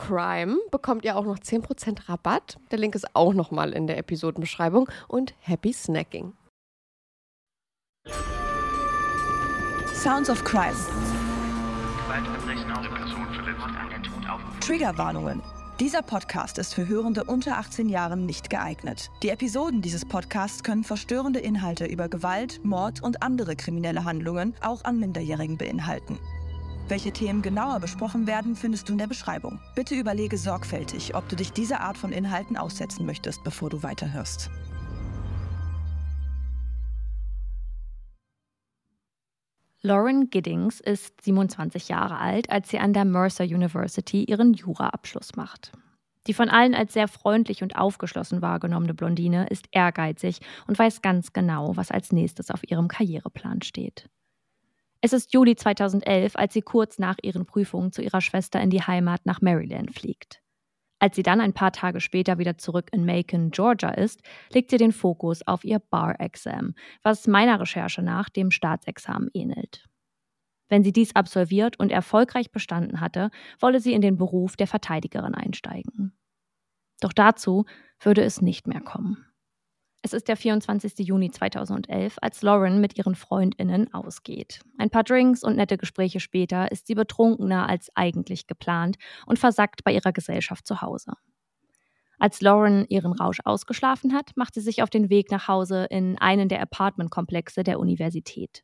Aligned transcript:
CRIME 0.00 0.56
bekommt 0.70 1.04
ihr 1.04 1.16
auch 1.16 1.24
noch 1.24 1.38
10% 1.38 2.08
Rabatt. 2.08 2.58
Der 2.70 2.78
Link 2.78 2.94
ist 2.94 3.14
auch 3.14 3.34
nochmal 3.34 3.72
in 3.72 3.86
der 3.86 3.98
Episodenbeschreibung. 3.98 4.88
Und 5.08 5.34
happy 5.40 5.72
snacking. 5.72 6.32
Sounds 9.92 10.30
of 10.30 10.42
Crime. 10.44 10.74
Gewaltverbrechen 12.06 12.72
auf 12.72 12.88
Person 12.88 13.26
verletzt. 13.34 13.58
Mord 13.58 13.76
an 13.76 13.90
der 13.90 14.02
Tod 14.02 14.30
auf. 14.30 14.40
Triggerwarnungen. 14.60 15.42
Dieser 15.78 16.02
Podcast 16.02 16.58
ist 16.58 16.74
für 16.74 16.88
Hörende 16.88 17.24
unter 17.24 17.58
18 17.58 17.88
Jahren 17.88 18.24
nicht 18.24 18.48
geeignet. 18.50 19.10
Die 19.22 19.28
Episoden 19.28 19.82
dieses 19.82 20.06
Podcasts 20.06 20.62
können 20.62 20.84
verstörende 20.84 21.40
Inhalte 21.40 21.84
über 21.84 22.08
Gewalt, 22.08 22.64
Mord 22.64 23.02
und 23.02 23.22
andere 23.22 23.54
kriminelle 23.56 24.04
Handlungen 24.04 24.54
auch 24.62 24.84
an 24.84 24.98
Minderjährigen 24.98 25.58
beinhalten. 25.58 26.18
Welche 26.90 27.12
Themen 27.12 27.40
genauer 27.40 27.78
besprochen 27.78 28.26
werden, 28.26 28.56
findest 28.56 28.88
du 28.88 28.92
in 28.94 28.98
der 28.98 29.06
Beschreibung. 29.06 29.60
Bitte 29.76 29.94
überlege 29.94 30.36
sorgfältig, 30.36 31.14
ob 31.14 31.28
du 31.28 31.36
dich 31.36 31.52
dieser 31.52 31.82
Art 31.82 31.96
von 31.96 32.10
Inhalten 32.10 32.56
aussetzen 32.56 33.06
möchtest, 33.06 33.44
bevor 33.44 33.70
du 33.70 33.84
weiterhörst. 33.84 34.50
Lauren 39.82 40.30
Giddings 40.30 40.80
ist 40.80 41.22
27 41.22 41.88
Jahre 41.88 42.18
alt, 42.18 42.50
als 42.50 42.70
sie 42.70 42.80
an 42.80 42.92
der 42.92 43.04
Mercer 43.04 43.44
University 43.44 44.24
ihren 44.24 44.52
Juraabschluss 44.52 45.36
macht. 45.36 45.70
Die 46.26 46.34
von 46.34 46.48
allen 46.48 46.74
als 46.74 46.92
sehr 46.92 47.06
freundlich 47.06 47.62
und 47.62 47.76
aufgeschlossen 47.76 48.42
wahrgenommene 48.42 48.94
Blondine 48.94 49.46
ist 49.46 49.68
ehrgeizig 49.70 50.40
und 50.66 50.76
weiß 50.76 51.02
ganz 51.02 51.32
genau, 51.32 51.76
was 51.76 51.92
als 51.92 52.10
nächstes 52.10 52.50
auf 52.50 52.68
ihrem 52.68 52.88
Karriereplan 52.88 53.62
steht. 53.62 54.10
Es 55.02 55.14
ist 55.14 55.32
Juli 55.32 55.56
2011, 55.56 56.36
als 56.36 56.52
sie 56.52 56.60
kurz 56.60 56.98
nach 56.98 57.16
ihren 57.22 57.46
Prüfungen 57.46 57.90
zu 57.90 58.02
ihrer 58.02 58.20
Schwester 58.20 58.60
in 58.60 58.70
die 58.70 58.82
Heimat 58.82 59.24
nach 59.24 59.40
Maryland 59.40 59.92
fliegt. 59.92 60.42
Als 60.98 61.16
sie 61.16 61.22
dann 61.22 61.40
ein 61.40 61.54
paar 61.54 61.72
Tage 61.72 62.00
später 62.00 62.36
wieder 62.36 62.58
zurück 62.58 62.90
in 62.92 63.06
Macon, 63.06 63.50
Georgia 63.50 63.88
ist, 63.88 64.20
legt 64.52 64.70
sie 64.70 64.76
den 64.76 64.92
Fokus 64.92 65.40
auf 65.46 65.64
ihr 65.64 65.78
Bar-Exam, 65.78 66.74
was 67.02 67.26
meiner 67.26 67.58
Recherche 67.58 68.02
nach 68.02 68.28
dem 68.28 68.50
Staatsexamen 68.50 69.30
ähnelt. 69.32 69.88
Wenn 70.68 70.84
sie 70.84 70.92
dies 70.92 71.16
absolviert 71.16 71.80
und 71.80 71.90
erfolgreich 71.90 72.52
bestanden 72.52 73.00
hatte, 73.00 73.30
wolle 73.58 73.80
sie 73.80 73.94
in 73.94 74.02
den 74.02 74.18
Beruf 74.18 74.56
der 74.56 74.66
Verteidigerin 74.66 75.34
einsteigen. 75.34 76.12
Doch 77.00 77.14
dazu 77.14 77.64
würde 77.98 78.22
es 78.22 78.42
nicht 78.42 78.66
mehr 78.66 78.82
kommen. 78.82 79.29
Es 80.02 80.14
ist 80.14 80.28
der 80.28 80.36
24. 80.36 81.06
Juni 81.06 81.30
2011, 81.30 82.16
als 82.22 82.40
Lauren 82.40 82.80
mit 82.80 82.96
ihren 82.96 83.14
Freundinnen 83.14 83.92
ausgeht. 83.92 84.60
Ein 84.78 84.88
paar 84.88 85.04
Drinks 85.04 85.44
und 85.44 85.56
nette 85.56 85.76
Gespräche 85.76 86.20
später 86.20 86.72
ist 86.72 86.86
sie 86.86 86.94
betrunkener 86.94 87.68
als 87.68 87.90
eigentlich 87.94 88.46
geplant 88.46 88.96
und 89.26 89.38
versackt 89.38 89.84
bei 89.84 89.92
ihrer 89.92 90.12
Gesellschaft 90.12 90.66
zu 90.66 90.80
Hause. 90.80 91.12
Als 92.18 92.40
Lauren 92.40 92.86
ihren 92.88 93.12
Rausch 93.12 93.40
ausgeschlafen 93.44 94.14
hat, 94.14 94.32
macht 94.36 94.54
sie 94.54 94.60
sich 94.60 94.82
auf 94.82 94.90
den 94.90 95.10
Weg 95.10 95.30
nach 95.30 95.48
Hause 95.48 95.86
in 95.90 96.18
einen 96.18 96.48
der 96.48 96.62
Apartmentkomplexe 96.62 97.62
der 97.62 97.78
Universität. 97.78 98.62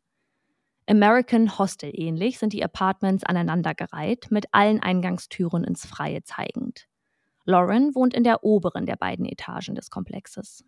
American 0.86 1.58
Hostel 1.58 1.90
ähnlich 1.92 2.38
sind 2.38 2.52
die 2.52 2.64
Apartments 2.64 3.24
aneinandergereiht, 3.24 4.30
mit 4.30 4.46
allen 4.52 4.80
Eingangstüren 4.80 5.64
ins 5.64 5.84
Freie 5.84 6.22
zeigend. 6.22 6.86
Lauren 7.44 7.94
wohnt 7.94 8.14
in 8.14 8.24
der 8.24 8.44
oberen 8.44 8.86
der 8.86 8.96
beiden 8.96 9.26
Etagen 9.26 9.74
des 9.74 9.90
Komplexes. 9.90 10.64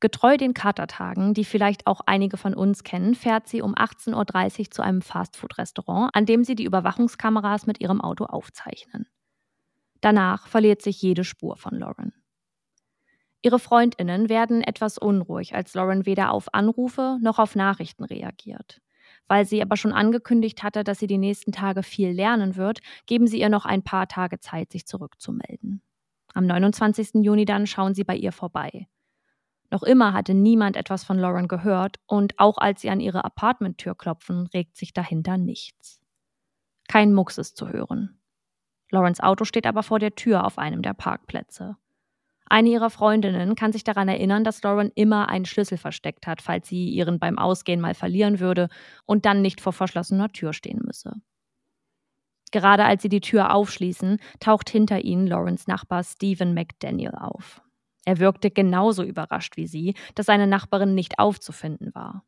Getreu 0.00 0.38
den 0.38 0.54
Katertagen, 0.54 1.34
die 1.34 1.44
vielleicht 1.44 1.86
auch 1.86 2.00
einige 2.06 2.38
von 2.38 2.54
uns 2.54 2.84
kennen, 2.84 3.14
fährt 3.14 3.48
sie 3.48 3.60
um 3.60 3.74
18.30 3.74 4.58
Uhr 4.60 4.70
zu 4.70 4.82
einem 4.82 5.02
Fastfood-Restaurant, 5.02 6.10
an 6.14 6.24
dem 6.24 6.42
sie 6.42 6.54
die 6.54 6.64
Überwachungskameras 6.64 7.66
mit 7.66 7.80
ihrem 7.80 8.00
Auto 8.00 8.24
aufzeichnen. 8.24 9.06
Danach 10.00 10.46
verliert 10.46 10.80
sich 10.80 11.02
jede 11.02 11.22
Spur 11.22 11.56
von 11.56 11.78
Lauren. 11.78 12.14
Ihre 13.42 13.58
Freundinnen 13.58 14.30
werden 14.30 14.62
etwas 14.62 14.96
unruhig, 14.96 15.54
als 15.54 15.74
Lauren 15.74 16.06
weder 16.06 16.32
auf 16.32 16.54
Anrufe 16.54 17.18
noch 17.20 17.38
auf 17.38 17.54
Nachrichten 17.54 18.04
reagiert. 18.04 18.80
Weil 19.28 19.44
sie 19.44 19.60
aber 19.60 19.76
schon 19.76 19.92
angekündigt 19.92 20.62
hatte, 20.62 20.82
dass 20.82 20.98
sie 20.98 21.06
die 21.06 21.18
nächsten 21.18 21.52
Tage 21.52 21.82
viel 21.82 22.10
lernen 22.10 22.56
wird, 22.56 22.80
geben 23.06 23.26
sie 23.26 23.40
ihr 23.40 23.48
noch 23.50 23.66
ein 23.66 23.82
paar 23.82 24.08
Tage 24.08 24.40
Zeit, 24.40 24.72
sich 24.72 24.86
zurückzumelden. 24.86 25.82
Am 26.32 26.46
29. 26.46 27.22
Juni 27.22 27.44
dann 27.44 27.66
schauen 27.66 27.94
sie 27.94 28.04
bei 28.04 28.16
ihr 28.16 28.32
vorbei. 28.32 28.86
Noch 29.70 29.82
immer 29.84 30.12
hatte 30.12 30.34
niemand 30.34 30.76
etwas 30.76 31.04
von 31.04 31.18
Lauren 31.18 31.46
gehört 31.46 32.00
und 32.06 32.38
auch 32.38 32.58
als 32.58 32.80
sie 32.80 32.90
an 32.90 33.00
ihre 33.00 33.24
Apartmenttür 33.24 33.94
klopfen, 33.94 34.48
regt 34.48 34.76
sich 34.76 34.92
dahinter 34.92 35.36
nichts. 35.36 36.00
Kein 36.88 37.14
Mucks 37.14 37.38
ist 37.38 37.56
zu 37.56 37.68
hören. 37.68 38.20
Laurens 38.90 39.20
Auto 39.20 39.44
steht 39.44 39.66
aber 39.66 39.84
vor 39.84 40.00
der 40.00 40.16
Tür 40.16 40.44
auf 40.44 40.58
einem 40.58 40.82
der 40.82 40.94
Parkplätze. 40.94 41.76
Eine 42.46 42.70
ihrer 42.70 42.90
Freundinnen 42.90 43.54
kann 43.54 43.70
sich 43.70 43.84
daran 43.84 44.08
erinnern, 44.08 44.42
dass 44.42 44.60
Lauren 44.64 44.90
immer 44.96 45.28
einen 45.28 45.44
Schlüssel 45.44 45.78
versteckt 45.78 46.26
hat, 46.26 46.42
falls 46.42 46.66
sie 46.66 46.88
ihren 46.88 47.20
beim 47.20 47.38
Ausgehen 47.38 47.80
mal 47.80 47.94
verlieren 47.94 48.40
würde 48.40 48.68
und 49.06 49.24
dann 49.24 49.40
nicht 49.40 49.60
vor 49.60 49.72
verschlossener 49.72 50.30
Tür 50.30 50.52
stehen 50.52 50.80
müsse. 50.84 51.12
Gerade 52.50 52.84
als 52.84 53.02
sie 53.02 53.08
die 53.08 53.20
Tür 53.20 53.54
aufschließen, 53.54 54.18
taucht 54.40 54.68
hinter 54.68 55.04
ihnen 55.04 55.28
Laurens 55.28 55.68
Nachbar 55.68 56.02
Stephen 56.02 56.52
McDaniel 56.52 57.12
auf. 57.14 57.62
Er 58.10 58.18
wirkte 58.18 58.50
genauso 58.50 59.04
überrascht 59.04 59.56
wie 59.56 59.68
sie, 59.68 59.94
dass 60.16 60.26
seine 60.26 60.48
Nachbarin 60.48 60.96
nicht 60.96 61.20
aufzufinden 61.20 61.94
war. 61.94 62.24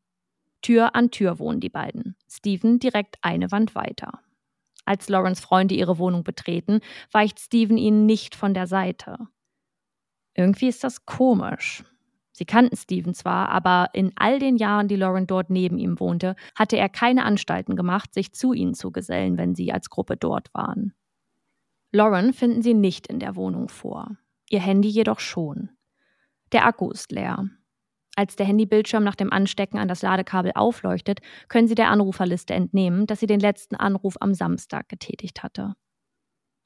Tür 0.60 0.94
an 0.94 1.10
Tür 1.10 1.40
wohnen 1.40 1.58
die 1.58 1.70
beiden, 1.70 2.14
Stephen 2.30 2.78
direkt 2.78 3.16
eine 3.20 3.50
Wand 3.50 3.74
weiter. 3.74 4.20
Als 4.84 5.08
Laurens 5.08 5.40
Freunde 5.40 5.74
ihre 5.74 5.98
Wohnung 5.98 6.22
betreten, 6.22 6.82
weicht 7.10 7.40
Stephen 7.40 7.78
ihnen 7.78 8.06
nicht 8.06 8.36
von 8.36 8.54
der 8.54 8.68
Seite. 8.68 9.26
Irgendwie 10.36 10.68
ist 10.68 10.84
das 10.84 11.04
komisch. 11.04 11.82
Sie 12.30 12.44
kannten 12.44 12.76
Stephen 12.76 13.12
zwar, 13.12 13.48
aber 13.48 13.88
in 13.92 14.12
all 14.14 14.38
den 14.38 14.58
Jahren, 14.58 14.86
die 14.86 14.94
Lauren 14.94 15.26
dort 15.26 15.50
neben 15.50 15.78
ihm 15.80 15.98
wohnte, 15.98 16.36
hatte 16.54 16.76
er 16.76 16.90
keine 16.90 17.24
Anstalten 17.24 17.74
gemacht, 17.74 18.14
sich 18.14 18.32
zu 18.32 18.52
ihnen 18.52 18.74
zu 18.74 18.92
gesellen, 18.92 19.36
wenn 19.36 19.56
sie 19.56 19.72
als 19.72 19.90
Gruppe 19.90 20.16
dort 20.16 20.54
waren. 20.54 20.94
Lauren 21.90 22.32
finden 22.32 22.62
sie 22.62 22.74
nicht 22.74 23.08
in 23.08 23.18
der 23.18 23.34
Wohnung 23.34 23.68
vor 23.68 24.16
ihr 24.52 24.60
Handy 24.60 24.88
jedoch 24.88 25.20
schon. 25.20 25.70
Der 26.52 26.66
Akku 26.66 26.90
ist 26.90 27.10
leer. 27.12 27.46
Als 28.14 28.36
der 28.36 28.44
Handybildschirm 28.46 29.04
nach 29.04 29.14
dem 29.14 29.32
Anstecken 29.32 29.78
an 29.78 29.88
das 29.88 30.02
Ladekabel 30.02 30.52
aufleuchtet, 30.54 31.20
können 31.48 31.66
Sie 31.66 31.74
der 31.74 31.90
Anruferliste 31.90 32.52
entnehmen, 32.52 33.06
dass 33.06 33.20
sie 33.20 33.26
den 33.26 33.40
letzten 33.40 33.74
Anruf 33.74 34.16
am 34.20 34.34
Samstag 34.34 34.88
getätigt 34.90 35.42
hatte. 35.42 35.74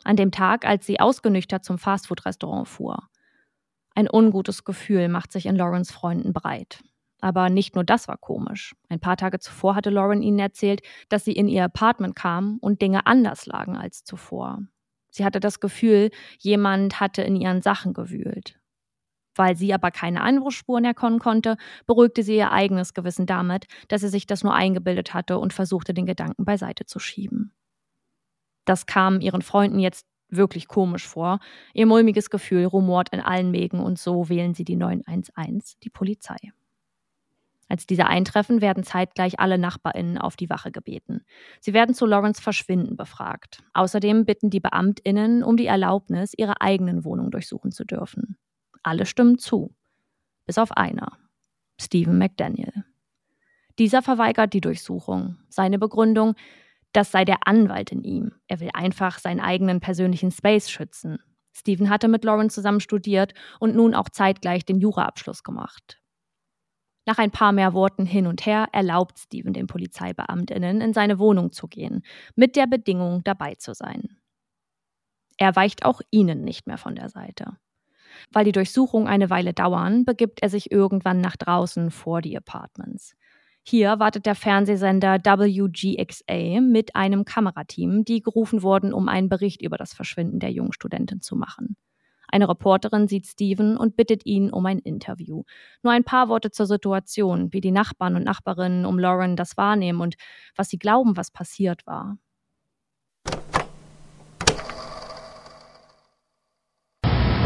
An 0.02 0.16
dem 0.16 0.32
Tag, 0.32 0.66
als 0.66 0.86
sie 0.86 1.00
ausgenüchtert 1.00 1.64
zum 1.64 1.78
Fastfood-Restaurant 1.78 2.68
fuhr. 2.68 3.08
Ein 3.94 4.08
ungutes 4.12 4.64
Gefühl 4.64 5.08
macht 5.08 5.32
sich 5.32 5.46
in 5.46 5.56
Laurens 5.56 5.90
Freunden 5.90 6.32
breit. 6.32 6.82
Aber 7.20 7.48
nicht 7.48 7.74
nur 7.74 7.84
das 7.84 8.08
war 8.08 8.18
komisch. 8.18 8.74
Ein 8.88 9.00
paar 9.00 9.16
Tage 9.16 9.38
zuvor 9.38 9.74
hatte 9.74 9.90
Lauren 9.90 10.22
ihnen 10.22 10.38
erzählt, 10.38 10.82
dass 11.08 11.24
sie 11.24 11.32
in 11.32 11.48
ihr 11.48 11.64
Apartment 11.64 12.14
kam 12.14 12.58
und 12.60 12.82
Dinge 12.82 13.06
anders 13.06 13.46
lagen 13.46 13.76
als 13.76 14.04
zuvor. 14.04 14.60
Sie 15.16 15.24
hatte 15.24 15.40
das 15.40 15.60
Gefühl, 15.60 16.10
jemand 16.38 17.00
hatte 17.00 17.22
in 17.22 17.36
ihren 17.36 17.62
Sachen 17.62 17.94
gewühlt. 17.94 18.60
Weil 19.34 19.56
sie 19.56 19.72
aber 19.72 19.90
keine 19.90 20.22
Einbruchsspuren 20.22 20.84
erkennen 20.84 21.20
konnte, 21.20 21.56
beruhigte 21.86 22.22
sie 22.22 22.36
ihr 22.36 22.52
eigenes 22.52 22.92
Gewissen 22.92 23.24
damit, 23.24 23.64
dass 23.88 24.02
sie 24.02 24.10
sich 24.10 24.26
das 24.26 24.44
nur 24.44 24.52
eingebildet 24.52 25.14
hatte 25.14 25.38
und 25.38 25.54
versuchte, 25.54 25.94
den 25.94 26.04
Gedanken 26.04 26.44
beiseite 26.44 26.84
zu 26.84 26.98
schieben. 26.98 27.54
Das 28.66 28.84
kam 28.84 29.22
ihren 29.22 29.40
Freunden 29.40 29.78
jetzt 29.78 30.06
wirklich 30.28 30.68
komisch 30.68 31.06
vor. 31.06 31.38
Ihr 31.72 31.86
mulmiges 31.86 32.28
Gefühl 32.28 32.66
rumort 32.66 33.08
in 33.08 33.20
allen 33.20 33.50
Mägen 33.50 33.80
und 33.80 33.98
so 33.98 34.28
wählen 34.28 34.52
sie 34.52 34.64
die 34.64 34.76
911, 34.76 35.76
die 35.82 35.90
Polizei. 35.90 36.36
Als 37.68 37.86
diese 37.86 38.06
eintreffen, 38.06 38.60
werden 38.60 38.84
zeitgleich 38.84 39.40
alle 39.40 39.58
NachbarInnen 39.58 40.18
auf 40.18 40.36
die 40.36 40.48
Wache 40.48 40.70
gebeten. 40.70 41.22
Sie 41.60 41.72
werden 41.74 41.94
zu 41.94 42.06
Lawrence 42.06 42.40
Verschwinden 42.40 42.96
befragt. 42.96 43.62
Außerdem 43.74 44.24
bitten 44.24 44.50
die 44.50 44.60
BeamtInnen 44.60 45.42
um 45.42 45.56
die 45.56 45.66
Erlaubnis, 45.66 46.32
ihre 46.36 46.60
eigenen 46.60 47.04
Wohnung 47.04 47.30
durchsuchen 47.30 47.72
zu 47.72 47.84
dürfen. 47.84 48.36
Alle 48.82 49.04
stimmen 49.04 49.38
zu. 49.38 49.74
Bis 50.44 50.58
auf 50.58 50.72
einer. 50.72 51.18
Stephen 51.80 52.18
McDaniel. 52.18 52.84
Dieser 53.78 54.00
verweigert 54.00 54.52
die 54.52 54.60
Durchsuchung. 54.60 55.36
Seine 55.48 55.78
Begründung, 55.78 56.34
das 56.92 57.10
sei 57.10 57.24
der 57.24 57.46
Anwalt 57.46 57.92
in 57.92 58.02
ihm. 58.04 58.32
Er 58.46 58.60
will 58.60 58.70
einfach 58.72 59.18
seinen 59.18 59.40
eigenen 59.40 59.80
persönlichen 59.80 60.30
Space 60.30 60.70
schützen. 60.70 61.18
Stephen 61.52 61.90
hatte 61.90 62.08
mit 62.08 62.24
Lawrence 62.24 62.54
zusammen 62.54 62.80
studiert 62.80 63.34
und 63.58 63.74
nun 63.74 63.94
auch 63.94 64.08
zeitgleich 64.08 64.64
den 64.64 64.78
Juraabschluss 64.78 65.42
gemacht. 65.42 66.00
Nach 67.06 67.18
ein 67.18 67.30
paar 67.30 67.52
mehr 67.52 67.72
Worten 67.72 68.04
hin 68.04 68.26
und 68.26 68.44
her 68.46 68.68
erlaubt 68.72 69.18
Steven 69.18 69.52
den 69.52 69.68
Polizeibeamtinnen, 69.68 70.80
in 70.80 70.92
seine 70.92 71.20
Wohnung 71.20 71.52
zu 71.52 71.68
gehen, 71.68 72.02
mit 72.34 72.56
der 72.56 72.66
Bedingung, 72.66 73.22
dabei 73.22 73.54
zu 73.54 73.74
sein. 73.74 74.18
Er 75.38 75.54
weicht 75.54 75.84
auch 75.84 76.00
ihnen 76.10 76.42
nicht 76.42 76.66
mehr 76.66 76.78
von 76.78 76.96
der 76.96 77.08
Seite. 77.08 77.56
Weil 78.32 78.44
die 78.44 78.52
Durchsuchungen 78.52 79.06
eine 79.06 79.30
Weile 79.30 79.52
dauern, 79.52 80.04
begibt 80.04 80.42
er 80.42 80.48
sich 80.48 80.72
irgendwann 80.72 81.20
nach 81.20 81.36
draußen 81.36 81.90
vor 81.90 82.22
die 82.22 82.36
Apartments. 82.36 83.14
Hier 83.62 83.98
wartet 83.98 84.26
der 84.26 84.34
Fernsehsender 84.34 85.18
WGXA 85.18 86.60
mit 86.60 86.96
einem 86.96 87.24
Kamerateam, 87.24 88.04
die 88.04 88.20
gerufen 88.20 88.62
wurden, 88.62 88.92
um 88.92 89.08
einen 89.08 89.28
Bericht 89.28 89.62
über 89.62 89.76
das 89.76 89.92
Verschwinden 89.92 90.38
der 90.38 90.52
jungen 90.52 90.72
Studentin 90.72 91.20
zu 91.20 91.36
machen. 91.36 91.76
Eine 92.28 92.48
Reporterin 92.48 93.08
sieht 93.08 93.26
Steven 93.26 93.76
und 93.76 93.96
bittet 93.96 94.26
ihn 94.26 94.50
um 94.50 94.66
ein 94.66 94.78
Interview. 94.78 95.42
Nur 95.82 95.92
ein 95.92 96.04
paar 96.04 96.28
Worte 96.28 96.50
zur 96.50 96.66
Situation, 96.66 97.52
wie 97.52 97.60
die 97.60 97.70
Nachbarn 97.70 98.16
und 98.16 98.24
Nachbarinnen 98.24 98.86
um 98.86 98.98
Lauren 98.98 99.36
das 99.36 99.56
wahrnehmen 99.56 100.00
und 100.00 100.16
was 100.56 100.68
sie 100.68 100.78
glauben, 100.78 101.16
was 101.16 101.30
passiert 101.30 101.86
war. 101.86 102.18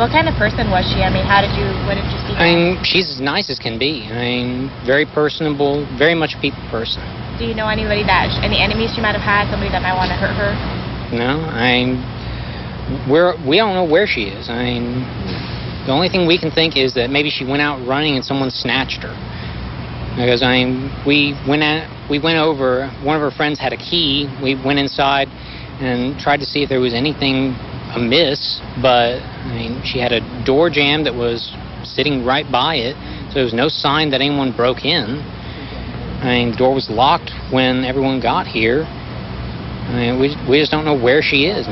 What 0.00 0.12
kind 0.12 0.28
of 0.28 0.34
person 0.36 0.70
was 0.70 0.88
she? 0.88 1.02
I 1.04 1.10
mean, 1.10 1.26
how 1.28 1.42
did 1.42 1.52
you, 1.60 1.66
what 1.84 1.92
did 1.92 2.08
you 2.08 2.18
see? 2.24 2.32
I 2.32 2.48
mean, 2.48 2.84
she's 2.84 3.10
as 3.10 3.20
nice 3.20 3.50
as 3.50 3.58
can 3.58 3.78
be. 3.78 4.08
I 4.08 4.16
mean, 4.16 4.70
very 4.86 5.04
personable, 5.04 5.84
very 5.98 6.14
much 6.14 6.32
a 6.34 6.40
people 6.40 6.62
person. 6.70 7.02
Do 7.38 7.44
you 7.44 7.52
know 7.52 7.68
anybody 7.68 8.02
that, 8.04 8.32
any 8.40 8.62
enemies 8.64 8.94
she 8.94 9.02
might 9.02 9.12
have 9.12 9.20
had, 9.20 9.50
somebody 9.50 9.70
that 9.72 9.82
might 9.82 9.92
want 9.92 10.08
to 10.08 10.16
hurt 10.16 10.32
her? 10.40 10.56
No, 11.12 11.44
I 11.52 11.84
we're, 13.08 13.34
we 13.46 13.56
don't 13.56 13.74
know 13.74 13.84
where 13.84 14.06
she 14.06 14.24
is. 14.24 14.48
I 14.48 14.64
mean, 14.64 15.00
the 15.86 15.92
only 15.92 16.08
thing 16.08 16.26
we 16.26 16.38
can 16.38 16.50
think 16.50 16.76
is 16.76 16.94
that 16.94 17.10
maybe 17.10 17.30
she 17.30 17.44
went 17.44 17.62
out 17.62 17.86
running 17.86 18.16
and 18.16 18.24
someone 18.24 18.50
snatched 18.50 19.02
her. 19.02 19.14
Because 20.16 20.42
I 20.42 20.64
mean, 20.64 20.90
we 21.06 21.38
went 21.48 21.62
at, 21.62 21.88
we 22.10 22.18
went 22.18 22.38
over. 22.38 22.90
One 23.02 23.16
of 23.16 23.22
her 23.22 23.30
friends 23.30 23.58
had 23.58 23.72
a 23.72 23.76
key. 23.76 24.28
We 24.42 24.54
went 24.54 24.78
inside 24.78 25.28
and 25.80 26.18
tried 26.18 26.38
to 26.38 26.46
see 26.46 26.62
if 26.62 26.68
there 26.68 26.80
was 26.80 26.94
anything 26.94 27.54
amiss. 27.94 28.60
But 28.82 29.22
I 29.22 29.54
mean, 29.54 29.82
she 29.84 29.98
had 29.98 30.12
a 30.12 30.20
door 30.44 30.68
jamb 30.68 31.04
that 31.04 31.14
was 31.14 31.54
sitting 31.84 32.24
right 32.24 32.50
by 32.50 32.76
it, 32.76 32.94
so 33.28 33.34
there 33.34 33.44
was 33.44 33.54
no 33.54 33.68
sign 33.68 34.10
that 34.10 34.20
anyone 34.20 34.54
broke 34.54 34.84
in. 34.84 35.22
I 36.20 36.44
mean, 36.44 36.50
the 36.52 36.56
door 36.56 36.74
was 36.74 36.90
locked 36.90 37.30
when 37.50 37.84
everyone 37.84 38.20
got 38.20 38.46
here. 38.46 38.84
I 38.84 39.94
mean, 39.94 40.20
we, 40.20 40.36
we 40.48 40.58
just 40.60 40.70
don't 40.70 40.84
know 40.84 40.98
where 40.98 41.22
she 41.22 41.46
is. 41.46 41.66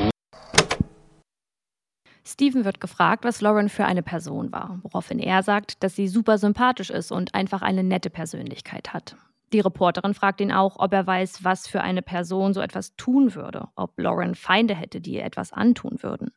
Steven 2.29 2.67
wird 2.67 2.79
gefragt, 2.79 3.25
was 3.25 3.41
Lauren 3.41 3.71
für 3.71 3.87
eine 3.87 4.03
Person 4.03 4.53
war, 4.53 4.81
woraufhin 4.83 5.19
er 5.19 5.43
sagt, 5.43 5.83
dass 5.83 5.97
sie 5.97 6.09
super 6.09 6.37
sympathisch 6.37 6.91
ist 6.91 7.11
und 7.11 7.35
einfach 7.35 7.63
eine 7.63 7.83
nette 7.83 8.11
Persönlichkeit 8.11 8.93
hat. 8.93 9.17
Die 9.55 9.61
Reporterin 9.61 10.13
fragt 10.13 10.43
ihn 10.43 10.53
auch, 10.53 10.77
ob 10.79 10.93
er 10.93 11.07
weiß, 11.07 11.43
was 11.43 11.67
für 11.67 11.81
eine 11.81 12.03
Person 12.03 12.53
so 12.53 12.61
etwas 12.61 12.95
tun 12.97 13.35
würde, 13.35 13.69
ob 13.77 13.99
Lauren 13.99 14.35
Feinde 14.35 14.75
hätte, 14.75 15.01
die 15.01 15.15
ihr 15.15 15.25
etwas 15.25 15.55
antun 15.55 16.03
würden. 16.03 16.31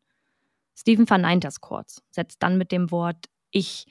Steven 0.78 1.06
verneint 1.06 1.44
das 1.44 1.60
kurz, 1.60 2.02
setzt 2.10 2.42
dann 2.42 2.58
mit 2.58 2.72
dem 2.72 2.90
Wort 2.90 3.26
ich 3.52 3.86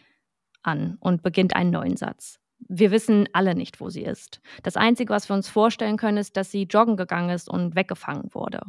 an 0.62 0.96
und 1.00 1.22
beginnt 1.22 1.54
einen 1.54 1.70
neuen 1.70 1.98
Satz. 1.98 2.40
Wir 2.60 2.90
wissen 2.90 3.28
alle 3.34 3.54
nicht, 3.54 3.78
wo 3.78 3.90
sie 3.90 4.02
ist. 4.02 4.40
Das 4.62 4.78
Einzige, 4.78 5.12
was 5.12 5.28
wir 5.28 5.36
uns 5.36 5.50
vorstellen 5.50 5.98
können, 5.98 6.16
ist, 6.16 6.38
dass 6.38 6.50
sie 6.50 6.62
joggen 6.62 6.96
gegangen 6.96 7.30
ist 7.30 7.50
und 7.50 7.74
weggefangen 7.74 8.32
wurde. 8.32 8.62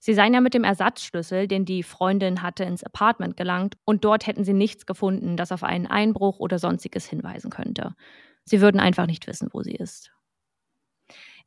Sie 0.00 0.14
seien 0.14 0.34
ja 0.34 0.40
mit 0.40 0.54
dem 0.54 0.64
Ersatzschlüssel, 0.64 1.48
den 1.48 1.64
die 1.64 1.82
Freundin 1.82 2.42
hatte, 2.42 2.64
ins 2.64 2.84
Apartment 2.84 3.36
gelangt 3.36 3.76
und 3.84 4.04
dort 4.04 4.26
hätten 4.26 4.44
sie 4.44 4.52
nichts 4.52 4.86
gefunden, 4.86 5.36
das 5.36 5.52
auf 5.52 5.64
einen 5.64 5.86
Einbruch 5.86 6.38
oder 6.38 6.58
sonstiges 6.58 7.06
hinweisen 7.06 7.50
könnte. 7.50 7.94
Sie 8.44 8.60
würden 8.60 8.80
einfach 8.80 9.06
nicht 9.06 9.26
wissen, 9.26 9.48
wo 9.52 9.62
sie 9.62 9.74
ist. 9.74 10.12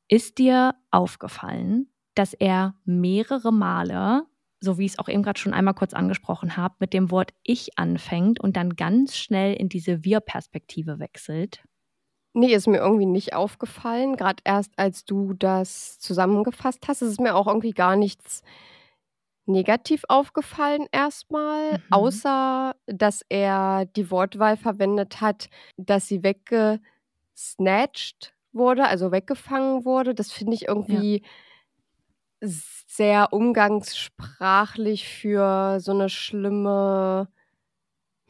Ist 0.08 0.38
dir 0.38 0.75
aufgefallen, 0.91 1.88
dass 2.15 2.34
er 2.34 2.75
mehrere 2.84 3.53
Male, 3.53 4.25
so 4.60 4.77
wie 4.77 4.86
ich 4.86 4.91
es 4.93 5.00
auch 5.00 5.08
eben 5.08 5.24
gerade 5.24 5.39
schon 5.39 5.53
einmal 5.53 5.74
kurz 5.74 5.93
angesprochen 5.93 6.58
habe, 6.58 6.75
mit 6.79 6.93
dem 6.93 7.12
Wort 7.12 7.31
Ich 7.43 7.77
anfängt 7.77 8.39
und 8.39 8.58
dann 8.58 8.75
ganz 8.75 9.15
schnell 9.17 9.53
in 9.53 9.70
diese 9.70 10.03
Wir-Perspektive 10.03 11.00
wechselt? 11.00 11.63
Nee, 12.35 12.53
ist 12.53 12.67
mir 12.67 12.77
irgendwie 12.77 13.05
nicht 13.05 13.33
aufgefallen. 13.33 14.15
Gerade 14.15 14.41
erst, 14.45 14.71
als 14.77 15.03
du 15.03 15.33
das 15.33 16.00
zusammengefasst 16.00 16.88
hast, 16.88 17.01
ist 17.01 17.19
mir 17.19 17.35
auch 17.35 17.47
irgendwie 17.47 17.71
gar 17.71 17.95
nichts 17.97 18.41
negativ 19.47 20.03
aufgefallen 20.07 20.88
erstmal, 20.91 21.73
Mhm. 21.73 21.79
außer 21.89 22.75
dass 22.85 23.21
er 23.29 23.85
die 23.85 24.11
Wortwahl 24.11 24.55
verwendet 24.57 25.19
hat, 25.21 25.50
dass 25.77 26.07
sie 26.07 26.23
weggesnatcht 26.23 26.81
wurde, 28.53 28.85
also 28.88 29.11
weggefangen 29.11 29.83
wurde. 29.85 30.13
Das 30.13 30.31
finde 30.31 30.53
ich 30.53 30.67
irgendwie 30.67 31.23
sehr 32.41 33.33
umgangssprachlich 33.33 35.07
für 35.07 35.79
so 35.79 35.91
eine 35.91 36.09
schlimme 36.09 37.27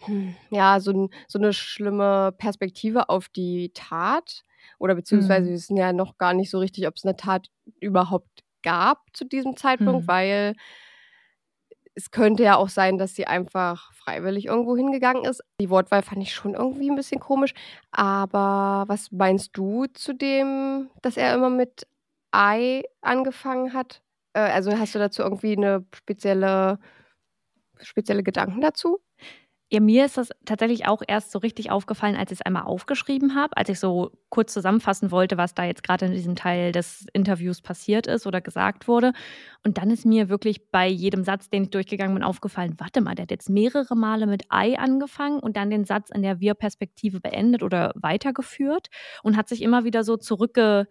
hm, 0.06 0.36
ja, 0.52 0.80
so 0.80 0.92
'n 0.92 1.10
so 1.28 1.40
'ne 1.40 1.54
schlimme 1.54 2.34
Perspektive 2.38 3.10
auf 3.10 3.30
die 3.30 3.72
Tat 3.74 4.44
oder 4.80 4.96
beziehungsweise 4.96 5.46
Mhm. 5.46 5.50
wir 5.50 5.54
wissen 5.56 5.78
ja 5.78 5.94
noch 5.94 6.18
gar 6.18 6.34
nicht 6.34 6.50
so 6.52 6.60
richtig, 6.60 6.88
ob's 6.88 7.04
'ne 7.06 7.16
Tat 7.16 7.50
überhaupt 7.80 8.44
gab 8.64 9.00
zu 9.14 9.26
diesem 9.26 9.58
Zeitpunkt, 9.58 10.08
Mhm. 10.08 10.08
weil 10.08 10.56
es 11.96 12.12
könnte 12.12 12.44
ja 12.44 12.56
auch 12.56 12.70
sein, 12.70 12.98
dass 12.98 13.16
sie 13.16 13.28
einfach 13.28 13.92
freiwillig 13.94 14.46
irgendwo 14.46 14.78
hingegangen 14.78 15.26
ist. 15.26 15.44
Die 15.60 15.70
Wortwahl 15.70 16.02
fand 16.04 16.22
ich 16.22 16.34
schon 16.34 16.54
irgendwie 16.54 16.90
'n 16.90 16.96
bisschen 16.96 17.20
komisch. 17.20 17.54
Aber 17.92 18.86
was 18.88 19.12
meinst 19.12 19.52
du 19.58 19.86
zu 19.88 20.14
dem, 20.14 20.90
dass 21.02 21.18
er 21.18 21.34
immer 21.36 21.50
mit 21.50 21.86
I 22.36 22.84
angefangen 23.02 23.74
hat? 23.74 24.02
Äh, 24.34 24.40
also, 24.40 24.72
hast 24.78 24.96
du 24.96 25.00
dazu 25.00 25.22
irgendwie 25.22 25.58
'ne 25.58 25.86
spezielle 25.94 26.80
spezielle 27.82 28.24
Gedanken 28.24 28.62
dazu? 28.62 29.02
Ja, 29.74 29.80
mir 29.80 30.04
ist 30.04 30.18
das 30.18 30.32
tatsächlich 30.44 30.86
auch 30.86 31.02
erst 31.08 31.32
so 31.32 31.40
richtig 31.40 31.72
aufgefallen, 31.72 32.18
als 32.18 32.30
ich's 32.34 32.42
einmal 32.42 32.64
aufgeschrieben 32.64 33.36
habe, 33.36 33.56
als 33.56 33.70
ich 33.70 33.80
so 33.80 34.12
kurz 34.28 34.52
zusammenfassen 34.52 35.12
wollte, 35.12 35.38
was 35.38 35.54
da 35.54 35.64
jetzt 35.64 35.82
gerade 35.84 36.08
in 36.08 36.12
diesem 36.12 36.36
Teil 36.36 36.74
des 36.74 37.06
Interviews 37.14 37.62
passiert 37.62 38.06
ist 38.06 38.28
oder 38.28 38.42
gesagt 38.42 38.90
wurde. 38.90 39.14
Und 39.64 39.78
dann 39.78 39.90
ist 39.90 40.06
mir 40.06 40.28
wirklich 40.28 40.70
bei 40.72 40.88
jedem 40.90 41.24
Satz, 41.24 41.50
den 41.50 41.64
ich 41.64 41.70
durchgegangen 41.70 42.14
bin, 42.16 42.24
aufgefallen: 42.24 42.76
„Warte 42.80 43.00
mal, 43.00 43.16
der 43.16 43.24
hat 43.24 43.32
jetzt 43.32 43.50
mehrere 43.50 43.96
Male 43.96 44.28
mit 44.28 44.44
I 44.54 44.76
angefangen 44.78 45.40
und 45.40 45.56
dann 45.56 45.70
den 45.70 45.86
Satz 45.86 46.10
in 46.10 46.22
der 46.22 46.42
Wir-Perspektive 46.42 47.22
beendet 47.22 47.64
oder 47.64 47.94
weitergeführt 47.96 48.90
und 49.24 49.38
hat 49.38 49.48
sich 49.48 49.62
immer 49.62 49.86
wieder 49.86 50.04
so 50.04 50.18
zurückge 50.18 50.86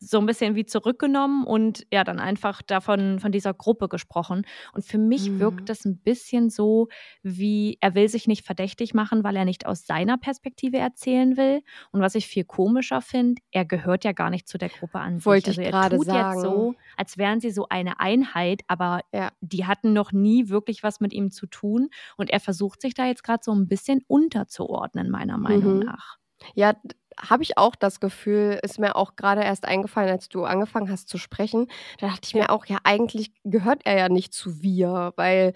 so 0.00 0.18
'n 0.18 0.26
bisschen 0.26 0.54
wie 0.56 0.66
zurückgenommen 0.66 1.44
und 1.46 1.86
ja, 1.92 2.04
dann 2.04 2.18
einfach 2.20 2.62
davon 2.62 3.20
von 3.20 3.32
dieser 3.32 3.54
Gruppe 3.54 3.88
gesprochen. 3.88 4.44
Und 4.74 4.84
für 4.84 4.98
mich 4.98 5.30
Mhm. 5.30 5.40
wirkt 5.40 5.68
das 5.68 5.84
'n 5.84 5.98
bisschen 6.02 6.50
so, 6.50 6.88
wie 7.22 7.78
er 7.82 7.94
will 7.94 8.08
sich 8.08 8.26
nicht 8.26 8.44
verdächtig 8.46 8.94
machen, 8.94 9.24
weil 9.24 9.36
er 9.36 9.44
nicht 9.44 9.66
aus 9.66 9.86
seiner 9.86 10.18
Perspektive 10.18 10.78
erzählen 10.78 11.36
will. 11.36 11.62
Und 11.92 12.00
was 12.00 12.14
ich 12.16 12.26
viel 12.26 12.44
komischer 12.44 13.02
finde, 13.02 13.42
er 13.52 13.64
gehört 13.66 14.04
ja 14.04 14.12
gar 14.12 14.30
nicht 14.30 14.48
zu 14.48 14.58
der 14.58 14.70
Gruppe 14.70 15.00
an 15.00 15.20
sich. 15.20 15.46
Wollte 15.46 15.50
Also, 15.50 15.60
ich 15.60 15.60
er 15.60 15.74
tut 15.80 16.12
jetzt 16.12 16.40
so, 16.40 16.74
sagen. 16.74 16.76
als 16.96 17.18
wären 17.18 17.40
sie 17.40 17.50
so 17.50 17.66
eine 17.68 18.00
Einheit, 18.00 18.62
aber 18.68 19.02
Ja. 19.12 19.30
die 19.42 19.66
hatten 19.66 19.92
noch 19.92 20.12
nie 20.12 20.48
wirklich 20.48 20.82
was 20.82 21.00
mit 21.00 21.12
ihm 21.12 21.30
zu 21.30 21.46
tun. 21.46 21.88
Und 22.16 22.30
er 22.30 22.40
versucht 22.40 22.80
sich 22.82 22.94
da 22.94 23.06
jetzt 23.06 23.24
grad 23.24 23.44
so 23.44 23.52
'n 23.52 23.68
bisschen 23.68 24.00
unterzuordnen, 24.08 25.10
meiner 25.10 25.38
Meinung 25.38 25.78
Mhm. 25.78 25.90
nach. 25.90 26.16
Ja, 26.54 26.74
habe 27.18 27.42
ich 27.42 27.58
auch 27.58 27.74
das 27.76 28.00
Gefühl, 28.00 28.58
ist 28.62 28.78
mir 28.78 28.96
auch 28.96 29.16
grade 29.16 29.42
erst 29.42 29.66
eingefallen, 29.66 30.10
als 30.10 30.28
du 30.28 30.44
angefangen 30.44 30.90
hast 30.90 31.08
zu 31.08 31.18
sprechen. 31.18 31.66
Da 31.98 32.08
dachte 32.08 32.22
ich 32.26 32.34
mir 32.34 32.50
auch: 32.50 32.66
„Ja, 32.66 32.78
eigentlich 32.84 33.32
gehört 33.44 33.82
er 33.84 33.98
ja 33.98 34.08
nicht 34.08 34.32
zu 34.32 34.62
wir“, 34.62 35.12
weil 35.16 35.52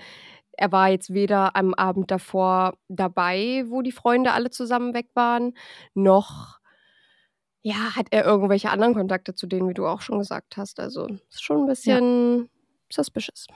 er 0.59 0.73
war 0.73 0.89
jetzt 0.91 1.13
weder 1.15 1.57
am 1.57 1.75
Abend 1.75 2.11
davor 2.11 2.75
dabei, 2.89 3.65
wo 3.69 3.83
die 3.83 3.93
Freunde 3.93 4.33
alle 4.33 4.51
zusammen 4.51 4.95
weg 4.95 5.09
waren, 5.15 5.55
noch, 5.95 6.61
ja, 7.63 7.97
hat 7.97 8.09
er 8.11 8.25
irgendwelche 8.25 8.71
anderen 8.71 8.95
Kontakte 8.95 9.35
zu 9.35 9.47
denen, 9.47 9.69
wie 9.69 9.75
du 9.75 9.87
auch 9.87 10.01
schon 10.03 10.19
gesagt 10.19 10.57
hast. 10.57 10.81
Also, 10.81 11.07
ist 11.31 11.43
schon 11.43 11.63
'n 11.63 11.67
bisschen 11.67 12.49
suspicious. 12.93 13.47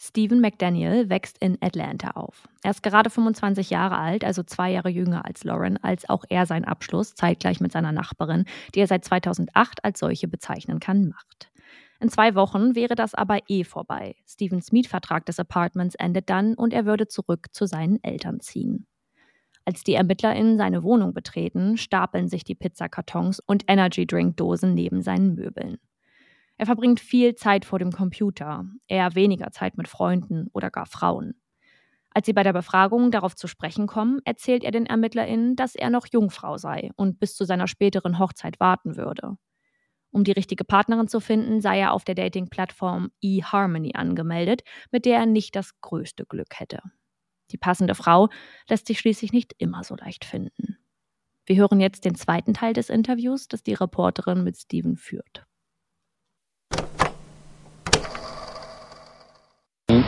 Stephen 0.00 0.40
McDaniel 0.40 1.08
wächst 1.08 1.38
in 1.38 1.58
Atlanta 1.60 2.10
auf. 2.12 2.48
Er 2.62 2.70
ist 2.70 2.84
gerade 2.84 3.10
25 3.10 3.68
Jahre 3.70 3.98
alt, 3.98 4.24
also 4.24 4.44
2 4.44 4.70
Jahre 4.70 4.90
jünger 4.90 5.24
als 5.24 5.42
Lauren, 5.42 5.76
als 5.78 6.08
auch 6.08 6.24
er 6.28 6.46
seinen 6.46 6.64
Abschluss 6.64 7.16
zeitgleich 7.16 7.58
mit 7.60 7.72
seiner 7.72 7.90
Nachbarin, 7.90 8.44
die 8.74 8.80
er 8.80 8.86
seit 8.86 9.04
2008 9.04 9.84
als 9.84 9.98
solche 9.98 10.28
bezeichnen 10.28 10.78
kann, 10.78 11.08
macht. 11.08 11.50
In 12.00 12.10
2 12.10 12.36
Wochen 12.36 12.76
wäre 12.76 12.94
das 12.94 13.14
aber 13.14 13.40
eh 13.48 13.64
vorbei. 13.64 14.14
Stephens 14.24 14.70
Mietvertrag 14.70 15.26
des 15.26 15.40
Apartments 15.40 15.96
endet 15.96 16.30
dann 16.30 16.54
und 16.54 16.72
er 16.72 16.86
würde 16.86 17.08
zurück 17.08 17.48
zu 17.50 17.66
seinen 17.66 17.98
Eltern 18.04 18.38
ziehen. 18.38 18.86
Als 19.64 19.82
die 19.82 19.94
ErmittlerInnen 19.94 20.58
seine 20.58 20.84
Wohnung 20.84 21.12
betreten, 21.12 21.76
stapeln 21.76 22.28
sich 22.28 22.44
die 22.44 22.54
Pizzakartons 22.54 23.40
und 23.40 23.64
Energy-Drink-Dosen 23.66 24.74
neben 24.74 25.02
seinen 25.02 25.34
Möbeln. 25.34 25.78
Er 26.58 26.66
verbringt 26.66 26.98
viel 26.98 27.36
Zeit 27.36 27.64
vor 27.64 27.78
dem 27.78 27.92
Computer, 27.92 28.66
eher 28.88 29.14
weniger 29.14 29.52
Zeit 29.52 29.78
mit 29.78 29.86
Freunden 29.86 30.48
oder 30.52 30.70
gar 30.70 30.86
Frauen. 30.86 31.40
Als 32.10 32.26
sie 32.26 32.32
bei 32.32 32.42
der 32.42 32.52
Befragung 32.52 33.12
darauf 33.12 33.36
zu 33.36 33.46
sprechen 33.46 33.86
kommen, 33.86 34.20
erzählt 34.24 34.64
er 34.64 34.72
den 34.72 34.86
ErmittlerInnen, 34.86 35.54
dass 35.54 35.76
er 35.76 35.88
noch 35.88 36.08
Jungfrau 36.10 36.58
sei 36.58 36.90
und 36.96 37.20
bis 37.20 37.36
zu 37.36 37.44
seiner 37.44 37.68
späteren 37.68 38.18
Hochzeit 38.18 38.58
warten 38.58 38.96
würde. 38.96 39.36
Um 40.10 40.24
die 40.24 40.32
richtige 40.32 40.64
Partnerin 40.64 41.06
zu 41.06 41.20
finden, 41.20 41.60
sei 41.60 41.78
er 41.78 41.92
auf 41.92 42.04
der 42.04 42.16
Dating-Plattform 42.16 43.10
eHarmony 43.22 43.92
angemeldet, 43.94 44.62
mit 44.90 45.04
der 45.04 45.18
er 45.18 45.26
nicht 45.26 45.54
das 45.54 45.80
größte 45.80 46.24
Glück 46.26 46.58
hätte. 46.58 46.80
Die 47.52 47.58
passende 47.58 47.94
Frau 47.94 48.30
lässt 48.68 48.88
sich 48.88 48.98
schließlich 48.98 49.32
nicht 49.32 49.54
immer 49.58 49.84
so 49.84 49.94
leicht 49.94 50.24
finden. 50.24 50.78
Wir 51.46 51.56
hören 51.56 51.80
jetzt 51.80 52.04
den 52.04 52.16
zweiten 52.16 52.52
Teil 52.52 52.72
des 52.72 52.90
Interviews, 52.90 53.48
das 53.48 53.62
die 53.62 53.74
Reporterin 53.74 54.44
mit 54.44 54.56
Steven 54.56 54.96
führt. 54.96 55.47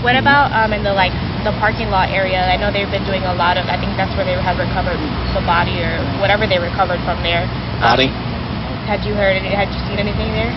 What 0.00 0.16
about 0.16 0.48
um 0.56 0.72
in 0.72 0.80
the 0.80 0.96
like 0.96 1.12
the 1.44 1.52
parking 1.60 1.92
lot 1.92 2.08
area? 2.08 2.40
I 2.40 2.56
know 2.56 2.72
they've 2.72 2.88
been 2.88 3.04
doing 3.04 3.20
a 3.28 3.36
lot 3.36 3.60
of. 3.60 3.68
I 3.68 3.76
think 3.76 3.92
that's 4.00 4.16
where 4.16 4.24
they 4.24 4.32
have 4.32 4.56
recovered 4.56 4.96
the 5.36 5.44
body 5.44 5.76
or 5.84 5.92
whatever 6.24 6.48
they 6.48 6.56
recovered 6.56 7.04
from 7.04 7.20
there. 7.20 7.44
Um, 7.84 8.00
Body? 8.00 8.08
Had 8.88 9.04
you 9.04 9.12
heard? 9.12 9.36
Any, 9.36 9.52
had 9.52 9.68
you 9.68 9.80
seen 9.84 10.00
anything 10.00 10.32
there? 10.32 10.48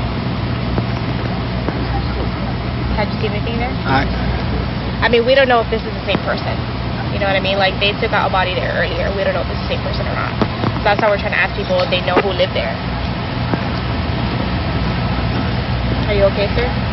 Had 2.96 3.12
you 3.12 3.20
seen 3.20 3.36
anything 3.36 3.60
there? 3.60 3.74
I, 3.84 4.08
I 5.04 5.12
mean, 5.12 5.28
we 5.28 5.36
don't 5.36 5.52
know 5.52 5.60
if 5.60 5.68
this 5.68 5.84
is 5.84 5.92
the 5.92 6.06
same 6.08 6.24
person. 6.24 6.56
You 7.12 7.20
know 7.20 7.28
what 7.28 7.36
I 7.36 7.44
mean? 7.44 7.60
Like 7.60 7.76
they 7.84 7.92
took 8.00 8.16
out 8.16 8.32
a 8.32 8.32
body 8.32 8.56
there 8.56 8.72
earlier. 8.80 9.12
We 9.12 9.28
don't 9.28 9.36
know 9.36 9.44
if 9.44 9.52
it's 9.52 9.60
the 9.68 9.76
same 9.76 9.84
person 9.84 10.08
or 10.08 10.16
not. 10.16 10.32
So 10.80 10.88
that's 10.88 11.04
why 11.04 11.12
we're 11.12 11.20
trying 11.20 11.36
to 11.36 11.44
ask 11.44 11.52
people 11.60 11.84
if 11.84 11.92
they 11.92 12.00
know 12.08 12.16
who 12.24 12.32
lived 12.32 12.56
there. 12.56 12.72
Are 16.08 16.16
you 16.16 16.24
okay, 16.32 16.48
sir? 16.56 16.93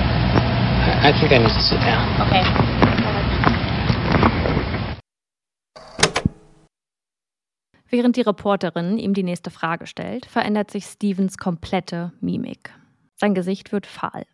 I 1.03 1.13
think 1.13 1.33
I 1.33 1.39
need 1.39 1.53
to 1.53 1.61
sit 1.61 1.81
down. 1.81 2.07
Okay. 2.21 2.43
Während 7.91 8.17
die 8.17 8.23
Reporterin 8.23 8.99
ihm 8.99 9.15
die 9.15 9.25
nächste 9.25 9.51
Frage 9.51 9.87
stellt, 9.87 10.25
verändert 10.25 10.71
sich 10.71 10.85
Stevens 10.85 11.39
komplette 11.39 12.13
Mimik. 12.21 12.73
Sein 13.17 13.35
Gesicht 13.35 13.73
wird 13.73 13.87
fahl. 13.87 14.25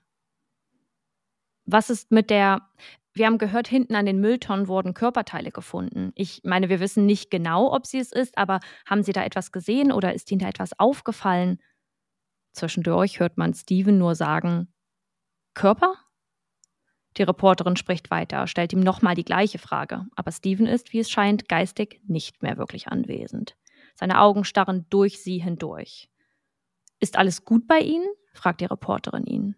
Was 1.64 1.90
ist 1.90 2.12
mit 2.12 2.30
der. 2.30 2.68
Wir 3.14 3.26
haben 3.26 3.38
gehört, 3.38 3.66
hinten 3.66 3.96
an 3.96 4.04
den 4.04 4.20
Mülltonnen 4.20 4.68
wurden 4.68 4.92
Körperteile 4.92 5.50
gefunden. 5.50 6.12
Ich 6.14 6.42
meine, 6.44 6.68
wir 6.68 6.80
wissen 6.80 7.06
nicht 7.06 7.30
genau, 7.30 7.72
ob 7.72 7.86
sie 7.86 7.98
es 7.98 8.12
ist, 8.12 8.36
aber 8.36 8.60
haben 8.88 9.02
Sie 9.02 9.14
da 9.14 9.24
etwas 9.24 9.52
gesehen 9.52 9.90
oder 9.90 10.12
ist 10.12 10.30
Ihnen 10.30 10.40
da 10.40 10.48
etwas 10.48 10.78
aufgefallen? 10.78 11.58
Zwischendurch 12.52 13.18
hört 13.18 13.38
man 13.38 13.54
Steven 13.54 13.96
nur 13.96 14.14
sagen: 14.14 14.68
Körper? 15.54 15.94
Die 17.16 17.23
Reporterin 17.23 17.76
spricht 17.76 18.11
weiter, 18.11 18.46
stellt 18.46 18.73
ihm 18.73 18.80
nochmal 18.80 19.14
die 19.14 19.25
gleiche 19.25 19.58
Frage, 19.58 20.06
aber 20.16 20.32
Steven 20.32 20.66
ist, 20.66 20.92
wie 20.92 20.99
es 20.99 21.11
scheint, 21.11 21.49
geistig 21.49 22.00
nicht 22.06 22.42
mehr 22.42 22.58
wirklich 22.58 22.88
anwesend. 22.88 23.56
Seine 23.94 24.20
Augen 24.20 24.44
starren 24.44 24.87
durch 24.90 25.23
sie 25.23 25.38
hindurch. 25.38 26.11
Ist 27.00 27.16
alles 27.16 27.44
gut 27.44 27.66
bei 27.66 27.78
Ihnen? 27.78 28.06
fragt 28.35 28.61
die 28.61 28.66
Reporterin 28.66 29.25
ihn. 29.25 29.56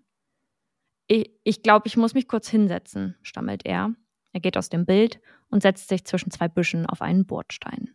Ich, 1.09 1.33
ich 1.43 1.63
glaube, 1.63 1.89
ich 1.89 1.97
muss 1.97 2.15
mich 2.15 2.29
kurz 2.29 2.49
hinsetzen, 2.49 3.17
stammelt 3.23 3.67
er. 3.67 3.95
Er 4.33 4.41
geht 4.41 4.57
aus 4.57 4.69
dem 4.69 4.87
Bild 4.87 5.21
und 5.49 5.63
setzt 5.63 5.89
sich 5.89 6.05
zwischen 6.05 6.31
zwei 6.31 6.47
Büschen 6.49 6.87
auf 6.87 7.03
einen 7.03 7.27
Bordstein. 7.27 7.95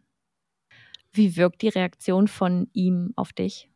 Wie 1.14 1.38
wirkt 1.38 1.62
die 1.62 1.70
Reaktion 1.70 2.28
von 2.28 2.70
ihm 2.74 3.14
auf 3.16 3.32
dich? 3.32 3.70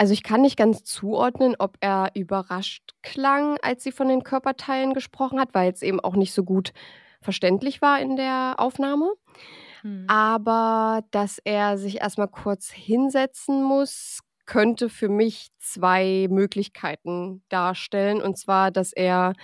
Also 0.00 0.14
ich 0.14 0.22
kann 0.22 0.40
nicht 0.40 0.56
ganz 0.56 0.82
zuordnen, 0.82 1.56
ob 1.58 1.76
er 1.80 2.12
überrascht 2.14 2.94
klang, 3.02 3.58
als 3.60 3.82
sie 3.82 3.92
von 3.92 4.08
den 4.08 4.24
Körperteilen 4.24 4.94
gesprochen 4.94 5.38
hat, 5.38 5.50
weil 5.52 5.70
es 5.70 5.82
eben 5.82 6.00
auch 6.00 6.16
nicht 6.16 6.32
so 6.32 6.42
gut 6.42 6.72
verständlich 7.20 7.82
war 7.82 8.00
in 8.00 8.16
der 8.16 8.54
Aufnahme. 8.56 9.12
Hm. 9.82 10.06
Aber 10.08 11.04
dass 11.10 11.38
er 11.44 11.76
sich 11.76 12.00
erstmal 12.00 12.28
kurz 12.28 12.70
hinsetzen 12.70 13.62
muss, 13.62 14.20
könnte 14.46 14.88
für 14.88 15.10
mich 15.10 15.48
zwei 15.58 16.28
Möglichkeiten 16.30 17.42
darstellen. 17.50 18.22
Und 18.22 18.38
zwar, 18.38 18.70
dass 18.70 18.94
er 18.94 19.34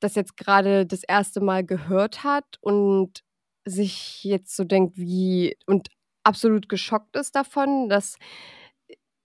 das 0.00 0.16
jetzt 0.16 0.36
gerade 0.36 0.84
das 0.84 1.04
erste 1.04 1.40
Mal 1.40 1.64
gehört 1.64 2.24
hat 2.24 2.58
und 2.60 3.22
sich 3.64 4.24
jetzt 4.24 4.56
so 4.56 4.64
denkt, 4.64 4.96
wie 4.96 5.56
und 5.64 5.90
absolut 6.24 6.68
geschockt 6.68 7.14
ist 7.14 7.36
davon, 7.36 7.88
dass 7.88 8.16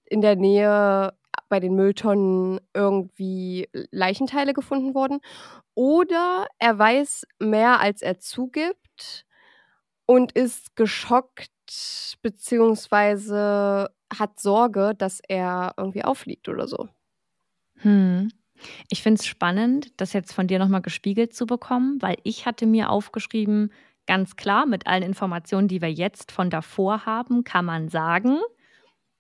in 0.10 0.22
der 0.22 0.36
Nähe 0.36 1.14
bei 1.50 1.60
den 1.60 1.76
Mülltonnen 1.76 2.60
irgendwie 2.74 3.68
Leichenteile 3.92 4.54
gefunden 4.54 4.94
wurden. 4.94 5.20
Oder 5.74 6.48
er 6.60 6.78
weiß 6.78 7.26
mehr, 7.40 7.80
als 7.80 8.02
er 8.02 8.20
zugibt 8.20 9.26
und 10.06 10.32
ist 10.32 10.76
geschockt 10.76 11.52
beziehungsweise 12.22 13.90
hat 14.18 14.40
Sorge, 14.40 14.94
dass 14.98 15.22
er 15.28 15.74
irgendwie 15.78 16.04
auffliegt 16.04 16.50
oder 16.50 16.68
so. 16.68 16.88
Hm. 17.78 18.32
Ich 18.90 19.02
finde 19.04 19.20
es 19.20 19.26
spannend, 19.26 19.94
das 19.98 20.14
jetzt 20.14 20.34
von 20.34 20.48
dir 20.48 20.60
nochmal 20.60 20.82
gespiegelt 20.82 21.34
zu 21.34 21.46
bekommen, 21.46 22.02
weil 22.02 22.18
ich 22.24 22.46
hatte 22.46 22.66
mir 22.66 22.90
aufgeschrieben, 22.90 23.72
ganz 24.06 24.36
klar, 24.36 24.66
mit 24.66 24.88
allen 24.88 25.04
Informationen, 25.04 25.68
die 25.68 25.82
wir 25.82 25.92
jetzt 25.92 26.32
von 26.32 26.50
davor 26.50 27.06
haben, 27.06 27.44
kann 27.44 27.64
man 27.66 27.90
sagen, 27.90 28.40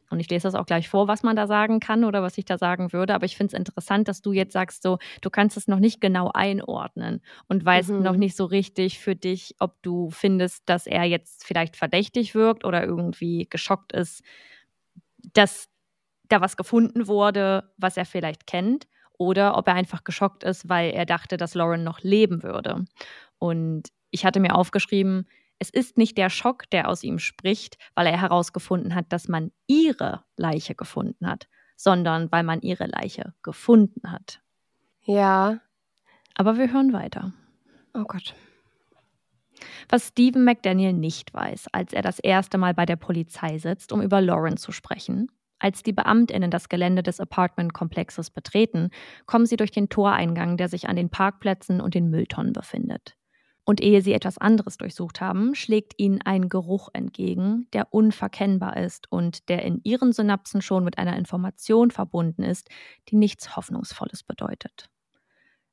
und 0.09 0.19
ich 0.19 0.29
lese 0.29 0.47
das 0.47 0.55
auch 0.55 0.65
gleich 0.65 0.89
vor, 0.89 1.07
was 1.07 1.23
man 1.23 1.35
da 1.35 1.47
sagen 1.47 1.79
kann 1.79 2.03
oder 2.03 2.23
was 2.23 2.37
ich 2.37 2.45
da 2.45 2.57
sagen 2.57 2.93
würde. 2.93 3.13
Aber 3.13 3.25
ich 3.25 3.37
finde 3.37 3.53
es 3.53 3.59
interessant, 3.59 4.07
dass 4.07 4.21
du 4.21 4.31
jetzt 4.31 4.53
sagst, 4.53 4.83
so, 4.83 4.97
du 5.21 5.29
kannst 5.29 5.57
es 5.57 5.67
noch 5.67 5.79
nicht 5.79 6.01
genau 6.01 6.31
einordnen 6.33 7.21
und 7.47 7.63
weißt 7.63 7.91
mhm. 7.91 8.01
noch 8.01 8.15
nicht 8.15 8.35
so 8.35 8.45
richtig 8.45 8.99
für 8.99 9.15
dich, 9.15 9.55
ob 9.59 9.81
du 9.83 10.09
findest, 10.09 10.67
dass 10.67 10.87
er 10.87 11.03
jetzt 11.03 11.45
vielleicht 11.45 11.75
verdächtig 11.75 12.35
wirkt 12.35 12.65
oder 12.65 12.83
irgendwie 12.83 13.47
geschockt 13.49 13.91
ist, 13.91 14.23
dass 15.33 15.69
da 16.27 16.41
was 16.41 16.57
gefunden 16.57 17.07
wurde, 17.07 17.71
was 17.77 17.97
er 17.97 18.05
vielleicht 18.05 18.47
kennt. 18.47 18.87
Oder 19.17 19.57
ob 19.57 19.67
er 19.67 19.73
einfach 19.73 20.05
geschockt 20.05 20.45
ist, 20.45 20.69
weil 20.69 20.91
er 20.91 21.05
dachte, 21.05 21.35
dass 21.35 21.53
Lauren 21.53 21.83
noch 21.83 21.99
leben 21.99 22.41
würde. 22.41 22.85
Und 23.37 23.89
ich 24.11 24.25
hatte 24.25 24.39
mir 24.39 24.55
aufgeschrieben, 24.55 25.27
es 25.59 25.69
ist 25.69 25.97
nicht 25.97 26.17
der 26.17 26.29
Schock, 26.29 26.69
der 26.69 26.87
aus 26.87 27.03
ihm 27.03 27.19
spricht, 27.19 27.77
weil 27.93 28.07
er 28.07 28.19
herausgefunden 28.19 28.95
hat, 28.95 29.05
dass 29.09 29.27
man 29.27 29.51
ihre 29.67 30.23
Leiche 30.37 30.73
gefunden 30.73 31.27
hat, 31.27 31.47
sondern 31.75 32.31
weil 32.31 32.43
man 32.43 32.61
ihre 32.61 32.87
Leiche 32.87 33.33
gefunden 33.43 34.11
hat. 34.11 34.41
Ja. 35.03 35.59
Aber 36.35 36.57
wir 36.57 36.71
hören 36.71 36.93
weiter. 36.93 37.33
Oh 37.93 38.03
Gott. 38.03 38.33
Was 39.89 40.09
Stephen 40.09 40.45
McDaniel 40.45 40.93
nicht 40.93 41.33
weiß, 41.33 41.67
als 41.73 41.91
er 41.91 42.01
das 42.01 42.19
erste 42.19 42.57
Mal 42.57 42.73
bei 42.73 42.85
der 42.85 42.95
Polizei 42.95 43.57
sitzt, 43.57 43.91
um 43.91 44.01
über 44.01 44.21
Lauren 44.21 44.55
zu 44.55 44.71
sprechen. 44.71 45.29
Als 45.61 45.83
die 45.83 45.91
Beamtinnen 45.91 46.51
das 46.51 46.69
Gelände 46.69 47.03
des 47.03 47.19
Apartmentkomplexes 47.19 48.31
betreten, 48.31 48.91
kommen 49.25 49.45
sie 49.45 49.57
durch 49.57 49.71
den 49.71 49.89
Toreingang, 49.89 50.55
der 50.55 50.69
sich 50.69 50.87
an 50.87 50.95
den 50.95 51.09
Parkplätzen 51.09 51.81
und 51.81 51.95
den 51.95 52.09
Mülltonnen 52.09 52.53
befindet. 52.53 53.17
Und 53.69 53.81
ehe 53.81 54.01
sie 54.01 54.13
etwas 54.13 54.39
anderes 54.39 54.77
durchsucht 54.77 55.21
haben, 55.21 55.53
schlägt 55.53 55.93
ihnen 55.97 56.23
ein 56.23 56.49
Geruch 56.49 56.89
entgegen, 56.91 57.67
der 57.71 57.93
unverkennbar 57.93 58.77
ist 58.77 59.11
und 59.11 59.47
der 59.47 59.61
in 59.61 59.79
ihren 59.83 60.11
Synapsen 60.11 60.63
schon 60.63 60.83
mit 60.83 60.97
einer 60.97 61.15
Information 61.15 61.91
verbunden 61.91 62.41
ist, 62.41 62.67
die 63.09 63.15
nichts 63.15 63.55
Hoffnungsvolles 63.55 64.23
bedeutet. 64.23 64.89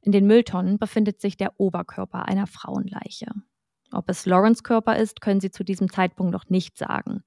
In 0.03 0.13
den 0.13 0.27
Mülltonnen 0.27 0.79
befindet 0.79 1.23
sich 1.23 1.39
der 1.39 1.59
Oberkörper 1.59 2.29
einer 2.29 2.47
Frauenleiche. 2.47 3.29
Ob 3.93 4.11
es 4.11 4.27
Lawrence 4.27 4.63
Körper 4.63 4.99
ist, 4.99 5.23
können 5.23 5.41
sie 5.41 5.51
zu 5.51 5.65
diesem 5.65 5.91
Zeitpunkt 5.91 6.35
noch 6.35 6.51
nicht 6.51 6.77
sagen. 6.77 7.23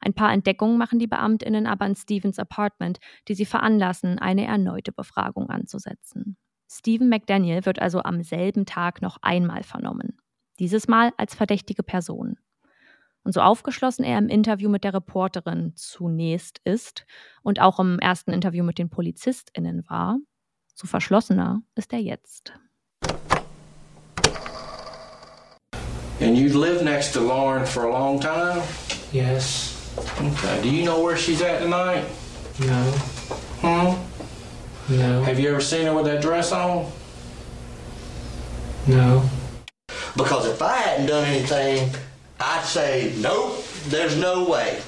Ein 0.00 0.14
paar 0.14 0.32
Entdeckungen 0.32 0.78
machen 0.78 1.00
die 1.00 1.08
Beamtinnen 1.08 1.66
aber 1.66 1.86
in 1.86 1.96
Stevens 1.96 2.38
Apartment, 2.38 3.00
die 3.26 3.34
sie 3.34 3.44
veranlassen, 3.44 4.20
eine 4.20 4.46
erneute 4.46 4.92
Befragung 4.92 5.50
anzusetzen. 5.50 6.36
Stephen 6.74 7.10
McDaniel 7.10 7.66
wird 7.66 7.82
also 7.82 8.02
am 8.02 8.22
selben 8.22 8.64
Tag 8.64 9.02
noch 9.02 9.18
einmal 9.20 9.62
vernommen. 9.62 10.16
Dieses 10.58 10.88
Mal 10.88 11.12
als 11.18 11.34
verdächtige 11.34 11.82
Person. 11.82 12.38
Und 13.24 13.34
so 13.34 13.42
aufgeschlossen 13.42 14.04
er 14.04 14.16
im 14.16 14.28
Interview 14.28 14.70
mit 14.70 14.82
der 14.82 14.94
Reporterin 14.94 15.74
zunächst 15.76 16.60
ist 16.64 17.04
und 17.42 17.60
auch 17.60 17.78
im 17.78 17.98
ersten 17.98 18.32
Interview 18.32 18.64
mit 18.64 18.78
den 18.78 18.88
PolizistInnen 18.88 19.84
war, 19.88 20.16
so 20.74 20.86
verschlossener 20.86 21.60
ist 21.74 21.92
er 21.92 22.00
jetzt. 22.00 22.54
And 26.20 26.38
you 26.38 26.58
lived 26.58 26.84
next 26.84 27.12
to 27.12 27.20
Lauren 27.20 27.66
for 27.66 27.84
a 27.84 27.90
long 27.90 28.18
time? 28.18 28.62
Yes. 29.12 29.76
Okay. 29.98 30.62
Do 30.62 30.70
you 30.70 30.84
know 30.84 31.04
where 31.04 31.18
she's 31.18 31.42
at 31.42 31.60
tonight? 31.60 32.04
No. 32.60 32.82
Hmm? 33.60 34.11
No. 34.88 35.22
Have 35.22 35.38
you 35.38 35.48
ever 35.50 35.60
seen 35.60 35.86
her 35.86 35.94
with 35.94 36.06
that 36.06 36.22
dress 36.22 36.52
on? 36.52 36.90
No. 38.86 39.28
Because 40.16 40.46
if 40.46 40.60
I 40.60 40.76
hadn't 40.76 41.06
done 41.06 41.24
anything, 41.24 41.90
I'd 42.40 42.64
say, 42.64 43.14
nope, 43.18 43.64
there's 43.86 44.16
no 44.16 44.48
way. 44.48 44.80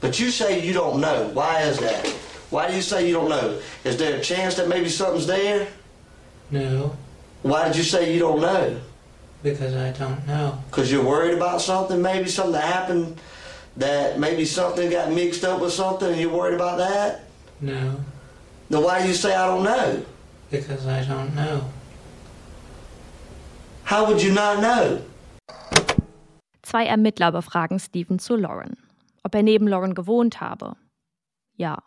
But 0.00 0.20
you 0.20 0.30
say 0.30 0.64
you 0.64 0.72
don't 0.72 1.00
know. 1.00 1.30
Why 1.32 1.62
is 1.62 1.78
that? 1.80 2.06
Why 2.50 2.68
do 2.68 2.76
you 2.76 2.82
say 2.82 3.06
you 3.06 3.12
don't 3.12 3.28
know? 3.28 3.60
Is 3.84 3.96
there 3.96 4.16
a 4.16 4.20
chance 4.20 4.54
that 4.54 4.68
maybe 4.68 4.88
something's 4.88 5.26
there? 5.26 5.66
No. 6.50 6.96
Why 7.42 7.66
did 7.66 7.76
you 7.76 7.82
say 7.82 8.12
you 8.12 8.20
don't 8.20 8.40
know? 8.40 8.80
Because 9.42 9.74
I 9.74 9.90
don't 9.92 10.26
know. 10.26 10.58
Because 10.70 10.90
you're 10.90 11.04
worried 11.04 11.34
about 11.34 11.60
something, 11.60 12.00
maybe 12.00 12.28
something 12.28 12.52
that 12.52 12.64
happened, 12.64 13.18
that 13.76 14.18
maybe 14.18 14.44
something 14.44 14.90
got 14.90 15.12
mixed 15.12 15.44
up 15.44 15.60
with 15.60 15.72
something 15.72 16.10
and 16.10 16.20
you're 16.20 16.32
worried 16.32 16.54
about 16.54 16.78
that? 16.78 17.24
No. 17.60 17.96
Then 18.68 18.82
why 18.82 19.00
do 19.02 19.08
you 19.08 19.14
say 19.14 19.34
I 19.34 19.46
don't 19.46 19.62
know? 19.62 20.02
Because 20.50 20.86
I 20.86 21.02
don't 21.04 21.34
know. 21.34 21.62
How 23.84 24.06
would 24.06 24.20
you 24.20 24.32
not 24.32 24.58
know? 24.60 25.00
Zwei 26.62 26.86
Ermittler 26.86 27.30
befragen 27.30 27.78
Stephen 27.78 28.18
zu 28.18 28.34
Lauren. 28.34 28.76
Ob 29.22 29.34
er 29.34 29.44
neben 29.44 29.68
Lauren 29.68 29.94
gewohnt 29.94 30.40
habe? 30.40 30.76
Ja. 31.54 31.82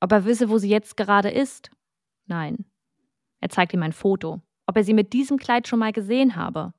Ob 0.00 0.12
er 0.12 0.24
wisse, 0.24 0.48
wo 0.48 0.56
sie 0.56 0.70
jetzt 0.70 0.96
gerade 0.96 1.30
ist? 1.30 1.70
Nein. 2.26 2.64
Er 3.40 3.50
zeigt 3.50 3.74
ihm 3.74 3.82
ein 3.82 3.92
Foto. 3.92 4.40
Ob 4.66 4.76
er 4.76 4.84
sie 4.84 4.94
mit 4.94 5.12
diesem 5.12 5.36
Kleid 5.36 5.68
schon 5.68 5.80
mal 5.80 5.92
gesehen 5.92 6.36
habe? 6.36 6.72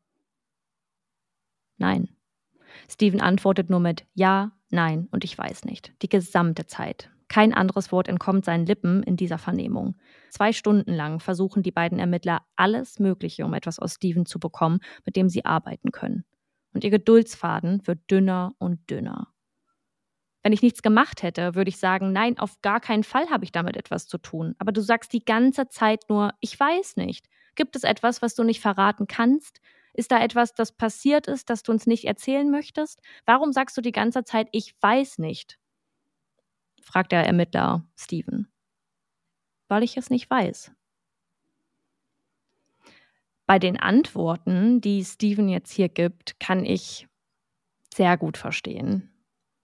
Nein. 1.78 2.10
Stephen 2.90 3.22
antwortet 3.22 3.70
nur 3.70 3.80
mit 3.80 4.08
Ja, 4.16 4.52
Nein 4.72 5.08
und 5.12 5.24
ich 5.24 5.38
weiß 5.38 5.66
nicht. 5.66 5.94
Die 6.02 6.10
gesamte 6.10 6.66
Zeit. 6.66 7.11
Kein 7.32 7.54
anderes 7.54 7.94
Wort 7.94 8.10
entkommt 8.10 8.44
seinen 8.44 8.66
Lippen 8.66 9.04
in 9.04 9.16
dieser 9.16 9.38
Vernehmung. 9.38 9.96
Zwei 10.32 10.52
Stunden 10.52 10.92
lang 10.92 11.22
versuchen 11.22 11.64
die 11.64 11.72
beiden 11.72 11.98
Ermittler 11.98 12.42
alles 12.58 13.00
Mögliche, 13.00 13.46
um 13.46 13.54
etwas 13.54 13.80
aus 13.80 13.94
Steven 13.94 14.26
zu 14.26 14.38
bekommen, 14.38 14.82
mit 15.06 15.16
dem 15.16 15.30
sie 15.30 15.46
arbeiten 15.46 15.94
können. 15.94 16.26
Und 16.74 16.84
ihr 16.84 16.90
Geduldsfaden 16.90 17.88
wird 17.88 18.00
dünner 18.12 18.52
und 18.58 18.90
dünner. 18.90 19.30
Wenn 20.44 20.52
ich 20.52 20.62
nichts 20.62 20.82
gemacht 20.82 21.24
hätte, 21.24 21.56
würde 21.56 21.70
ich 21.70 21.78
sagen, 21.78 22.12
nein, 22.12 22.38
auf 22.38 22.62
gar 22.62 22.82
keinen 22.82 23.06
Fall 23.06 23.30
habe 23.30 23.46
ich 23.46 23.54
damit 23.54 23.78
etwas 23.78 24.08
zu 24.08 24.18
tun. 24.18 24.54
Aber 24.60 24.74
du 24.74 24.82
sagst 24.82 25.14
die 25.14 25.24
ganze 25.24 25.70
Zeit 25.70 26.10
nur, 26.10 26.34
ich 26.42 26.60
weiß 26.60 26.98
nicht. 26.98 27.30
Gibt 27.56 27.78
es 27.78 27.86
etwas, 27.86 28.22
was 28.22 28.36
du 28.36 28.44
nicht 28.44 28.60
verraten 28.60 29.08
kannst? 29.08 29.62
Ist 29.94 30.12
da 30.12 30.22
etwas, 30.22 30.54
das 30.54 30.74
passiert 30.74 31.28
ist, 31.28 31.50
das 31.50 31.64
du 31.64 31.72
uns 31.72 31.88
nicht 31.88 32.04
erzählen 32.04 32.52
möchtest? 32.52 33.02
Warum 33.26 33.54
sagst 33.54 33.78
du 33.78 33.82
die 33.82 33.94
ganze 33.94 34.26
Zeit, 34.26 34.50
ich 34.52 34.76
weiß 34.82 35.18
nicht? 35.20 35.61
Fragt 36.82 37.12
der 37.12 37.26
Ermittler 37.26 37.86
Steven. 37.98 38.48
Weil 39.68 39.84
ich 39.84 39.98
es 39.98 40.10
nicht 40.10 40.30
weiß. 40.30 40.72
Bei 43.46 43.60
den 43.60 43.78
Antworten, 43.78 44.82
die 44.82 45.04
Steven 45.04 45.50
jetzt 45.50 45.72
hier 45.72 45.90
gibt, 45.90 46.40
kann 46.40 46.66
ich 46.66 47.08
sehr 47.94 48.18
gut 48.18 48.38
verstehen, 48.38 49.12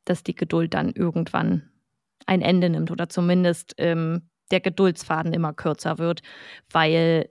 dass 0.06 0.24
die 0.24 0.36
Geduld 0.36 0.74
dann 0.74 0.92
irgendwann 0.92 1.72
ein 2.26 2.42
Ende 2.42 2.70
nimmt 2.70 2.92
oder 2.92 3.08
zumindest 3.08 3.76
ähm, 3.78 4.30
der 4.52 4.60
Geduldsfaden 4.60 5.34
immer 5.34 5.54
kürzer 5.54 5.98
wird, 5.98 6.22
weil 6.72 7.30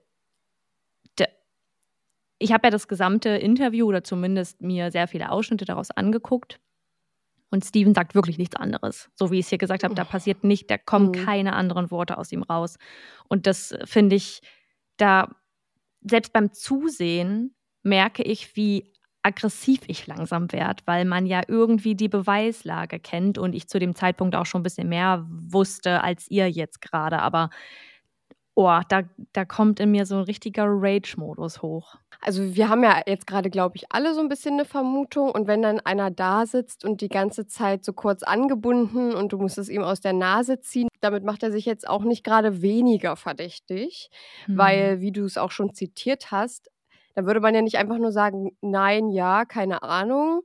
ich 2.39 2.51
habe 2.51 2.67
ja 2.67 2.71
das 2.71 2.87
gesamte 2.87 3.29
Interview 3.29 3.87
oder 3.87 4.03
zumindest 4.03 4.61
mir 4.61 4.91
sehr 4.91 5.07
viele 5.07 5.31
Ausschnitte 5.31 5.65
daraus 5.65 5.91
angeguckt 5.91 6.59
und 7.49 7.63
Steven 7.63 7.93
sagt 7.93 8.15
wirklich 8.15 8.37
nichts 8.37 8.55
anderes. 8.55 9.09
So 9.15 9.31
wie 9.31 9.39
ich 9.39 9.45
es 9.45 9.49
hier 9.49 9.57
gesagt 9.57 9.83
habe, 9.83 9.95
da 9.95 10.03
passiert 10.03 10.43
nicht, 10.43 10.69
da 10.69 10.77
kommen 10.77 11.07
mhm. 11.07 11.25
keine 11.25 11.53
anderen 11.53 11.91
Worte 11.91 12.17
aus 12.17 12.31
ihm 12.31 12.43
raus. 12.43 12.77
Und 13.27 13.47
das 13.47 13.75
finde 13.85 14.15
ich, 14.15 14.41
da, 14.97 15.35
selbst 16.01 16.33
beim 16.33 16.53
Zusehen 16.53 17.55
merke 17.83 18.23
ich, 18.23 18.55
wie 18.55 18.91
aggressiv 19.23 19.81
ich 19.87 20.07
langsam 20.07 20.51
werde, 20.51 20.83
weil 20.85 21.05
man 21.05 21.25
ja 21.25 21.41
irgendwie 21.47 21.95
die 21.95 22.07
Beweislage 22.07 22.99
kennt 22.99 23.37
und 23.37 23.53
ich 23.53 23.67
zu 23.67 23.79
dem 23.79 23.95
Zeitpunkt 23.95 24.35
auch 24.35 24.45
schon 24.45 24.61
ein 24.61 24.63
bisschen 24.63 24.89
mehr 24.89 25.25
wusste 25.29 26.01
als 26.01 26.29
ihr 26.29 26.49
jetzt 26.49 26.81
gerade. 26.81 27.19
Aber 27.19 27.49
oh, 28.57 28.79
da, 28.89 29.03
da 29.33 29.45
kommt 29.45 29.79
in 29.79 29.91
mir 29.91 30.07
so 30.07 30.15
ein 30.15 30.23
richtiger 30.23 30.65
Rage-Modus 30.67 31.61
hoch. 31.61 31.95
Also 32.21 32.55
wir 32.55 32.69
haben 32.69 32.83
ja 32.83 33.01
jetzt 33.05 33.27
gerade, 33.27 33.51
glaube 33.51 33.75
ich, 33.75 33.85
alle 33.91 34.15
so 34.15 34.19
ein 34.19 34.29
bisschen 34.29 34.53
eine 34.53 34.65
Vermutung. 34.65 35.29
Und 35.29 35.45
wenn 35.45 35.61
dann 35.61 35.79
einer 35.79 36.09
da 36.09 36.47
sitzt 36.47 36.83
und 36.83 37.01
die 37.01 37.07
ganze 37.07 37.45
Zeit 37.45 37.85
so 37.85 37.93
kurz 37.93 38.23
angebunden 38.23 39.13
und 39.13 39.31
du 39.31 39.37
musst 39.37 39.59
es 39.59 39.69
ihm 39.69 39.83
aus 39.83 40.01
der 40.01 40.13
Nase 40.13 40.59
ziehen, 40.59 40.87
damit 41.01 41.23
macht 41.23 41.43
er 41.43 41.51
sich 41.51 41.65
jetzt 41.65 41.87
auch 41.87 42.03
nicht 42.03 42.23
gerade 42.23 42.63
weniger 42.63 43.15
verdächtig, 43.15 44.09
Hm. 44.45 44.57
weil, 44.57 45.01
wie 45.01 45.11
du 45.11 45.25
es 45.25 45.37
auch 45.37 45.51
schon 45.51 45.75
zitiert 45.75 46.31
hast, 46.31 46.71
da 47.13 47.25
würde 47.25 47.39
man 47.41 47.53
ja 47.53 47.61
nicht 47.61 47.77
einfach 47.77 47.99
nur 47.99 48.11
sagen, 48.11 48.57
nein, 48.61 49.09
ja, 49.11 49.45
keine 49.45 49.83
Ahnung, 49.83 50.41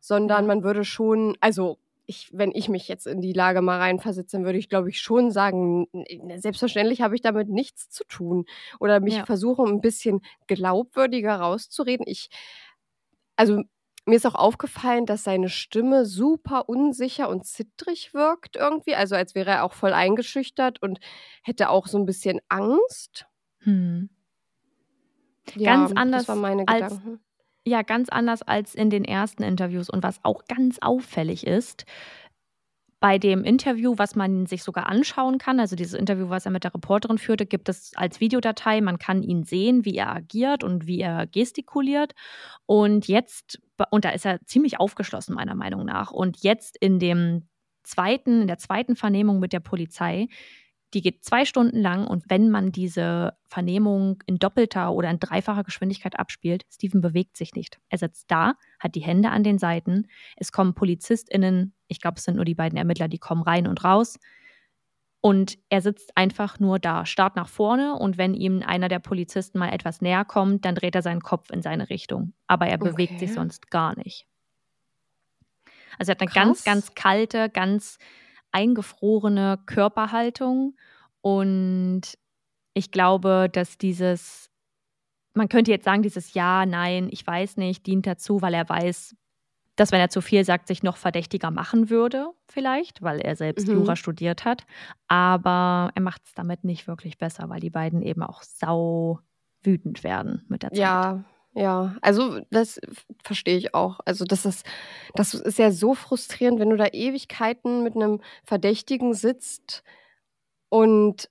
sondern 0.00 0.46
man 0.46 0.62
würde 0.62 0.84
schon, 0.84 1.36
also 1.40 1.78
ich, 2.06 2.30
wenn 2.32 2.52
ich 2.54 2.68
mich 2.68 2.86
jetzt 2.88 3.06
in 3.06 3.20
die 3.20 3.32
Lage 3.32 3.62
mal 3.62 3.78
reinversetze, 3.78 4.36
dann 4.36 4.44
würde 4.44 4.58
ich, 4.58 4.68
glaube 4.68 4.88
ich, 4.88 5.00
schon 5.00 5.30
sagen, 5.30 5.86
n- 5.92 6.40
selbstverständlich 6.40 7.02
habe 7.02 7.14
ich 7.16 7.20
damit 7.20 7.48
nichts 7.48 7.90
zu 7.90 8.04
tun. 8.04 8.46
Oder 8.78 9.00
mich 9.00 9.16
Ja. 9.16 9.26
versuche, 9.26 9.64
ein 9.64 9.80
bisschen 9.80 10.20
glaubwürdiger 10.46 11.34
rauszureden. 11.36 12.06
Ich, 12.08 12.28
also 13.36 13.62
mir 14.08 14.14
ist 14.16 14.26
auch 14.26 14.36
aufgefallen, 14.36 15.04
dass 15.04 15.24
seine 15.24 15.48
Stimme 15.48 16.06
super 16.06 16.68
unsicher 16.68 17.28
und 17.28 17.44
zittrig 17.44 18.14
wirkt 18.14 18.54
irgendwie. 18.54 18.94
Also 18.94 19.16
als 19.16 19.34
wäre 19.34 19.50
er 19.50 19.64
auch 19.64 19.72
voll 19.72 19.92
eingeschüchtert 19.92 20.80
und 20.80 21.00
hätte 21.42 21.70
auch 21.70 21.88
so 21.88 21.98
ein 21.98 22.06
bisschen 22.06 22.40
Angst. 22.48 23.26
Hm. 23.58 24.10
Ja, 25.56 25.74
Ganz 25.74 25.92
anders 25.96 26.22
Das 26.22 26.28
waren 26.28 26.40
meine 26.40 26.68
als 26.68 26.94
Gedanken. 26.98 27.20
Ja, 27.68 27.82
ganz 27.82 28.08
anders 28.08 28.42
als 28.42 28.76
in 28.76 28.90
den 28.90 29.04
ersten 29.04 29.42
Interviews. 29.42 29.90
Und 29.90 30.04
was 30.04 30.20
auch 30.22 30.44
ganz 30.46 30.78
auffällig 30.80 31.44
ist, 31.44 31.84
bei 33.00 33.18
dem 33.18 33.44
Interview, 33.44 33.94
was 33.98 34.14
man 34.14 34.46
sich 34.46 34.62
sogar 34.62 34.86
anschauen 34.86 35.38
kann, 35.38 35.58
also 35.58 35.74
dieses 35.76 35.92
Interview, 35.92 36.30
was 36.30 36.46
er 36.46 36.52
mit 36.52 36.64
der 36.64 36.72
Reporterin 36.72 37.18
führte, 37.18 37.44
gibt 37.44 37.68
es 37.68 37.92
als 37.96 38.20
Videodatei. 38.20 38.80
Man 38.80 38.98
kann 38.98 39.22
ihn 39.22 39.42
sehen, 39.42 39.84
wie 39.84 39.96
er 39.96 40.14
agiert 40.14 40.62
und 40.64 40.86
wie 40.86 41.00
er 41.00 41.26
gestikuliert. 41.26 42.14
Und 42.66 43.08
jetzt, 43.08 43.60
und 43.90 44.04
da 44.04 44.10
ist 44.10 44.24
er 44.24 44.40
ziemlich 44.46 44.78
aufgeschlossen, 44.78 45.34
meiner 45.34 45.56
Meinung 45.56 45.84
nach. 45.84 46.12
Und 46.12 46.42
jetzt 46.44 46.76
in 46.80 47.00
dem 47.00 47.48
zweiten, 47.82 48.42
in 48.42 48.46
der 48.46 48.58
zweiten 48.58 48.94
Vernehmung 48.96 49.40
mit 49.40 49.52
der 49.52 49.60
Polizei, 49.60 50.28
die 50.94 51.02
geht 51.02 51.24
zwei 51.24 51.44
Stunden 51.44 51.80
lang 51.80 52.06
und 52.06 52.24
wenn 52.28 52.50
man 52.50 52.72
diese 52.72 53.36
Vernehmung 53.44 54.22
in 54.26 54.38
doppelter 54.38 54.92
oder 54.92 55.10
in 55.10 55.18
dreifacher 55.18 55.64
Geschwindigkeit 55.64 56.18
abspielt, 56.18 56.64
Steven 56.70 57.00
bewegt 57.00 57.36
sich 57.36 57.54
nicht. 57.54 57.78
Er 57.88 57.98
sitzt 57.98 58.30
da, 58.30 58.54
hat 58.78 58.94
die 58.94 59.00
Hände 59.02 59.30
an 59.30 59.42
den 59.42 59.58
Seiten. 59.58 60.06
Es 60.36 60.52
kommen 60.52 60.74
PolizistInnen, 60.74 61.74
ich 61.88 62.00
glaube, 62.00 62.16
es 62.18 62.24
sind 62.24 62.36
nur 62.36 62.44
die 62.44 62.54
beiden 62.54 62.78
Ermittler, 62.78 63.08
die 63.08 63.18
kommen 63.18 63.42
rein 63.42 63.66
und 63.66 63.84
raus. 63.84 64.18
Und 65.20 65.58
er 65.70 65.82
sitzt 65.82 66.16
einfach 66.16 66.60
nur 66.60 66.78
da, 66.78 67.04
starrt 67.04 67.34
nach 67.36 67.48
vorne 67.48 67.94
und 67.94 68.16
wenn 68.16 68.34
ihm 68.34 68.62
einer 68.64 68.88
der 68.88 69.00
Polizisten 69.00 69.58
mal 69.58 69.70
etwas 69.72 70.00
näher 70.00 70.24
kommt, 70.24 70.64
dann 70.64 70.76
dreht 70.76 70.94
er 70.94 71.02
seinen 71.02 71.20
Kopf 71.22 71.50
in 71.50 71.62
seine 71.62 71.90
Richtung. 71.90 72.32
Aber 72.46 72.68
er 72.68 72.78
bewegt 72.78 73.18
sich 73.18 73.30
Okay. 73.30 73.34
sonst 73.34 73.70
gar 73.70 73.96
nicht. 73.96 74.26
Also 75.98 76.10
er 76.12 76.14
hat 76.14 76.20
eine 76.20 76.30
Krass. 76.30 76.34
ganz, 76.34 76.64
ganz 76.64 76.94
kalte, 76.94 77.48
ganz 77.50 77.98
eingefrorene 78.52 79.58
Körperhaltung. 79.66 80.76
Und 81.20 82.02
ich 82.74 82.90
glaube, 82.90 83.48
dass 83.52 83.78
dieses, 83.78 84.50
man 85.34 85.48
könnte 85.48 85.70
jetzt 85.70 85.84
sagen, 85.84 86.02
dieses 86.02 86.34
Ja, 86.34 86.66
Nein, 86.66 87.08
ich 87.10 87.26
weiß 87.26 87.56
nicht, 87.56 87.86
dient 87.86 88.06
dazu, 88.06 88.42
weil 88.42 88.54
er 88.54 88.68
weiß, 88.68 89.16
dass 89.76 89.92
wenn 89.92 90.00
er 90.00 90.08
zu 90.08 90.22
viel 90.22 90.42
sagt, 90.44 90.68
sich 90.68 90.82
noch 90.82 90.96
verdächtiger 90.96 91.50
machen 91.50 91.90
würde, 91.90 92.30
vielleicht, 92.48 93.02
weil 93.02 93.20
er 93.20 93.36
selbst 93.36 93.68
Mhm. 93.68 93.74
Jura 93.74 93.96
studiert 93.96 94.44
hat. 94.44 94.64
Aber 95.06 95.90
er 95.94 96.00
macht 96.02 96.22
es 96.24 96.32
damit 96.32 96.64
nicht 96.64 96.86
wirklich 96.88 97.18
besser, 97.18 97.48
weil 97.50 97.60
die 97.60 97.70
beiden 97.70 98.00
eben 98.00 98.22
auch 98.22 98.42
sau 98.42 99.20
wütend 99.62 100.02
werden 100.02 100.44
mit 100.48 100.62
der 100.62 100.70
Zeit. 100.70 100.78
Ja, 100.78 101.24
ja. 101.56 101.96
Also 102.02 102.40
das 102.50 102.80
verstehe 103.24 103.58
ich 103.58 103.74
auch. 103.74 104.00
Also 104.06 104.24
das 104.26 104.46
ist, 104.46 104.66
das 105.14 105.34
ist 105.34 105.58
ja 105.58 105.72
so 105.72 105.94
frustrierend, 105.94 106.60
wenn 106.60 106.70
du 106.70 106.76
da 106.76 106.86
Ewigkeiten 106.92 107.84
mit 107.84 107.96
einem 107.96 108.20
Verdächtigen 108.44 109.14
sitzt 109.14 109.84
und 110.70 111.30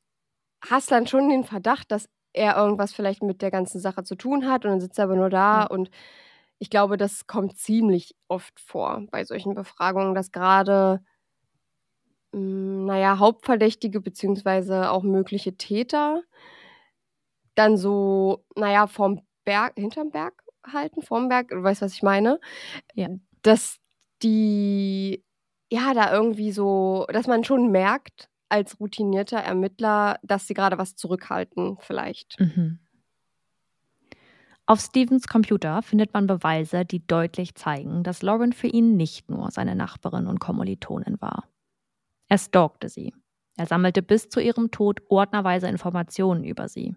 hast 0.69 0.91
dann 0.91 1.07
schon 1.07 1.29
den 1.29 1.43
Verdacht, 1.45 1.91
dass 1.91 2.09
er 2.33 2.57
irgendwas 2.57 2.93
vielleicht 2.93 3.23
mit 3.23 3.41
der 3.43 3.51
ganzen 3.51 3.79
Sache 3.81 4.03
zu 4.05 4.15
tun 4.15 4.47
hat 4.49 4.65
und 4.65 4.71
dann 4.71 4.81
sitzt 4.81 4.99
er 4.99 5.05
aber 5.05 5.17
nur 5.17 5.29
da 5.31 5.63
Ja. 5.63 5.67
und 5.67 5.91
ich 6.59 6.69
glaube, 6.71 6.97
das 6.97 7.27
kommt 7.27 7.57
ziemlich 7.57 8.15
oft 8.29 8.59
vor 8.61 9.03
bei 9.11 9.25
solchen 9.25 9.55
Befragungen, 9.55 10.15
dass 10.15 10.31
gerade, 10.31 11.01
mm, 12.33 12.85
naja, 12.85 13.19
Hauptverdächtige 13.19 14.01
beziehungsweise 14.01 14.91
auch 14.91 15.03
mögliche 15.03 15.57
Täter 15.57 16.21
dann 17.55 17.77
so, 17.77 18.43
naja, 18.55 18.87
vom 18.87 19.21
Berg, 19.45 19.73
hinterm 19.77 20.11
Berg 20.11 20.43
halten, 20.65 21.01
vorm 21.01 21.29
Berg, 21.29 21.49
du 21.49 21.63
weißt, 21.63 21.81
was 21.81 21.93
ich 21.93 22.03
meine? 22.03 22.39
Ja. 22.93 23.07
Dass 23.43 23.77
die, 24.23 25.23
ja, 25.71 25.93
da 25.93 26.11
irgendwie 26.11 26.51
so, 26.51 27.05
dass 27.09 27.27
man 27.27 27.43
schon 27.43 27.71
merkt, 27.71 28.29
als 28.49 28.79
routinierter 28.79 29.37
Ermittler, 29.37 30.19
dass 30.23 30.47
sie 30.47 30.53
gerade 30.53 30.77
was 30.77 30.95
zurückhalten, 30.95 31.77
vielleicht. 31.79 32.39
Mhm. 32.39 32.79
Auf 34.67 34.79
Stevens 34.79 35.27
Computer 35.27 35.83
findet 35.83 36.13
man 36.13 36.25
Beweise, 36.25 36.85
die 36.85 37.05
deutlich 37.05 37.53
zeigen, 37.53 38.03
dass 38.03 38.23
Lauren 38.23 38.51
für 38.51 38.67
ihn 38.67 38.97
nicht 38.97 39.29
nur 39.29 39.51
seine 39.51 39.75
Nachbarin 39.75 40.25
und 40.25 40.39
Kommilitonin 40.39 41.21
war. 41.21 41.47
Er 42.27 42.39
stalkte 42.39 42.89
sie. 42.89 43.13
Er 43.57 43.67
sammelte 43.67 44.01
bis 44.01 44.29
zu 44.29 44.39
ihrem 44.39 44.71
Tod 44.71 45.01
ordnerweise 45.07 45.67
Informationen 45.67 46.43
über 46.43 46.67
sie. 46.67 46.95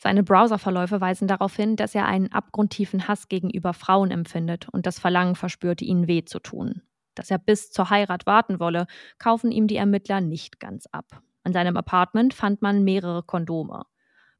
Seine 0.00 0.22
Browserverläufe 0.22 1.00
weisen 1.00 1.26
darauf 1.26 1.56
hin, 1.56 1.74
dass 1.74 1.94
er 1.94 2.06
einen 2.06 2.32
abgrundtiefen 2.32 3.08
Hass 3.08 3.28
gegenüber 3.28 3.74
Frauen 3.74 4.12
empfindet 4.12 4.68
und 4.68 4.86
das 4.86 5.00
Verlangen 5.00 5.34
verspürte, 5.34 5.84
ihnen 5.84 6.06
weh 6.06 6.24
zu 6.24 6.38
tun. 6.38 6.82
Dass 7.16 7.32
er 7.32 7.38
bis 7.38 7.72
zur 7.72 7.90
Heirat 7.90 8.24
warten 8.24 8.60
wolle, 8.60 8.86
kaufen 9.18 9.50
ihm 9.50 9.66
die 9.66 9.76
Ermittler 9.76 10.20
nicht 10.20 10.60
ganz 10.60 10.86
ab. 10.92 11.20
In 11.44 11.52
seinem 11.52 11.76
Apartment 11.76 12.32
fand 12.32 12.62
man 12.62 12.84
mehrere 12.84 13.24
Kondome. 13.24 13.86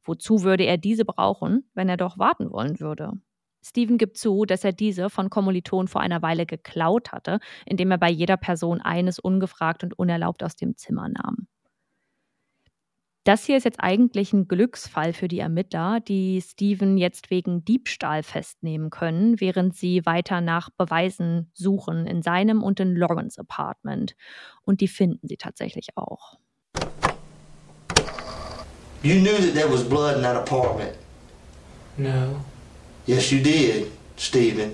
Wozu 0.05 0.45
würde 0.45 0.63
er 0.63 0.79
diese 0.79 1.05
brauchen, 1.05 1.69
wenn 1.75 1.89
er 1.89 1.97
doch 1.97 2.19
warten 2.19 2.53
wollen 2.53 2.79
würde? 2.79 3.15
Steven 3.65 3.99
gibt 3.99 4.17
zu, 4.17 4.45
dass 4.45 4.63
er 4.63 4.73
diese 4.73 5.11
von 5.11 5.29
Kommilitonen 5.29 5.89
vor 5.89 6.01
einer 6.01 6.23
Weile 6.23 6.47
geklaut 6.47 7.11
hatte, 7.11 7.41
indem 7.67 7.91
er 7.91 7.99
bei 7.99 8.11
jeder 8.11 8.37
Person 8.37 8.81
eines 8.81 9.19
ungefragt 9.19 9.83
und 9.83 9.99
unerlaubt 9.99 10.45
aus 10.45 10.55
dem 10.55 10.77
Zimmer 10.77 11.09
nahm. 11.09 11.49
Das 13.25 13.45
hier 13.45 13.59
ist 13.59 13.65
jetzt 13.65 13.81
eigentlich 13.81 14.33
ein 14.33 14.49
Glücksfall 14.49 15.13
für 15.13 15.29
die 15.29 15.41
Ermittler, 15.41 16.01
die 16.01 16.41
Steven 16.41 16.97
jetzt 16.97 17.31
wegen 17.31 17.65
Diebstahl 17.65 18.23
festnehmen 18.23 18.89
können, 18.91 19.41
während 19.41 19.77
sie 19.77 20.07
weiter 20.07 20.41
nach 20.41 20.71
Beweisen 20.71 21.51
suchen 21.53 22.07
in 22.07 22.23
seinem 22.23 22.63
und 22.63 22.81
in 22.81 22.97
Lawrence 22.97 23.39
Apartment. 23.39 24.17
Und 24.65 24.81
die 24.81 24.89
finden 24.89 25.29
sie 25.29 25.37
tatsächlich 25.37 25.89
auch. 25.97 26.39
You 29.03 29.21
knew 29.21 29.37
that 29.37 29.55
there 29.55 29.71
was 29.71 29.85
blood 29.85 30.17
in 30.17 30.23
that 30.23 30.37
apartment. 30.37 30.97
No. 31.97 32.41
Yes, 33.07 33.31
you 33.31 33.41
did, 33.41 33.91
Stephen. 34.17 34.73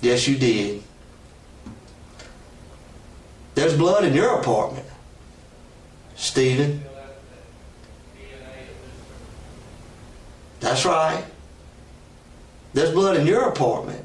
Yes, 0.00 0.26
you 0.26 0.36
did. 0.36 0.82
There's 3.54 3.76
blood 3.76 4.04
in 4.04 4.14
your 4.14 4.38
apartment, 4.38 4.86
Stephen. 6.18 6.84
That's 10.60 10.84
right. 10.84 11.24
There's 12.74 12.90
blood 12.90 13.16
in 13.16 13.26
your 13.26 13.48
apartment. 13.48 14.04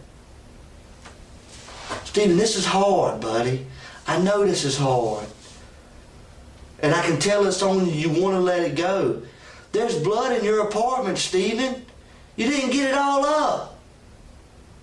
Stephen, 2.06 2.38
this 2.38 2.56
is 2.56 2.66
hard, 2.66 3.20
buddy. 3.20 3.66
I 4.08 4.20
know 4.20 4.46
this 4.46 4.64
is 4.64 4.78
hard. 4.78 5.26
And 6.82 6.94
I 6.94 7.02
can 7.02 7.18
tell 7.18 7.48
it's 7.48 7.64
on 7.64 7.88
you. 7.88 7.94
You 7.94 8.22
want 8.22 8.36
to 8.36 8.40
let 8.40 8.62
it 8.62 8.76
go. 8.76 9.24
There's 9.72 9.98
blood 9.98 10.38
in 10.38 10.46
your 10.46 10.68
apartment, 10.68 11.18
Stephen. 11.18 11.84
You 12.36 12.48
didn't 12.48 12.70
get 12.70 12.90
it 12.90 12.96
all 12.96 13.26
up. 13.26 13.80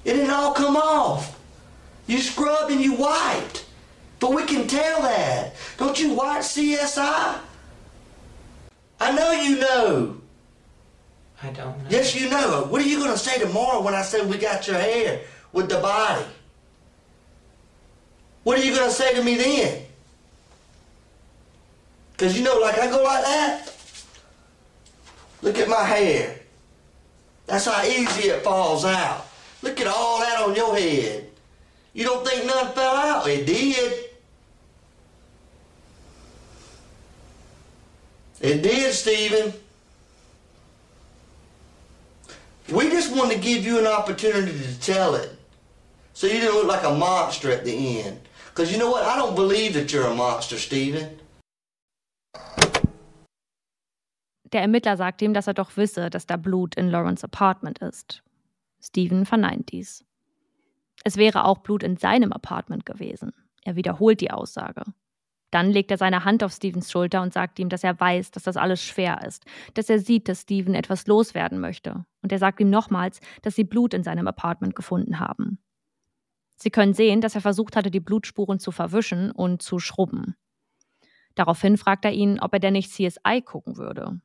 It 0.05 0.15
didn't 0.15 0.31
all 0.31 0.53
come 0.53 0.77
off. 0.77 1.39
You 2.09 2.19
scrubbed 2.19 2.73
and 2.73 2.81
you 2.81 2.95
wiped. 2.95 3.60
But 4.21 4.35
we 4.35 4.45
can 4.45 4.69
tell 4.69 5.03
that. 5.03 5.55
Don't 5.79 5.99
you 5.99 6.13
watch 6.13 6.43
CSI? 6.43 7.39
I 9.01 9.13
know 9.13 9.33
you 9.33 9.59
know. 9.59 10.17
I 11.43 11.47
don't 11.47 11.79
know. 11.79 11.85
Yes, 11.89 12.15
you 12.15 12.29
know. 12.29 12.67
What 12.69 12.83
are 12.83 12.87
you 12.87 12.99
going 12.99 13.13
to 13.13 13.19
say 13.19 13.39
tomorrow 13.39 13.81
when 13.81 13.95
I 13.95 14.03
say 14.03 14.25
we 14.25 14.37
got 14.37 14.69
your 14.69 14.77
hair 14.77 15.23
with 15.53 15.71
the 15.71 15.81
body? 15.81 16.27
What 18.43 18.59
are 18.59 18.65
you 18.65 18.75
going 18.75 18.91
to 18.91 18.95
say 18.95 19.15
to 19.15 19.25
me 19.25 19.37
then? 19.37 19.85
Because 22.13 22.37
you 22.37 22.45
know, 22.45 22.59
like 22.59 22.79
I 22.79 22.91
go 22.91 23.03
like 23.03 23.25
that. 23.25 23.73
Look 25.41 25.57
at 25.57 25.69
my 25.69 25.83
hair. 25.83 26.39
That's 27.47 27.65
how 27.65 27.83
easy 27.85 28.29
it 28.29 28.45
falls 28.45 28.85
out. 28.85 29.27
Look 29.63 29.81
at 29.81 29.87
all 29.87 30.19
that 30.21 30.43
on 30.43 30.55
your 30.55 30.77
head. 30.77 31.31
You 31.95 32.05
don't 32.05 32.27
think 32.27 32.45
none 32.45 32.73
fell 32.73 32.95
out? 32.95 33.27
It 33.27 33.47
did. 33.47 34.10
It 38.41 38.63
did, 38.63 38.95
Stephen. 38.95 39.53
We 42.73 42.89
just 42.89 43.15
wanted 43.15 43.35
to 43.35 43.41
give 43.41 43.65
you 43.65 43.79
an 43.79 43.87
opportunity 43.87 44.53
to 44.53 44.81
tell 44.81 45.15
it. 45.15 45.37
So 46.15 46.27
you 46.27 46.41
didn't 46.41 46.55
look 46.55 46.67
like 46.67 46.85
a 46.85 46.95
monster 46.95 47.51
at 47.51 47.65
the 47.65 48.01
end. 48.01 48.21
Because 48.49 48.73
you 48.73 48.79
know 48.79 48.91
what? 48.91 49.05
I 49.05 49.17
don't 49.17 49.35
believe 49.35 49.75
that 49.75 49.93
you're 49.93 50.07
a 50.07 50.15
monster, 50.15 50.57
Stephen. 50.57 51.19
Der 54.53 54.63
Ermittler 54.63 54.97
sagt 54.97 55.23
ihm, 55.23 55.33
dass 55.33 55.47
er 55.47 55.55
doch 55.55 55.77
wisse, 55.77 56.11
dass 56.11 56.27
da 56.27 56.37
Blut 56.37 56.75
in 56.75 56.91
Lawrence 56.91 57.23
Apartment 57.23 57.79
ist. 57.79 58.23
Steven 58.83 59.25
verneint 59.25 59.71
dies. 59.71 60.05
Es 61.05 61.17
wäre 61.17 61.45
auch 61.45 61.59
Blut 61.59 61.83
in 61.83 61.97
seinem 61.97 62.33
Apartment 62.33 62.85
gewesen. 62.85 63.33
Er 63.63 63.77
wiederholt 63.77 64.21
die 64.21 64.31
Aussage. 64.31 64.83
Dann 65.51 65.71
legt 65.71 65.91
er 65.91 65.99
seine 65.99 66.25
Hand 66.25 66.45
auf 66.45 66.53
Stevens 66.53 66.91
Schulter 66.91 67.23
und 67.23 67.33
sagt 67.33 67.59
ihm, 67.59 67.69
dass 67.69 67.83
er 67.83 67.99
weiß, 67.99 68.31
dass 68.31 68.45
das 68.45 68.57
alles 68.57 68.85
schwer 68.85 69.25
ist, 69.27 69.45
dass 69.75 69.91
er 69.91 69.99
sieht, 69.99 70.29
dass 70.29 70.43
Steven 70.43 70.75
etwas 70.75 71.07
loswerden 71.07 71.59
möchte. 71.59 72.05
Und 72.23 72.33
er 72.33 72.39
sagt 72.39 72.61
ihm 72.61 72.71
nochmals, 72.71 73.21
dass 73.43 73.57
sie 73.57 73.65
Blut 73.65 73.95
in 73.95 74.05
seinem 74.05 74.29
Apartment 74.29 74.77
gefunden 74.77 75.19
haben. 75.19 75.59
Sie 76.57 76.71
können 76.71 76.95
sehen, 76.95 77.21
dass 77.21 77.35
er 77.35 77.41
versucht 77.41 77.75
hatte, 77.75 77.91
die 77.91 78.01
Blutspuren 78.01 78.59
zu 78.59 78.71
verwischen 78.71 79.31
und 79.31 79.63
zu 79.63 79.79
schrubben. 79.79 80.37
Daraufhin 81.35 81.79
fragt 81.79 82.05
er 82.05 82.13
ihn, 82.13 82.39
ob 82.39 82.53
er 82.53 82.61
denn 82.61 82.75
nicht 82.75 82.91
CSI 82.91 83.43
gucken 83.43 83.77
würde. 83.77 84.21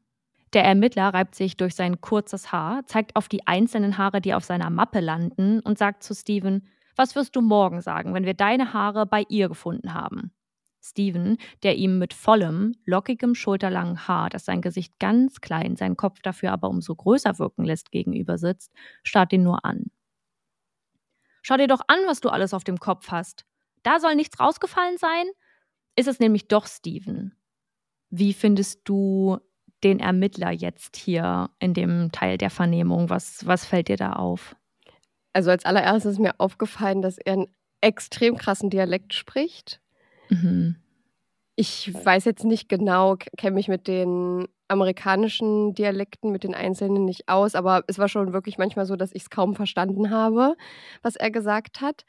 Der 0.54 0.64
Ermittler 0.64 1.14
reibt 1.14 1.36
sich 1.36 1.58
durch 1.58 1.76
sein 1.76 2.02
kurzes 2.02 2.52
Haar, 2.52 2.86
zeigt 2.86 3.16
auf 3.16 3.30
die 3.30 3.48
einzelnen 3.48 3.98
Haare, 3.98 4.22
die 4.22 4.34
auf 4.34 4.44
seiner 4.44 4.70
Mappe 4.70 5.00
landen, 5.00 5.60
und 5.62 5.78
sagt 5.78 6.04
zu 6.04 6.14
Steven: 6.14 6.68
Was 6.96 7.16
wirst 7.16 7.36
du 7.36 7.42
morgen 7.42 7.82
sagen, 7.82 8.14
wenn 8.14 8.26
wir 8.26 8.34
deine 8.34 8.74
Haare 8.74 9.06
bei 9.06 9.24
ihr 9.30 9.48
gefunden 9.48 9.94
haben? 9.94 10.35
Steven, 10.86 11.38
der 11.64 11.76
ihm 11.76 11.98
mit 11.98 12.14
vollem, 12.14 12.76
lockigem, 12.86 13.36
schulterlangen 13.36 14.08
Haar, 14.08 14.30
das 14.30 14.46
sein 14.46 14.62
Gesicht 14.62 15.00
ganz 15.00 15.42
klein, 15.42 15.76
seinen 15.76 15.98
Kopf 15.98 16.22
dafür 16.22 16.52
aber 16.52 16.70
umso 16.70 16.96
größer 16.96 17.40
wirken 17.40 17.66
lässt, 17.66 17.92
gegenüber 17.92 18.38
sitzt, 18.38 18.72
starrt 19.04 19.34
ihn 19.34 19.44
nur 19.44 19.66
an. 19.66 19.92
Schau 21.42 21.58
dir 21.58 21.68
doch 21.68 21.82
an, 21.88 22.00
was 22.08 22.22
du 22.22 22.30
alles 22.30 22.54
auf 22.54 22.64
dem 22.64 22.78
Kopf 22.78 23.10
hast. 23.10 23.46
Da 23.84 24.00
soll 24.00 24.16
nichts 24.16 24.40
rausgefallen 24.40 24.98
sein? 24.98 25.26
Ist 25.96 26.08
es 26.08 26.20
nämlich 26.20 26.48
doch 26.48 26.68
Steven. 26.68 27.36
Wie 28.10 28.34
findest 28.34 28.82
du 28.84 29.40
den 29.84 30.00
Ermittler 30.00 30.52
jetzt 30.52 30.96
hier 30.96 31.50
in 31.60 31.74
dem 31.74 32.12
Teil 32.12 32.38
der 32.38 32.50
Vernehmung? 32.50 33.10
Was, 33.10 33.46
was 33.46 33.66
fällt 33.66 33.88
dir 33.88 33.98
da 33.98 34.14
auf? 34.14 34.56
Also 35.34 35.52
als 35.52 35.66
allererstes 35.66 36.14
ist 36.14 36.20
mir 36.20 36.40
aufgefallen, 36.40 37.02
dass 37.02 37.18
er 37.18 37.34
einen 37.34 37.56
extrem 37.82 38.38
krassen 38.38 38.70
Dialekt 38.70 39.14
spricht. 39.14 39.82
Mhm. 40.30 40.76
Ich 41.56 41.94
weiß 41.94 42.26
jetzt 42.26 42.44
nicht 42.44 42.68
genau, 42.68 43.16
kenne 43.38 43.56
mich 43.56 43.70
mit 43.70 43.88
den 43.88 44.48
amerikanischen 44.68 45.74
Dialekten, 45.74 46.32
mit 46.32 46.44
den 46.44 46.56
einzelnen 46.56 47.06
nicht 47.06 47.30
aus, 47.30 47.56
aber 47.56 47.84
es 47.88 48.00
war 48.00 48.10
schon 48.10 48.34
wirklich 48.34 48.58
manchmal 48.58 48.86
so, 48.86 48.96
dass 48.96 49.14
ich 49.14 49.24
es 49.24 49.30
kaum 49.30 49.56
verstanden 49.56 50.10
habe, 50.10 50.56
was 51.02 51.16
er 51.16 51.32
gesagt 51.32 51.82
hat. 51.82 52.06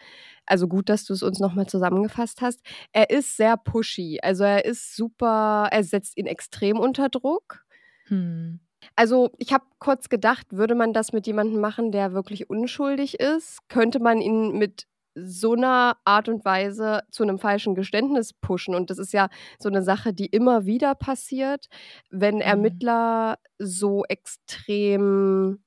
Also 0.47 0.67
gut, 0.69 0.89
dass 0.89 1.05
du 1.05 1.13
es 1.13 1.23
uns 1.23 1.39
nochmal 1.39 1.67
zusammengefasst 1.67 2.41
hast. 2.41 2.61
Er 2.93 3.11
ist 3.11 3.37
sehr 3.37 3.57
pushy, 3.57 4.19
also 4.23 4.45
er 4.45 4.65
ist 4.65 4.97
super, 4.97 5.69
er 5.71 5.85
setzt 5.85 6.17
ihn 6.17 6.27
extrem 6.27 6.79
unter 6.79 7.09
Druck. 7.09 7.65
Hm. 8.07 8.61
Also 8.95 9.31
ich 9.39 9.53
habe 9.53 9.65
kurz 9.79 10.09
gedacht, 10.09 10.47
würde 10.51 10.75
man 10.75 10.93
das 10.93 11.13
mit 11.13 11.27
jemandem 11.27 11.61
machen, 11.61 11.93
der 11.93 12.13
wirklich 12.13 12.49
unschuldig 12.49 13.21
ist, 13.21 13.69
könnte 13.69 14.01
man 14.01 14.21
ihn 14.21 14.57
mit 14.59 14.87
so 15.17 15.55
einer 15.55 15.97
Art 16.05 16.29
und 16.29 16.45
Weise 16.45 17.03
zu 17.11 17.23
einem 17.25 17.39
falschen 17.39 17.75
Geständnis 17.75 18.33
pushen. 18.35 18.75
Und 18.75 18.91
das 18.91 18.99
ist 18.99 19.13
ja 19.13 19.29
so 19.59 19.69
eine 19.71 19.83
Sache, 19.83 20.13
die 20.15 20.27
immer 20.27 20.67
wieder 20.67 20.95
passiert, 20.95 21.67
wenn 22.11 22.41
Mhm. 22.43 22.43
Ermittler 22.43 23.39
so 23.59 24.05
extrem 24.09 25.61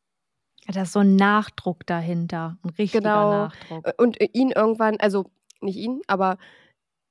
Ja, 0.67 0.73
da 0.73 0.81
ist 0.83 0.93
so 0.93 0.99
ein 0.99 1.15
Nachdruck 1.15 1.85
dahinter, 1.85 2.57
ein 2.63 2.69
richtiger 2.71 3.01
Genau. 3.01 3.25
Nachdruck. 3.25 3.83
äh, 3.83 3.93
und 3.97 4.17
ihn 4.33 4.51
irgendwann, 4.51 4.97
also 4.99 5.25
nicht 5.61 5.77
ihn, 5.77 6.01
aber 6.07 6.37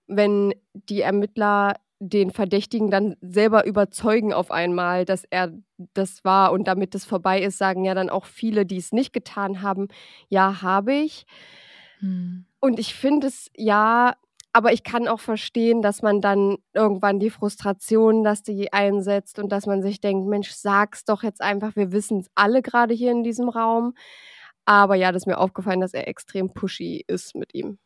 wenn 0.07 0.55
die 0.75 1.03
Ermittler 1.03 1.75
den 2.01 2.31
Verdächtigen 2.31 2.91
dann 2.91 3.17
selber 3.23 3.67
überzeugen 3.67 4.33
auf 4.33 4.51
einmal, 4.53 5.05
dass 5.05 5.25
er 5.31 5.53
das 5.95 6.25
war 6.25 6.53
und 6.53 6.67
damit 6.69 6.95
das 6.95 7.05
vorbei 7.05 7.43
ist, 7.43 7.59
sagen 7.59 7.85
ja 7.85 7.95
dann 7.95 8.11
auch 8.11 8.27
viele, 8.27 8.67
die 8.67 8.79
es 8.79 8.93
nicht 8.93 9.13
getan 9.13 9.63
haben, 9.63 9.89
ja, 10.29 10.63
habe 10.63 10.95
ich. 10.95 11.27
Hm. 12.01 12.45
Und 12.61 12.79
ich 12.79 12.95
finde 12.95 13.27
es 13.27 13.51
ja, 13.57 14.15
aber 14.53 14.73
ich 14.73 14.83
kann 14.83 15.09
auch 15.09 15.21
verstehen, 15.21 15.83
dass 15.83 16.03
man 16.03 16.21
dann 16.21 16.57
irgendwann 16.75 17.21
die 17.21 17.31
Frustration, 17.31 18.25
dass 18.25 18.43
die 18.43 18.73
einsetzt 18.73 19.39
und 19.39 19.51
dass 19.53 19.67
man 19.67 19.83
sich 19.83 20.01
denkt, 20.01 20.27
Mensch, 20.27 20.51
sag's 20.51 21.05
doch 21.05 21.23
jetzt 21.23 21.41
einfach, 21.41 21.77
wir 21.77 21.93
wissen 21.93 22.21
es 22.21 22.31
alle 22.35 22.63
gerade 22.63 22.95
hier 22.95 23.13
in 23.13 23.23
diesem 23.23 23.49
Raum. 23.49 23.95
Aber 24.65 24.97
ja, 24.97 25.13
das 25.13 25.23
ist 25.23 25.27
mir 25.27 25.39
aufgefallen, 25.39 25.81
dass 25.81 25.95
er 25.95 26.09
extrem 26.09 26.53
pushy 26.53 27.05
ist 27.07 27.35
mit 27.35 27.55
ihm. 27.55 27.79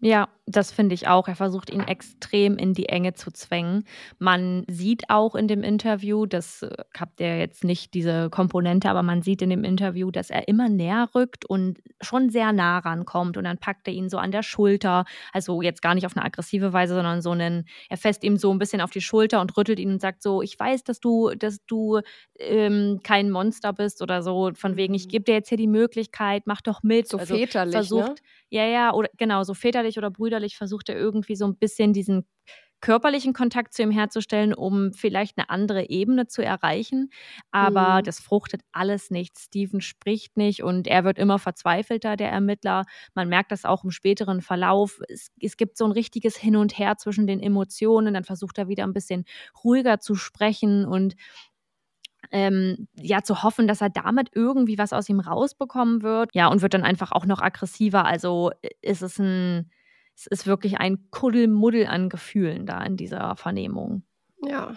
Ja, 0.00 0.28
das 0.46 0.70
finde 0.70 0.94
ich 0.94 1.08
auch. 1.08 1.26
Er 1.28 1.34
versucht 1.34 1.70
ihn 1.70 1.80
extrem 1.80 2.56
in 2.56 2.72
die 2.72 2.88
Enge 2.88 3.14
zu 3.14 3.30
zwängen. 3.32 3.84
Man 4.18 4.64
sieht 4.68 5.10
auch 5.10 5.34
in 5.34 5.48
dem 5.48 5.62
Interview, 5.62 6.24
das 6.24 6.62
äh, 6.62 6.70
habt 6.98 7.20
ihr 7.20 7.38
jetzt 7.38 7.64
nicht 7.64 7.94
diese 7.94 8.30
Komponente, 8.30 8.88
aber 8.88 9.02
man 9.02 9.22
sieht 9.22 9.42
in 9.42 9.50
dem 9.50 9.64
Interview, 9.64 10.10
dass 10.10 10.30
er 10.30 10.46
immer 10.46 10.68
näher 10.68 11.08
rückt 11.14 11.44
und 11.44 11.78
schon 12.00 12.30
sehr 12.30 12.52
nah 12.52 12.78
rankommt 12.78 13.36
und 13.36 13.44
dann 13.44 13.58
packt 13.58 13.88
er 13.88 13.94
ihn 13.94 14.08
so 14.08 14.18
an 14.18 14.30
der 14.30 14.42
Schulter. 14.42 15.04
Also 15.32 15.62
jetzt 15.62 15.82
gar 15.82 15.94
nicht 15.94 16.06
auf 16.06 16.16
eine 16.16 16.24
aggressive 16.24 16.72
Weise, 16.72 16.94
sondern 16.94 17.20
so 17.20 17.32
einen, 17.32 17.66
er 17.88 17.96
fässt 17.96 18.22
ihm 18.22 18.36
so 18.36 18.52
ein 18.52 18.58
bisschen 18.58 18.80
auf 18.80 18.90
die 18.90 19.00
Schulter 19.00 19.40
und 19.40 19.56
rüttelt 19.56 19.80
ihn 19.80 19.92
und 19.92 20.00
sagt 20.00 20.22
so, 20.22 20.42
ich 20.42 20.58
weiß, 20.58 20.84
dass 20.84 21.00
du, 21.00 21.30
dass 21.36 21.64
du 21.66 22.00
ähm, 22.38 23.00
kein 23.02 23.30
Monster 23.30 23.72
bist 23.72 24.00
oder 24.00 24.22
so, 24.22 24.52
von 24.54 24.76
wegen, 24.76 24.94
ich 24.94 25.08
gebe 25.08 25.24
dir 25.24 25.34
jetzt 25.34 25.48
hier 25.48 25.58
die 25.58 25.66
Möglichkeit, 25.66 26.44
mach 26.46 26.60
doch 26.60 26.82
mit. 26.82 27.08
So 27.08 27.18
also 27.18 27.34
väterlich, 27.34 27.72
versucht, 27.72 28.08
ne? 28.08 28.14
ja, 28.50 28.64
ja, 28.64 28.94
oder 28.94 29.10
genau, 29.16 29.42
so 29.42 29.54
väterlich 29.54 29.87
oder 29.96 30.10
brüderlich 30.10 30.56
versucht 30.56 30.88
er 30.90 30.96
irgendwie 30.96 31.36
so 31.36 31.46
ein 31.46 31.56
bisschen 31.56 31.92
diesen 31.94 32.26
körperlichen 32.80 33.32
Kontakt 33.32 33.74
zu 33.74 33.82
ihm 33.82 33.90
herzustellen, 33.90 34.54
um 34.54 34.92
vielleicht 34.92 35.36
eine 35.36 35.50
andere 35.50 35.88
Ebene 35.90 36.28
zu 36.28 36.44
erreichen. 36.44 37.10
Aber 37.50 37.98
Mhm. 37.98 38.04
das 38.04 38.20
fruchtet 38.20 38.60
alles 38.70 39.10
nicht. 39.10 39.36
Steven 39.36 39.80
spricht 39.80 40.36
nicht 40.36 40.62
und 40.62 40.86
er 40.86 41.02
wird 41.02 41.18
immer 41.18 41.40
verzweifelter, 41.40 42.16
der 42.16 42.30
Ermittler. 42.30 42.84
Man 43.14 43.28
merkt 43.28 43.50
das 43.50 43.64
auch 43.64 43.82
im 43.82 43.90
späteren 43.90 44.42
Verlauf. 44.42 45.00
Es, 45.08 45.32
es 45.40 45.56
gibt 45.56 45.76
so 45.76 45.86
ein 45.86 45.90
richtiges 45.92 46.36
Hin 46.36 46.54
und 46.54 46.78
Her 46.78 46.96
zwischen 46.98 47.26
den 47.26 47.40
Emotionen. 47.40 48.14
Dann 48.14 48.22
versucht 48.24 48.58
er 48.58 48.68
wieder 48.68 48.84
ein 48.84 48.92
bisschen 48.92 49.24
ruhiger 49.64 49.98
zu 49.98 50.14
sprechen 50.14 50.84
und 50.84 51.16
ähm, 52.30 52.88
ja, 52.94 53.22
zu 53.22 53.42
hoffen, 53.42 53.68
dass 53.68 53.80
er 53.80 53.90
damit 53.90 54.30
irgendwie 54.34 54.78
was 54.78 54.92
aus 54.92 55.08
ihm 55.08 55.20
rausbekommen 55.20 56.02
wird. 56.02 56.30
Ja, 56.34 56.48
und 56.48 56.62
wird 56.62 56.74
dann 56.74 56.84
einfach 56.84 57.12
auch 57.12 57.26
noch 57.26 57.40
aggressiver. 57.40 58.04
Also 58.04 58.50
äh, 58.62 58.70
ist 58.82 59.02
es 59.02 59.18
ein, 59.18 59.70
es 60.18 60.26
ist 60.26 60.46
wirklich 60.48 60.78
ein 60.78 61.10
Kuddelmuddel 61.10 61.86
an 61.86 62.08
Gefühlen 62.08 62.66
da 62.66 62.82
in 62.82 62.96
dieser 62.96 63.36
Vernehmung. 63.36 64.02
Ja. 64.44 64.76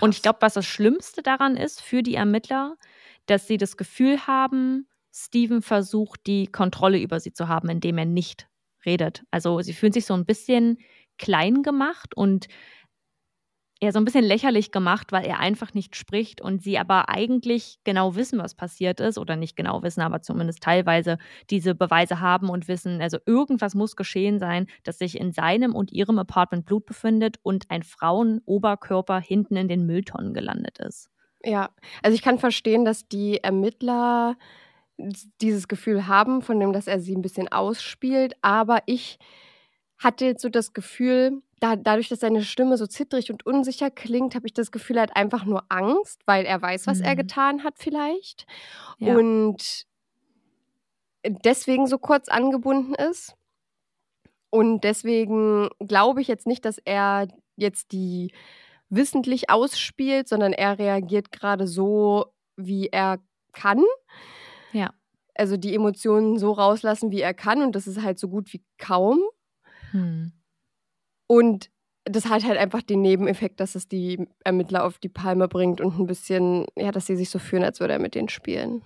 Und 0.00 0.14
ich 0.14 0.22
glaube, 0.22 0.38
was 0.40 0.54
das 0.54 0.66
Schlimmste 0.66 1.22
daran 1.22 1.56
ist 1.56 1.80
für 1.80 2.02
die 2.02 2.16
Ermittler, 2.16 2.76
dass 3.26 3.46
sie 3.46 3.58
das 3.58 3.76
Gefühl 3.76 4.26
haben, 4.26 4.88
Steven 5.12 5.62
versucht, 5.62 6.26
die 6.26 6.48
Kontrolle 6.48 6.98
über 6.98 7.20
sie 7.20 7.32
zu 7.32 7.46
haben, 7.46 7.68
indem 7.68 7.96
er 7.96 8.06
nicht 8.06 8.48
redet. 8.84 9.24
Also 9.30 9.60
sie 9.60 9.72
fühlen 9.72 9.92
sich 9.92 10.04
so 10.04 10.14
ein 10.14 10.26
bisschen 10.26 10.78
klein 11.16 11.62
gemacht 11.62 12.16
und 12.16 12.48
ja, 13.82 13.92
so 13.92 13.98
ein 13.98 14.06
bisschen 14.06 14.24
lächerlich 14.24 14.70
gemacht, 14.70 15.12
weil 15.12 15.26
er 15.26 15.38
einfach 15.38 15.74
nicht 15.74 15.96
spricht 15.96 16.40
und 16.40 16.62
sie 16.62 16.78
aber 16.78 17.10
eigentlich 17.10 17.78
genau 17.84 18.16
wissen, 18.16 18.38
was 18.38 18.54
passiert 18.54 19.00
ist 19.00 19.18
oder 19.18 19.36
nicht 19.36 19.54
genau 19.54 19.82
wissen, 19.82 20.00
aber 20.00 20.22
zumindest 20.22 20.62
teilweise 20.62 21.18
diese 21.50 21.74
Beweise 21.74 22.20
haben 22.20 22.48
und 22.48 22.68
wissen, 22.68 23.02
also 23.02 23.18
irgendwas 23.26 23.74
muss 23.74 23.94
geschehen 23.94 24.38
sein, 24.38 24.66
dass 24.84 24.98
sich 24.98 25.20
in 25.20 25.32
seinem 25.32 25.74
und 25.74 25.92
ihrem 25.92 26.18
Apartment 26.18 26.64
Blut 26.64 26.86
befindet 26.86 27.36
und 27.42 27.70
ein 27.70 27.82
Frauenoberkörper 27.82 29.20
hinten 29.20 29.56
in 29.56 29.68
den 29.68 29.84
Mülltonnen 29.84 30.32
gelandet 30.32 30.78
ist. 30.78 31.10
Ja, 31.44 31.70
also 32.02 32.14
ich 32.14 32.22
kann 32.22 32.38
verstehen, 32.38 32.86
dass 32.86 33.08
die 33.08 33.44
Ermittler 33.44 34.36
dieses 35.42 35.68
Gefühl 35.68 36.06
haben, 36.06 36.40
von 36.40 36.58
dem, 36.58 36.72
dass 36.72 36.86
er 36.86 36.98
sie 36.98 37.14
ein 37.14 37.20
bisschen 37.20 37.48
ausspielt, 37.48 38.34
aber 38.40 38.82
ich 38.86 39.18
hatte 39.98 40.24
jetzt 40.24 40.40
so 40.40 40.48
das 40.48 40.72
Gefühl, 40.72 41.42
da, 41.60 41.76
dadurch, 41.76 42.08
dass 42.08 42.20
seine 42.20 42.42
Stimme 42.42 42.76
so 42.76 42.86
zittrig 42.86 43.30
und 43.30 43.46
unsicher 43.46 43.90
klingt, 43.90 44.34
habe 44.34 44.46
ich 44.46 44.52
das 44.52 44.70
Gefühl, 44.70 44.96
er 44.96 45.04
hat 45.04 45.16
einfach 45.16 45.44
nur 45.44 45.64
Angst, 45.70 46.20
weil 46.26 46.44
er 46.44 46.60
weiß, 46.60 46.86
was 46.86 47.00
er 47.00 47.12
Mhm. 47.12 47.16
getan 47.16 47.64
hat 47.64 47.74
vielleicht. 47.78 48.46
Ja. 48.98 49.16
Und 49.16 49.86
deswegen 51.26 51.86
so 51.86 51.98
kurz 51.98 52.28
angebunden 52.28 52.94
ist. 52.94 53.34
Und 54.50 54.84
deswegen 54.84 55.68
glaube 55.80 56.20
ich 56.20 56.28
jetzt 56.28 56.46
nicht, 56.46 56.64
dass 56.64 56.78
er 56.84 57.28
jetzt 57.56 57.92
die 57.92 58.32
wissentlich 58.88 59.50
ausspielt, 59.50 60.28
sondern 60.28 60.52
er 60.52 60.78
reagiert 60.78 61.32
gerade 61.32 61.66
so, 61.66 62.26
wie 62.56 62.88
er 62.88 63.18
kann. 63.52 63.82
Ja. 64.72 64.92
Also 65.34 65.56
die 65.56 65.74
Emotionen 65.74 66.38
so 66.38 66.52
rauslassen, 66.52 67.10
wie 67.10 67.20
er 67.20 67.34
kann. 67.34 67.62
Und 67.62 67.72
das 67.74 67.86
ist 67.86 68.02
halt 68.02 68.18
so 68.18 68.28
gut 68.28 68.52
wie 68.52 68.62
kaum. 68.78 69.18
Hm. 69.90 70.32
Und 71.26 71.70
das 72.04 72.26
hat 72.26 72.44
halt 72.44 72.58
einfach 72.58 72.82
den 72.82 73.02
Nebeneffekt, 73.02 73.58
dass 73.60 73.74
es 73.74 73.88
die 73.88 74.28
Ermittler 74.44 74.84
auf 74.84 74.98
die 74.98 75.08
Palme 75.08 75.48
bringt 75.48 75.80
und 75.80 75.98
ein 75.98 76.06
bisschen, 76.06 76.66
ja, 76.76 76.92
dass 76.92 77.06
sie 77.06 77.16
sich 77.16 77.30
so 77.30 77.38
fühlen, 77.38 77.64
als 77.64 77.80
würde 77.80 77.94
er 77.94 77.98
mit 77.98 78.14
denen 78.14 78.28
spielen. 78.28 78.82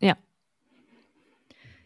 Ja. 0.00 0.16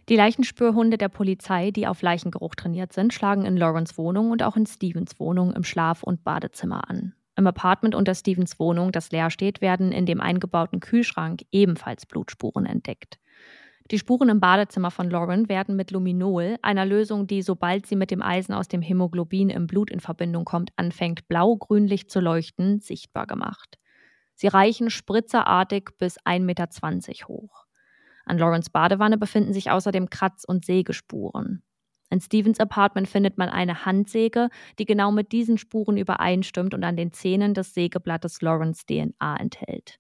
Die 0.09 0.17
Leichenspürhunde 0.17 0.99
der 0.99 1.09
Polizei, 1.09 1.71
die 1.71 1.87
auf 1.87 2.03
Leichengeruch 2.03 2.55
trainiert 2.55 2.93
sind, 2.93 3.13
schlagen 3.13 3.45
in 3.45 3.57
Lawrence 3.57 3.97
Wohnung 3.99 4.31
und 4.31 4.43
auch 4.43 4.57
in 4.57 4.67
Stevens 4.67 5.19
Wohnung 5.19 5.53
im 5.53 5.65
Schlaf- 5.65 6.03
und 6.03 6.25
Badezimmer 6.25 6.89
an. 6.89 7.15
Im 7.37 7.47
Apartment 7.47 7.95
unter 7.95 8.15
Stevens 8.15 8.59
Wohnung, 8.59 8.93
das 8.93 9.11
leer 9.11 9.31
steht, 9.31 9.61
werden 9.61 9.93
in 9.93 10.07
dem 10.07 10.21
eingebauten 10.21 10.81
Kühlschrank 10.81 11.43
ebenfalls 11.53 12.07
Blutspuren 12.07 12.65
entdeckt. 12.65 13.19
Die 13.91 13.99
Spuren 13.99 14.31
im 14.31 14.41
Badezimmer 14.41 14.91
von 14.91 15.11
Lauren 15.11 15.51
werden 15.51 15.77
mit 15.77 15.91
Luminol, 15.91 16.57
einer 16.63 16.87
Lösung, 16.87 17.27
die, 17.27 17.43
sobald 17.43 17.87
sie 17.87 17.97
mit 17.97 18.11
dem 18.11 18.23
Eisen 18.23 18.55
aus 18.55 18.67
dem 18.67 18.81
Hämoglobin 18.81 19.51
im 19.51 19.67
Blut 19.67 19.91
in 19.91 20.01
Verbindung 20.01 20.47
kommt, 20.47 20.71
anfängt 20.77 21.29
blau-grünlich 21.29 22.09
zu 22.09 22.21
leuchten, 22.21 22.81
sichtbar 22.81 23.27
gemacht. 23.27 23.79
Sie 24.35 24.49
reichen 24.49 24.89
spritzerartig 24.89 25.91
bis 25.99 26.19
1,20 26.21 26.41
Meter 26.41 26.67
hoch. 27.29 27.67
An 28.25 28.39
Lawrence 28.39 28.71
Badewanne 28.71 29.19
befinden 29.19 29.53
sich 29.53 29.71
außerdem 29.71 30.09
Kratz- 30.09 30.45
und 30.45 30.65
Sägespuren. 30.65 31.63
In 32.09 32.23
Stevens 32.23 32.61
Apartment 32.61 33.07
findet 33.07 33.37
man 33.37 33.51
eine 33.51 33.85
Handsäge, 33.85 34.49
die 34.79 34.87
genau 34.87 35.13
mit 35.13 35.33
diesen 35.33 35.59
Spuren 35.59 35.99
übereinstimmt 35.99 36.73
und 36.73 36.85
an 36.85 36.97
den 36.97 37.13
Zähnen 37.13 37.53
des 37.53 37.75
Sägeblattes 37.75 38.41
Lawrence 38.41 38.87
DNA 38.87 39.37
enthält. 39.37 39.99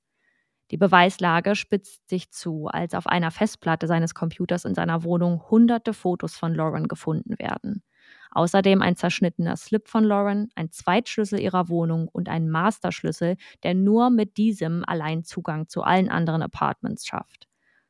Die 0.70 0.76
Beweislage 0.78 1.56
spitzt 1.56 2.08
sich 2.08 2.30
zu, 2.30 2.68
als 2.68 2.94
auf 2.94 3.06
einer 3.06 3.30
Festplatte 3.30 3.86
seines 3.86 4.14
Computers 4.14 4.64
in 4.64 4.74
seiner 4.74 5.04
Wohnung 5.04 5.42
hunderte 5.50 5.92
Fotos 5.92 6.36
von 6.36 6.54
Lauren 6.54 6.88
gefunden 6.88 7.38
werden. 7.38 7.82
Außerdem 8.30 8.82
ein 8.82 8.96
zerschnittener 8.96 9.56
Slip 9.56 9.88
von 9.88 10.04
Lauren, 10.04 10.48
ein 10.56 10.70
Zweitschlüssel 10.70 11.38
ihrer 11.38 11.68
Wohnung 11.68 12.08
und 12.08 12.28
ein 12.28 12.48
Masterschlüssel, 12.48 13.36
der 13.62 13.74
nur 13.74 14.10
mit 14.10 14.36
diesem 14.36 14.84
allein 14.86 15.22
Zugang 15.22 15.68
zu 15.68 15.82
allen 15.82 16.08
anderen 16.08 16.42
Apartments 16.42 17.06
schafft. 17.06 17.46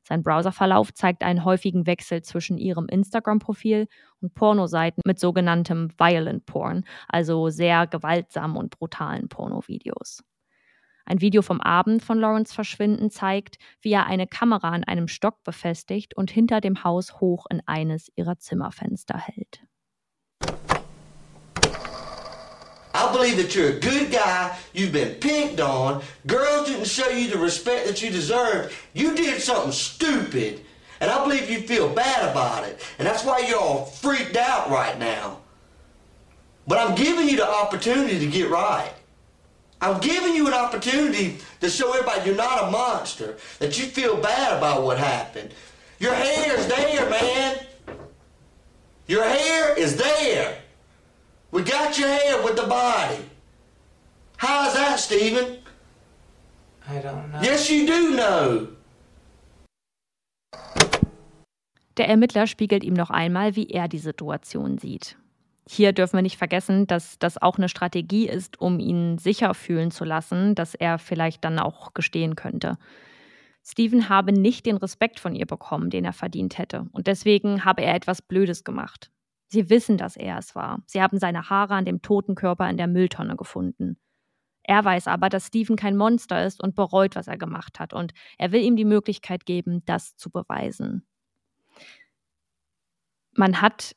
Sein 0.07 0.23
Browserverlauf 0.23 0.93
zeigt 0.93 1.23
einen 1.23 1.47
häufigen 1.47 1.87
Wechsel 1.87 2.23
zwischen 2.23 2.59
ihrem 2.59 2.87
Instagram-Profil 2.89 3.89
und 4.21 4.35
Pornoseiten 4.35 5.01
mit 5.07 5.19
sogenanntem 5.19 5.91
Violent 5.97 6.45
Porn, 6.45 6.85
also 7.09 7.49
sehr 7.49 7.87
gewaltsamen 7.87 8.59
und 8.59 8.71
brutalen 8.71 9.29
Pornovideos. 9.29 10.23
Ein 11.07 11.21
Video 11.21 11.43
vom 11.43 11.61
Abend 11.61 12.03
von 12.03 12.19
Lawrence 12.19 12.55
Verschwinden 12.55 13.11
zeigt, 13.11 13.59
wie 13.83 13.93
er 13.93 14.07
eine 14.07 14.27
Kamera 14.27 14.71
an 14.71 14.85
einem 14.85 15.07
Stock 15.07 15.43
befestigt 15.45 16.17
und 16.17 16.31
hinter 16.31 16.61
dem 16.61 16.83
Haus 16.83 17.21
hoch 17.21 17.45
in 17.51 17.61
eines 17.67 18.11
ihrer 18.17 18.39
Zimmerfenster 18.39 19.19
hält. 19.19 19.61
I 22.97 23.13
believe 23.13 23.37
that 23.37 23.55
you're 23.55 23.77
a 23.77 23.81
good 23.81 24.11
guy. 24.11 24.51
You've 24.73 24.93
been 24.93 25.19
picked 25.21 25.61
on. 25.61 26.01
Girls 26.27 26.69
didn't 26.69 26.87
show 26.87 27.11
you 27.11 27.29
the 27.29 27.39
respect 27.39 27.87
that 27.87 28.01
you 28.01 28.11
deserved. 28.11 28.73
You 28.95 29.15
did 29.15 29.41
something 29.41 29.73
stupid. 29.73 30.61
And 31.01 31.11
I 31.11 31.23
believe 31.23 31.51
you 31.51 31.61
feel 31.67 31.89
bad 31.89 32.31
about 32.31 32.65
it. 32.65 32.81
And 32.99 33.07
that's 33.07 33.25
why 33.25 33.41
you're 33.47 33.61
all 33.61 33.85
freaked 33.85 34.37
out 34.37 34.71
right 34.71 34.99
now. 34.99 35.39
But 36.67 36.79
I'm 36.79 36.95
giving 36.95 37.29
you 37.29 37.37
the 37.37 37.49
opportunity 37.49 38.19
to 38.21 38.27
get 38.27 38.49
right. 38.49 38.93
I'm 39.85 40.01
giving 40.01 40.35
you 40.35 40.47
an 40.47 40.55
opportunity 40.55 41.37
to 41.61 41.69
show 41.69 41.93
everybody 41.93 42.27
you're 42.27 42.37
not 42.37 42.69
a 42.69 42.71
monster, 42.71 43.37
that 43.59 43.79
you 43.79 43.85
feel 43.85 44.17
bad 44.17 44.57
about 44.57 44.83
what 44.83 44.97
happened. 44.97 45.51
Your 45.99 46.15
hair's 46.15 46.67
there, 46.67 47.11
man. 47.11 47.59
Your 49.07 49.25
hair 49.25 49.79
is 49.79 49.97
there. 49.97 50.57
We 51.51 51.63
got 51.63 51.99
your 51.99 52.09
hair 52.09 52.43
with 52.43 52.57
the 52.57 52.67
body. 52.67 53.29
How's 54.39 54.73
that, 54.73 54.99
Stephen? 54.99 55.59
I 56.89 57.01
don't 57.01 57.31
know. 57.31 57.43
Yes, 57.43 57.71
you 57.71 57.87
do 57.87 58.17
know. 58.17 58.69
Der 61.99 62.09
Ermittler 62.09 62.47
spiegelt 62.47 62.85
ihm 62.85 62.95
noch 62.95 63.11
einmal, 63.11 63.55
wie 63.55 63.69
er 63.69 63.89
die 63.89 63.99
Situation 63.99 64.79
sieht. 64.79 65.17
Hier 65.67 65.93
dürfen 65.93 66.19
wir 66.19 66.23
nicht 66.23 66.37
vergessen, 66.37 66.87
dass 66.87 67.19
das 67.19 67.41
auch 67.41 67.57
eine 67.57 67.71
Strategie 67.71 68.29
ist, 68.29 68.61
um 68.61 68.79
ihn 68.79 69.17
sicher 69.19 69.55
fühlen 69.55 69.91
zu 69.91 70.05
lassen, 70.05 70.55
dass 70.55 70.75
er 70.75 70.99
vielleicht 70.99 71.45
dann 71.45 71.59
auch 71.59 71.95
gestehen 71.95 72.37
könnte. 72.37 72.77
Steven 73.67 74.11
habe 74.11 74.33
nicht 74.33 74.67
den 74.67 74.77
Respekt 74.77 75.21
von 75.21 75.35
ihr 75.35 75.47
bekommen, 75.47 75.89
den 75.89 76.05
er 76.05 76.13
verdient 76.13 76.59
hätte. 76.59 76.87
Und 76.93 77.07
deswegen 77.07 77.65
habe 77.65 77.83
er 77.83 77.95
etwas 77.95 78.21
Blödes 78.21 78.63
gemacht. 78.63 79.11
Sie 79.49 79.71
wissen, 79.71 79.97
dass 79.97 80.17
er 80.17 80.37
es 80.37 80.55
war. 80.55 80.83
Sie 80.87 81.01
haben 81.01 81.19
seine 81.19 81.49
Haare 81.49 81.75
an 81.75 81.87
dem 81.87 82.03
toten 82.03 82.35
Körper 82.35 82.69
in 82.69 82.77
der 82.77 82.89
Mülltonne 82.89 83.37
gefunden. 83.37 83.97
Er 84.65 84.85
weiß 84.85 85.09
aber, 85.09 85.29
dass 85.31 85.47
Steven 85.47 85.77
kein 85.77 85.97
Monster 85.97 86.45
ist 86.45 86.63
und 86.63 86.75
bereut, 86.75 87.17
was 87.17 87.29
er 87.29 87.39
gemacht 87.39 87.81
hat. 87.81 87.95
Und 87.95 88.13
er 88.37 88.53
will 88.53 88.63
ihm 88.63 88.77
die 88.77 88.85
Möglichkeit 88.85 89.47
geben, 89.47 89.83
das 89.87 90.17
zu 90.17 90.31
beweisen. 90.31 91.07
Man 93.33 93.63
hat 93.63 93.95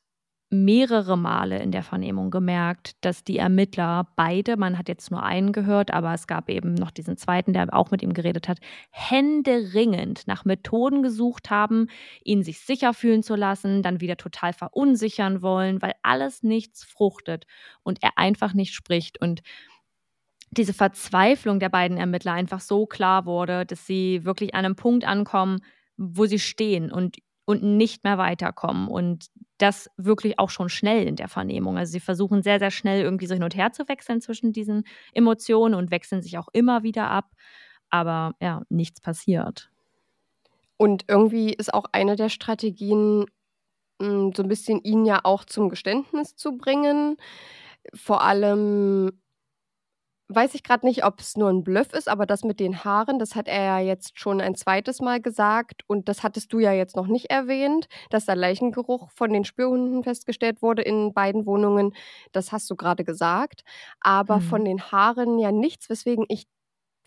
mehrere 0.50 1.18
Male 1.18 1.62
in 1.62 1.72
der 1.72 1.84
Vernehmung 1.84 2.32
gemerkt, 2.32 2.96
dass 3.02 3.26
die 3.26 3.38
Ermittler 3.38 4.08
beide, 4.16 4.56
man 4.56 4.78
hat 4.78 4.88
jetzt 4.88 5.12
nur 5.12 5.22
einen 5.22 5.52
gehört, 5.52 5.92
aber 5.92 6.14
es 6.14 6.26
gab 6.26 6.50
eben 6.50 6.74
noch 6.74 6.92
diesen 6.92 7.18
zweiten, 7.18 7.52
der 7.52 7.74
auch 7.74 7.92
mit 7.92 8.02
ihm 8.02 8.14
geredet 8.14 8.48
hat, 8.48 8.60
händeringend 8.92 10.26
nach 10.26 10.46
Methoden 10.46 11.04
gesucht 11.04 11.50
haben, 11.50 11.88
ihn 12.24 12.44
sich 12.44 12.62
sicher 12.62 12.94
fühlen 12.94 13.24
zu 13.24 13.36
lassen, 13.36 13.84
dann 13.84 14.00
wieder 14.00 14.16
total 14.16 14.54
verunsichern 14.54 15.42
wollen, 15.42 15.82
weil 15.82 15.96
alles 16.02 16.44
nichts 16.44 16.86
fruchtet 16.86 17.46
und 17.84 18.02
er 18.02 18.18
einfach 18.18 18.54
nicht 18.54 18.74
spricht. 18.74 19.20
Und 19.20 19.42
diese 20.52 20.74
Verzweiflung 20.74 21.60
der 21.60 21.70
beiden 21.70 21.98
Ermittler 21.98 22.32
einfach 22.32 22.62
so 22.62 22.86
klar 22.86 23.26
wurde, 23.26 23.66
dass 23.66 23.86
sie 23.86 24.24
wirklich 24.24 24.56
an 24.56 24.64
einem 24.64 24.78
Punkt 24.78 25.06
ankommen, 25.06 25.60
wo 25.98 26.26
sie 26.26 26.40
stehen 26.40 26.90
und 26.92 27.18
und 27.48 27.64
nicht 27.64 28.04
mehr 28.04 28.18
weiterkommen. 28.18 28.90
Und 28.90 29.28
das 29.58 29.90
wirklich 29.96 30.38
auch 30.38 30.50
schon 30.50 30.68
schnell 30.68 31.08
in 31.08 31.16
der 31.16 31.30
Vernehmung. 31.30 31.78
Also 31.78 31.94
sie 31.94 32.02
versuchen 32.02 32.44
sehr, 32.44 32.60
sehr 32.60 32.72
schnell 32.72 33.02
irgendwie 33.02 33.26
so 33.26 33.34
hin 33.34 33.44
und 33.44 33.56
her 33.56 33.72
zu 33.72 33.88
wechseln 33.88 34.20
zwischen 34.20 34.52
diesen 34.52 34.84
Emotionen 35.14 35.74
und 35.74 35.90
wechseln 35.90 36.22
sich 36.22 36.38
auch 36.38 36.50
immer 36.52 36.84
wieder 36.84 37.10
ab. 37.10 37.32
Aber 37.90 38.36
ja, 38.42 38.64
nichts 38.68 39.00
passiert. 39.00 39.72
Und 40.76 41.06
irgendwie 41.08 41.54
ist 41.54 41.74
auch 41.74 41.86
eine 41.94 42.18
der 42.18 42.28
Strategien, 42.30 43.26
mm, 44.00 44.32
so 44.36 44.44
ein 44.44 44.50
bisschen 44.50 44.82
ihn 44.84 45.06
ja 45.06 45.22
auch 45.24 45.46
zum 45.46 45.70
Geständnis 45.70 46.36
zu 46.36 46.58
bringen. 46.58 47.16
Vor 47.94 48.24
allem 48.24 49.14
weiß 50.30 50.56
ich 50.56 50.63
gerade 50.63 50.86
nicht, 50.86 51.06
ob 51.06 51.20
es 51.20 51.38
nur 51.38 51.50
ein 51.50 51.63
Bluff 51.63 51.94
ist, 51.94 52.10
aber 52.10 52.26
das 52.26 52.44
mit 52.44 52.60
den 52.60 52.84
Haaren, 52.84 53.18
das 53.18 53.36
hat 53.36 53.48
er 53.48 53.63
ja 53.63 53.80
jetzt 53.80 54.20
schon 54.20 54.42
ein 54.42 54.56
zweites 54.56 55.00
Mal 55.00 55.22
gesagt 55.22 55.84
und 55.88 56.10
das 56.10 56.24
hattest 56.24 56.52
du 56.52 56.60
ja 56.60 56.74
jetzt 56.74 56.96
noch 56.96 57.08
nicht 57.08 57.30
erwähnt, 57.30 57.88
dass 58.10 58.26
der 58.26 58.36
Leichengeruch 58.36 59.10
von 59.12 59.32
den 59.32 59.46
Spürhunden 59.46 60.04
festgestellt 60.04 60.62
wurde 60.62 60.82
in 60.82 61.13
beiden 61.13 61.46
Wohnungen. 61.46 61.94
Das 62.34 62.52
hast 62.52 62.70
du 62.70 62.76
gerade 62.76 63.06
gesagt, 63.06 63.62
aber 64.02 64.38
mhm. 64.38 64.42
von 64.42 64.66
den 64.66 64.82
Haaren 64.92 65.40
ja 65.40 65.52
nichts, 65.52 65.90
weswegen 65.90 66.26
ich 66.28 66.48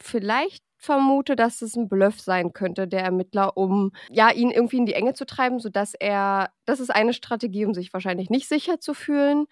vielleicht 0.03 0.65
vermute, 0.79 1.37
dass 1.37 1.61
es 1.61 1.77
ein 1.77 1.91
Bluff 1.91 2.21
sein 2.21 2.55
könnte, 2.55 2.89
der 2.89 3.03
Ermittler, 3.03 3.57
um 3.59 3.93
ja 4.11 4.31
ihn 4.31 4.51
irgendwie 4.51 4.79
in 4.79 4.87
die 4.87 4.95
Enge 4.95 5.13
zu 5.13 5.27
treiben, 5.27 5.61
sodass 5.61 5.93
er, 5.93 6.51
das 6.65 6.81
ist 6.81 6.89
eine 6.89 7.13
Strategie, 7.13 7.67
um 7.67 7.75
sich 7.75 7.93
wahrscheinlich 7.93 8.31
nicht 8.31 8.49
sicher 8.49 8.81
zu 8.81 8.95
fühlen. 8.95 9.45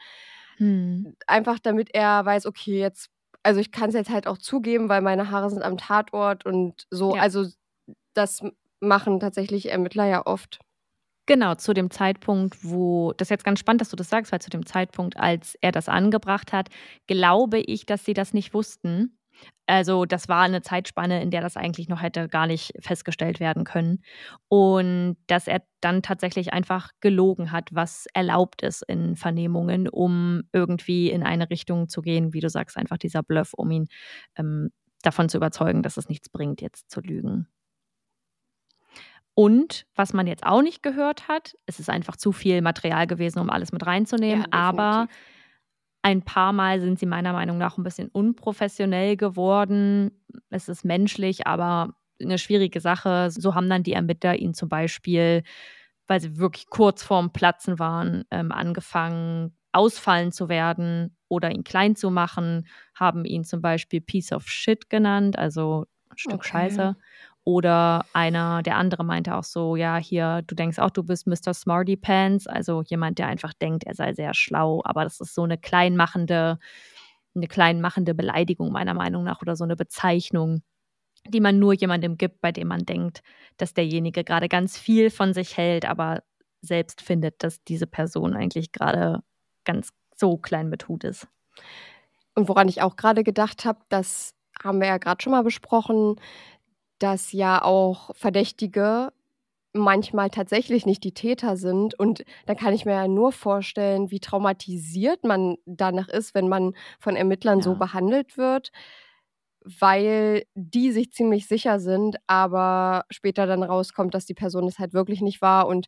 Hm. 0.56 1.14
Einfach 1.26 1.58
damit 1.58 1.90
er 1.94 2.24
weiß, 2.24 2.46
okay, 2.46 2.80
jetzt 2.80 3.10
also 3.42 3.60
ich 3.60 3.72
kann 3.72 3.88
es 3.88 3.94
jetzt 3.94 4.10
halt 4.10 4.26
auch 4.26 4.38
zugeben, 4.38 4.88
weil 4.88 5.00
meine 5.02 5.30
Haare 5.30 5.50
sind 5.50 5.62
am 5.62 5.78
Tatort 5.78 6.44
und 6.46 6.86
so. 6.90 7.16
Ja. 7.16 7.22
Also 7.22 7.46
das 8.14 8.42
machen 8.80 9.20
tatsächlich 9.20 9.70
Ermittler 9.70 10.06
ja 10.06 10.26
oft. 10.26 10.60
Genau, 11.26 11.54
zu 11.56 11.74
dem 11.74 11.90
Zeitpunkt, 11.90 12.56
wo, 12.64 13.12
das 13.12 13.26
ist 13.26 13.30
jetzt 13.30 13.44
ganz 13.44 13.60
spannend, 13.60 13.82
dass 13.82 13.90
du 13.90 13.96
das 13.96 14.08
sagst, 14.08 14.32
weil 14.32 14.40
zu 14.40 14.48
dem 14.48 14.64
Zeitpunkt, 14.64 15.18
als 15.18 15.56
er 15.60 15.72
das 15.72 15.88
angebracht 15.88 16.54
hat, 16.54 16.68
glaube 17.06 17.58
ich, 17.58 17.84
dass 17.84 18.04
sie 18.06 18.14
das 18.14 18.32
nicht 18.32 18.54
wussten. 18.54 19.17
Also 19.66 20.06
das 20.06 20.28
war 20.28 20.42
eine 20.42 20.62
Zeitspanne, 20.62 21.22
in 21.22 21.30
der 21.30 21.42
das 21.42 21.56
eigentlich 21.56 21.88
noch 21.88 22.00
hätte 22.00 22.28
gar 22.28 22.46
nicht 22.46 22.72
festgestellt 22.80 23.38
werden 23.38 23.64
können. 23.64 24.02
Und 24.48 25.18
dass 25.26 25.46
er 25.46 25.62
dann 25.80 26.02
tatsächlich 26.02 26.54
einfach 26.54 26.90
gelogen 27.00 27.52
hat, 27.52 27.68
was 27.70 28.06
erlaubt 28.14 28.62
ist 28.62 28.82
in 28.82 29.14
Vernehmungen, 29.14 29.86
um 29.88 30.42
irgendwie 30.52 31.10
in 31.10 31.22
eine 31.22 31.50
Richtung 31.50 31.88
zu 31.88 32.00
gehen, 32.00 32.32
wie 32.32 32.40
du 32.40 32.48
sagst, 32.48 32.78
einfach 32.78 32.96
dieser 32.96 33.22
Bluff, 33.22 33.52
um 33.54 33.70
ihn 33.70 33.88
ähm, 34.36 34.70
davon 35.02 35.28
zu 35.28 35.36
überzeugen, 35.36 35.82
dass 35.82 35.98
es 35.98 36.08
nichts 36.08 36.30
bringt, 36.30 36.62
jetzt 36.62 36.90
zu 36.90 37.00
lügen. 37.00 37.46
Und 39.34 39.86
was 39.94 40.14
man 40.14 40.26
jetzt 40.26 40.44
auch 40.44 40.62
nicht 40.62 40.82
gehört 40.82 41.28
hat, 41.28 41.54
es 41.66 41.78
ist 41.78 41.90
einfach 41.90 42.16
zu 42.16 42.32
viel 42.32 42.60
Material 42.60 43.06
gewesen, 43.06 43.38
um 43.38 43.50
alles 43.50 43.70
mit 43.70 43.86
reinzunehmen, 43.86 44.46
ja, 44.50 44.58
aber 44.58 45.08
ein 46.02 46.22
paar 46.22 46.52
Mal 46.52 46.80
sind 46.80 46.98
sie 46.98 47.06
meiner 47.06 47.32
Meinung 47.32 47.58
nach 47.58 47.76
ein 47.78 47.84
bisschen 47.84 48.08
unprofessionell 48.08 49.16
geworden. 49.16 50.10
Es 50.50 50.68
ist 50.68 50.84
menschlich, 50.84 51.46
aber 51.46 51.94
eine 52.22 52.38
schwierige 52.38 52.80
Sache. 52.80 53.30
So 53.30 53.54
haben 53.54 53.68
dann 53.68 53.82
die 53.82 53.92
Ermittler 53.92 54.36
ihn 54.36 54.54
zum 54.54 54.68
Beispiel, 54.68 55.42
weil 56.06 56.20
sie 56.20 56.38
wirklich 56.38 56.66
kurz 56.68 57.02
vorm 57.02 57.32
Platzen 57.32 57.78
waren, 57.78 58.24
ähm, 58.30 58.52
angefangen, 58.52 59.56
ausfallen 59.72 60.32
zu 60.32 60.48
werden 60.48 61.16
oder 61.28 61.50
ihn 61.50 61.64
klein 61.64 61.94
zu 61.96 62.10
machen, 62.10 62.66
haben 62.94 63.24
ihn 63.24 63.44
zum 63.44 63.60
Beispiel 63.60 64.00
Piece 64.00 64.32
of 64.32 64.48
Shit 64.48 64.88
genannt, 64.90 65.38
also 65.38 65.84
ein 66.10 66.16
Stück 66.18 66.44
Okay. 66.44 66.46
Scheiße. 66.46 66.96
Oder 67.48 68.04
einer, 68.12 68.62
der 68.62 68.76
andere 68.76 69.04
meinte 69.04 69.34
auch 69.34 69.42
so, 69.42 69.74
ja, 69.74 69.96
hier, 69.96 70.42
du 70.46 70.54
denkst 70.54 70.78
auch, 70.78 70.90
du 70.90 71.02
bist 71.02 71.26
Mr. 71.26 71.54
Smarty 71.54 71.96
Pants, 71.96 72.46
also 72.46 72.82
jemand, 72.82 73.18
der 73.18 73.26
einfach 73.26 73.54
denkt, 73.54 73.84
er 73.84 73.94
sei 73.94 74.12
sehr 74.12 74.34
schlau, 74.34 74.82
aber 74.84 75.02
das 75.02 75.18
ist 75.18 75.34
so 75.34 75.44
eine 75.44 75.56
kleinmachende, 75.56 76.58
eine 77.34 77.48
kleinmachende 77.48 78.14
Beleidigung 78.14 78.70
meiner 78.70 78.92
Meinung 78.92 79.24
nach 79.24 79.40
oder 79.40 79.56
so 79.56 79.64
eine 79.64 79.76
Bezeichnung, 79.76 80.60
die 81.26 81.40
man 81.40 81.58
nur 81.58 81.72
jemandem 81.72 82.18
gibt, 82.18 82.42
bei 82.42 82.52
dem 82.52 82.68
man 82.68 82.84
denkt, 82.84 83.22
dass 83.56 83.72
derjenige 83.72 84.24
gerade 84.24 84.50
ganz 84.50 84.76
viel 84.76 85.08
von 85.08 85.32
sich 85.32 85.56
hält, 85.56 85.86
aber 85.86 86.22
selbst 86.60 87.00
findet, 87.00 87.42
dass 87.42 87.64
diese 87.64 87.86
Person 87.86 88.36
eigentlich 88.36 88.72
gerade 88.72 89.22
ganz 89.64 89.94
so 90.14 90.36
klein 90.36 90.68
betut 90.68 91.02
ist. 91.02 91.26
Und 92.34 92.46
woran 92.50 92.68
ich 92.68 92.82
auch 92.82 92.96
gerade 92.96 93.24
gedacht 93.24 93.64
habe, 93.64 93.78
das 93.88 94.34
haben 94.62 94.80
wir 94.80 94.88
ja 94.88 94.98
gerade 94.98 95.22
schon 95.22 95.30
mal 95.30 95.44
besprochen, 95.44 96.16
dass 96.98 97.32
ja 97.32 97.62
auch 97.62 98.14
Verdächtige 98.16 99.12
manchmal 99.74 100.30
tatsächlich 100.30 100.86
nicht 100.86 101.04
die 101.04 101.14
Täter 101.14 101.56
sind. 101.56 101.98
Und 101.98 102.24
dann 102.46 102.56
kann 102.56 102.74
ich 102.74 102.84
mir 102.86 102.94
ja 102.94 103.08
nur 103.08 103.32
vorstellen, 103.32 104.10
wie 104.10 104.20
traumatisiert 104.20 105.24
man 105.24 105.56
danach 105.66 106.08
ist, 106.08 106.34
wenn 106.34 106.48
man 106.48 106.74
von 107.00 107.16
Ermittlern 107.16 107.62
so 107.62 107.72
Ja. 107.72 107.76
behandelt 107.76 108.38
wird, 108.38 108.70
weil 109.64 110.44
die 110.54 110.92
sich 110.92 111.12
ziemlich 111.12 111.46
sicher 111.46 111.80
sind, 111.80 112.16
aber 112.26 113.04
später 113.10 113.46
dann 113.46 113.62
rauskommt, 113.62 114.14
dass 114.14 114.26
die 114.26 114.34
Person 114.34 114.66
es 114.68 114.78
halt 114.78 114.94
wirklich 114.94 115.20
nicht 115.20 115.42
war 115.42 115.66
und 115.66 115.86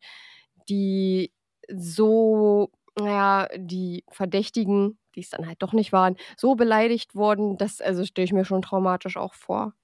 die 0.68 1.32
so, 1.72 2.70
naja, 2.98 3.48
die 3.56 4.04
Verdächtigen, 4.11 4.98
die 5.14 5.20
es 5.20 5.30
dann 5.30 5.46
halt 5.46 5.62
doch 5.62 5.72
nicht 5.72 5.92
waren, 5.92 6.16
so 6.36 6.54
beleidigt 6.56 7.14
wurden, 7.14 7.56
das 7.58 7.80
also 7.80 8.04
stelle 8.04 8.24
ich 8.26 8.32
mir 8.32 8.44
schon 8.44 8.62
traumatisch 8.62 9.16
auch 9.16 9.34
vor. 9.34 9.74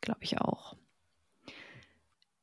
Glaube 0.00 0.20
ich 0.22 0.40
auch. 0.40 0.76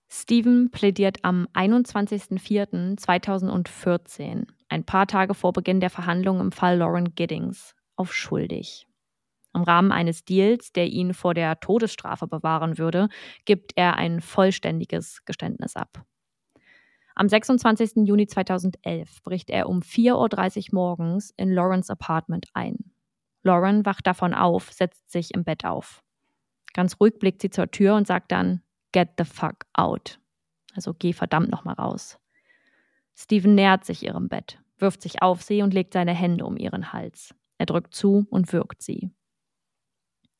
Steven 0.07 0.69
plädiert 0.71 1.17
am 1.23 1.47
21.04.2014, 1.53 4.47
ein 4.69 4.85
paar 4.85 5.07
Tage 5.07 5.33
vor 5.33 5.51
Beginn 5.51 5.81
der 5.81 5.89
Verhandlungen 5.89 6.39
im 6.41 6.53
Fall 6.53 6.77
Lauren 6.77 7.15
Giddings, 7.15 7.75
auf 7.95 8.13
schuldig. 8.13 8.87
Im 9.53 9.63
Rahmen 9.63 9.91
eines 9.91 10.23
Deals, 10.23 10.71
der 10.71 10.85
ihn 10.87 11.13
vor 11.13 11.33
der 11.33 11.59
Todesstrafe 11.59 12.27
bewahren 12.27 12.77
würde, 12.77 13.09
gibt 13.45 13.73
er 13.75 13.95
ein 13.95 14.21
vollständiges 14.21 15.25
Geständnis 15.25 15.75
ab. 15.75 16.05
Am 17.15 17.27
26. 17.29 18.05
Juni 18.05 18.27
2011 18.27 19.23
bricht 19.23 19.49
er 19.49 19.69
um 19.69 19.79
4.30 19.79 20.67
Uhr 20.67 20.73
morgens 20.73 21.31
in 21.37 21.53
Laurens 21.53 21.89
Apartment 21.89 22.47
ein. 22.53 22.91
Lauren 23.43 23.85
wacht 23.85 24.07
davon 24.07 24.33
auf, 24.33 24.71
setzt 24.71 25.09
sich 25.09 25.33
im 25.33 25.43
Bett 25.43 25.65
auf. 25.65 26.04
Ganz 26.75 26.97
ruhig 26.99 27.19
blickt 27.19 27.41
sie 27.41 27.49
zur 27.49 27.71
Tür 27.71 27.95
und 27.95 28.05
sagt 28.05 28.33
dann, 28.33 28.61
Get 28.91 29.11
the 29.17 29.23
fuck 29.23 29.65
out. 29.71 30.19
Also 30.75 30.93
geh 30.93 31.13
verdammt 31.13 31.49
nochmal 31.49 31.75
raus. 31.75 32.19
Steven 33.15 33.55
nähert 33.55 33.85
sich 33.85 34.03
ihrem 34.03 34.27
Bett, 34.27 34.59
wirft 34.77 35.01
sich 35.01 35.21
auf 35.21 35.41
sie 35.41 35.61
und 35.61 35.73
legt 35.73 35.93
seine 35.93 36.13
Hände 36.13 36.45
um 36.45 36.57
ihren 36.57 36.91
Hals. 36.91 37.33
Er 37.57 37.65
drückt 37.65 37.95
zu 37.95 38.27
und 38.29 38.51
würgt 38.51 38.83
sie. 38.83 39.09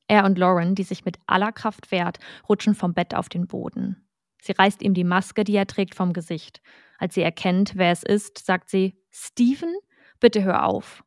Er 0.09 0.25
und 0.25 0.38
Lauren, 0.38 0.75
die 0.75 0.83
sich 0.83 1.05
mit 1.05 1.19
aller 1.25 1.53
Kraft 1.53 1.89
wehrt, 1.89 2.19
rutschen 2.49 2.75
vom 2.75 2.93
Bett 2.93 3.15
auf 3.15 3.29
den 3.29 3.47
Boden. 3.47 4.05
Sie 4.41 4.51
reißt 4.51 4.81
ihm 4.81 4.93
die 4.93 5.05
Maske, 5.05 5.45
die 5.45 5.55
er 5.55 5.67
trägt, 5.67 5.95
vom 5.95 6.11
Gesicht. 6.11 6.61
Als 6.97 7.13
sie 7.13 7.21
erkennt, 7.21 7.77
wer 7.77 7.93
es 7.93 8.03
ist, 8.03 8.45
sagt 8.45 8.69
sie: 8.69 9.01
Steven, 9.09 9.73
bitte 10.19 10.43
hör 10.43 10.65
auf. 10.65 11.05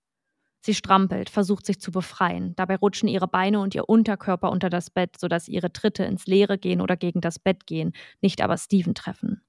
Sie 0.60 0.74
strampelt, 0.74 1.30
versucht 1.30 1.66
sich 1.66 1.80
zu 1.80 1.92
befreien. 1.92 2.54
Dabei 2.56 2.76
rutschen 2.76 3.08
ihre 3.08 3.28
Beine 3.28 3.60
und 3.60 3.74
ihr 3.74 3.88
Unterkörper 3.88 4.50
unter 4.50 4.70
das 4.70 4.90
Bett, 4.90 5.18
sodass 5.18 5.48
ihre 5.48 5.72
Tritte 5.72 6.04
ins 6.04 6.26
Leere 6.26 6.58
gehen 6.58 6.80
oder 6.80 6.96
gegen 6.96 7.20
das 7.20 7.38
Bett 7.38 7.66
gehen, 7.66 7.92
nicht 8.20 8.42
aber 8.42 8.56
Steven 8.56 8.94
treffen. 8.94 9.42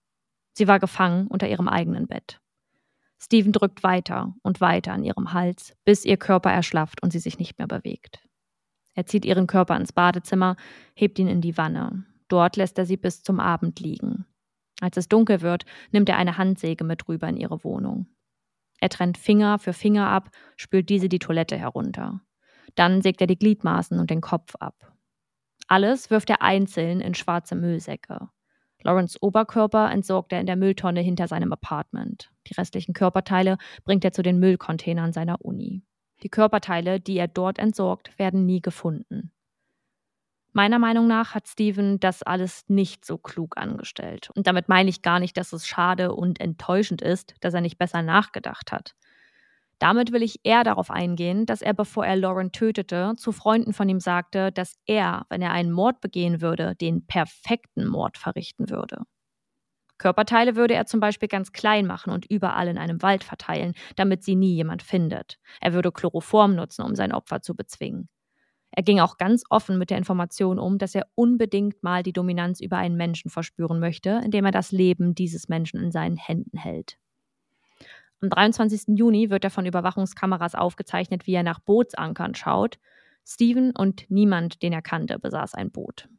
Sie 0.53 0.67
war 0.67 0.79
gefangen 0.79 1.27
unter 1.27 1.47
ihrem 1.47 1.67
eigenen 1.67 2.07
Bett. 2.07 2.39
Steven 3.21 3.51
drückt 3.51 3.83
weiter 3.83 4.33
und 4.43 4.61
weiter 4.61 4.93
an 4.93 5.03
ihrem 5.03 5.33
Hals, 5.33 5.75
bis 5.83 6.05
ihr 6.05 6.17
Körper 6.17 6.51
erschlafft 6.51 7.03
und 7.03 7.11
sie 7.11 7.19
sich 7.19 7.37
nicht 7.37 7.57
mehr 7.57 7.67
bewegt. 7.67 8.19
Er 8.93 9.05
zieht 9.05 9.25
ihren 9.25 9.47
Körper 9.47 9.77
ins 9.77 9.93
Badezimmer, 9.93 10.55
hebt 10.93 11.19
ihn 11.19 11.27
in 11.27 11.41
die 11.41 11.57
Wanne. 11.57 12.05
Dort 12.27 12.55
lässt 12.55 12.77
er 12.77 12.85
sie 12.85 12.97
bis 12.97 13.23
zum 13.23 13.39
Abend 13.39 13.79
liegen. 13.79 14.25
Als 14.81 14.97
es 14.97 15.09
dunkel 15.09 15.41
wird, 15.41 15.65
nimmt 15.91 16.07
er 16.09 16.17
eine 16.17 16.37
Handsäge 16.37 16.83
mit 16.83 17.07
rüber 17.07 17.27
in 17.27 17.37
ihre 17.37 17.63
Wohnung. 17.63 18.07
Er 18.81 18.89
trennt 18.89 19.17
Finger 19.17 19.59
für 19.59 19.73
Finger 19.73 20.07
ab, 20.07 20.29
spült 20.55 20.89
diese 20.89 21.09
die 21.09 21.19
Toilette 21.19 21.57
herunter. 21.57 22.21
Dann 22.75 23.01
sägt 23.01 23.21
er 23.21 23.27
die 23.27 23.39
Gliedmaßen 23.39 23.99
und 23.99 24.09
den 24.09 24.21
Kopf 24.21 24.55
ab. 24.59 24.93
Alles 25.67 26.09
wirft 26.09 26.29
er 26.29 26.41
einzeln 26.41 27.01
in 27.01 27.13
schwarze 27.13 27.55
Müllsäcke. 27.55 28.29
Lawrence 28.81 29.17
Oberkörper 29.21 29.91
entsorgt 29.91 30.31
er 30.31 30.39
in 30.39 30.45
der 30.45 30.55
Mülltonne 30.55 31.01
hinter 31.01 31.27
seinem 31.27 31.51
Apartment. 31.51 32.31
Die 32.47 32.53
restlichen 32.53 32.93
Körperteile 32.93 33.57
bringt 33.83 34.05
er 34.05 34.13
zu 34.13 34.21
den 34.21 34.39
Müllcontainern 34.39 35.11
seiner 35.11 35.43
Uni. 35.43 35.83
Die 36.23 36.29
Körperteile, 36.29 36.99
die 36.99 37.17
er 37.17 37.27
dort 37.27 37.59
entsorgt, 37.59 38.17
werden 38.17 38.45
nie 38.45 38.61
gefunden. 38.61 39.31
Meiner 40.51 40.79
Meinung 40.79 41.07
nach 41.07 41.35
hat 41.35 41.47
Steven 41.47 41.99
das 41.99 42.23
alles 42.23 42.63
nicht 42.67 43.05
so 43.05 43.17
klug 43.17 43.57
angestellt. 43.57 44.29
Und 44.35 44.47
damit 44.47 44.67
meine 44.67 44.89
ich 44.89 45.01
gar 45.01 45.19
nicht, 45.19 45.37
dass 45.37 45.53
es 45.53 45.67
schade 45.67 46.13
und 46.13 46.41
enttäuschend 46.41 47.01
ist, 47.01 47.35
dass 47.41 47.53
er 47.53 47.61
nicht 47.61 47.77
besser 47.77 48.01
nachgedacht 48.01 48.71
hat. 48.71 48.95
Damit 49.79 50.11
will 50.11 50.23
ich 50.23 50.41
eher 50.43 50.63
darauf 50.65 50.91
eingehen, 50.91 51.45
dass 51.45 51.61
er, 51.61 51.73
bevor 51.73 52.05
er 52.05 52.17
Lauren 52.17 52.51
tötete, 52.51 53.13
zu 53.17 53.31
Freunden 53.31 53.73
von 53.73 53.87
ihm 53.87 54.01
sagte, 54.01 54.51
dass 54.51 54.75
er, 54.85 55.25
wenn 55.29 55.41
er 55.41 55.51
einen 55.51 55.71
Mord 55.71 56.01
begehen 56.01 56.41
würde, 56.41 56.75
den 56.75 57.05
perfekten 57.07 57.87
Mord 57.87 58.17
verrichten 58.17 58.69
würde. 58.69 59.03
Körperteile 59.97 60.55
würde 60.55 60.73
er 60.73 60.85
zum 60.85 60.99
Beispiel 60.99 61.27
ganz 61.27 61.51
klein 61.51 61.85
machen 61.85 62.11
und 62.11 62.25
überall 62.25 62.67
in 62.67 62.77
einem 62.77 63.01
Wald 63.01 63.23
verteilen, 63.23 63.73
damit 63.95 64.23
sie 64.23 64.35
nie 64.35 64.55
jemand 64.55 64.81
findet. 64.81 65.37
Er 65.61 65.73
würde 65.73 65.91
Chloroform 65.91 66.55
nutzen, 66.55 66.83
um 66.83 66.95
sein 66.95 67.13
Opfer 67.13 67.41
zu 67.41 67.55
bezwingen. 67.55 68.09
Er 68.71 68.83
ging 68.83 68.99
auch 68.99 69.17
ganz 69.17 69.43
offen 69.49 69.77
mit 69.77 69.89
der 69.89 69.97
Information 69.97 70.59
um, 70.59 70.77
dass 70.77 70.95
er 70.95 71.07
unbedingt 71.15 71.81
mal 71.83 72.03
die 72.03 72.13
Dominanz 72.13 72.61
über 72.61 72.77
einen 72.77 72.95
Menschen 72.95 73.29
verspüren 73.29 73.79
möchte, 73.79 74.21
indem 74.23 74.45
er 74.45 74.51
das 74.51 74.71
Leben 74.71 75.15
dieses 75.15 75.49
Menschen 75.49 75.81
in 75.81 75.91
seinen 75.91 76.17
Händen 76.17 76.57
hält. 76.57 76.97
Am 78.21 78.29
23. 78.29 78.97
Juni 78.97 79.29
wird 79.29 79.43
er 79.43 79.49
von 79.49 79.65
Überwachungskameras 79.65 80.53
aufgezeichnet, 80.53 81.25
wie 81.25 81.33
er 81.33 81.43
nach 81.43 81.59
Bootsankern 81.59 82.35
schaut. 82.35 82.77
Steven 83.25 83.71
und 83.75 84.09
niemand, 84.09 84.61
den 84.61 84.73
er 84.73 84.81
kannte, 84.81 85.19
besaß 85.19 85.53
ein 85.55 85.71
Boot. 85.71 86.09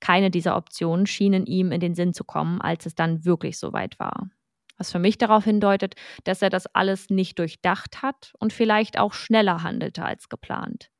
Keine 0.00 0.30
dieser 0.30 0.56
Optionen 0.56 1.06
schienen 1.06 1.46
ihm 1.46 1.72
in 1.72 1.80
den 1.80 1.94
Sinn 1.94 2.14
zu 2.14 2.24
kommen, 2.24 2.60
als 2.60 2.86
es 2.86 2.94
dann 2.94 3.24
wirklich 3.24 3.58
soweit 3.58 3.98
war. 3.98 4.30
Was 4.78 4.92
für 4.92 4.98
mich 4.98 5.18
darauf 5.18 5.44
hindeutet, 5.44 5.94
dass 6.24 6.42
er 6.42 6.50
das 6.50 6.66
alles 6.66 7.08
nicht 7.10 7.38
durchdacht 7.38 8.02
hat 8.02 8.32
und 8.38 8.52
vielleicht 8.52 8.98
auch 8.98 9.14
schneller 9.14 9.62
handelte 9.62 10.04
als 10.04 10.28
geplant. 10.28 10.90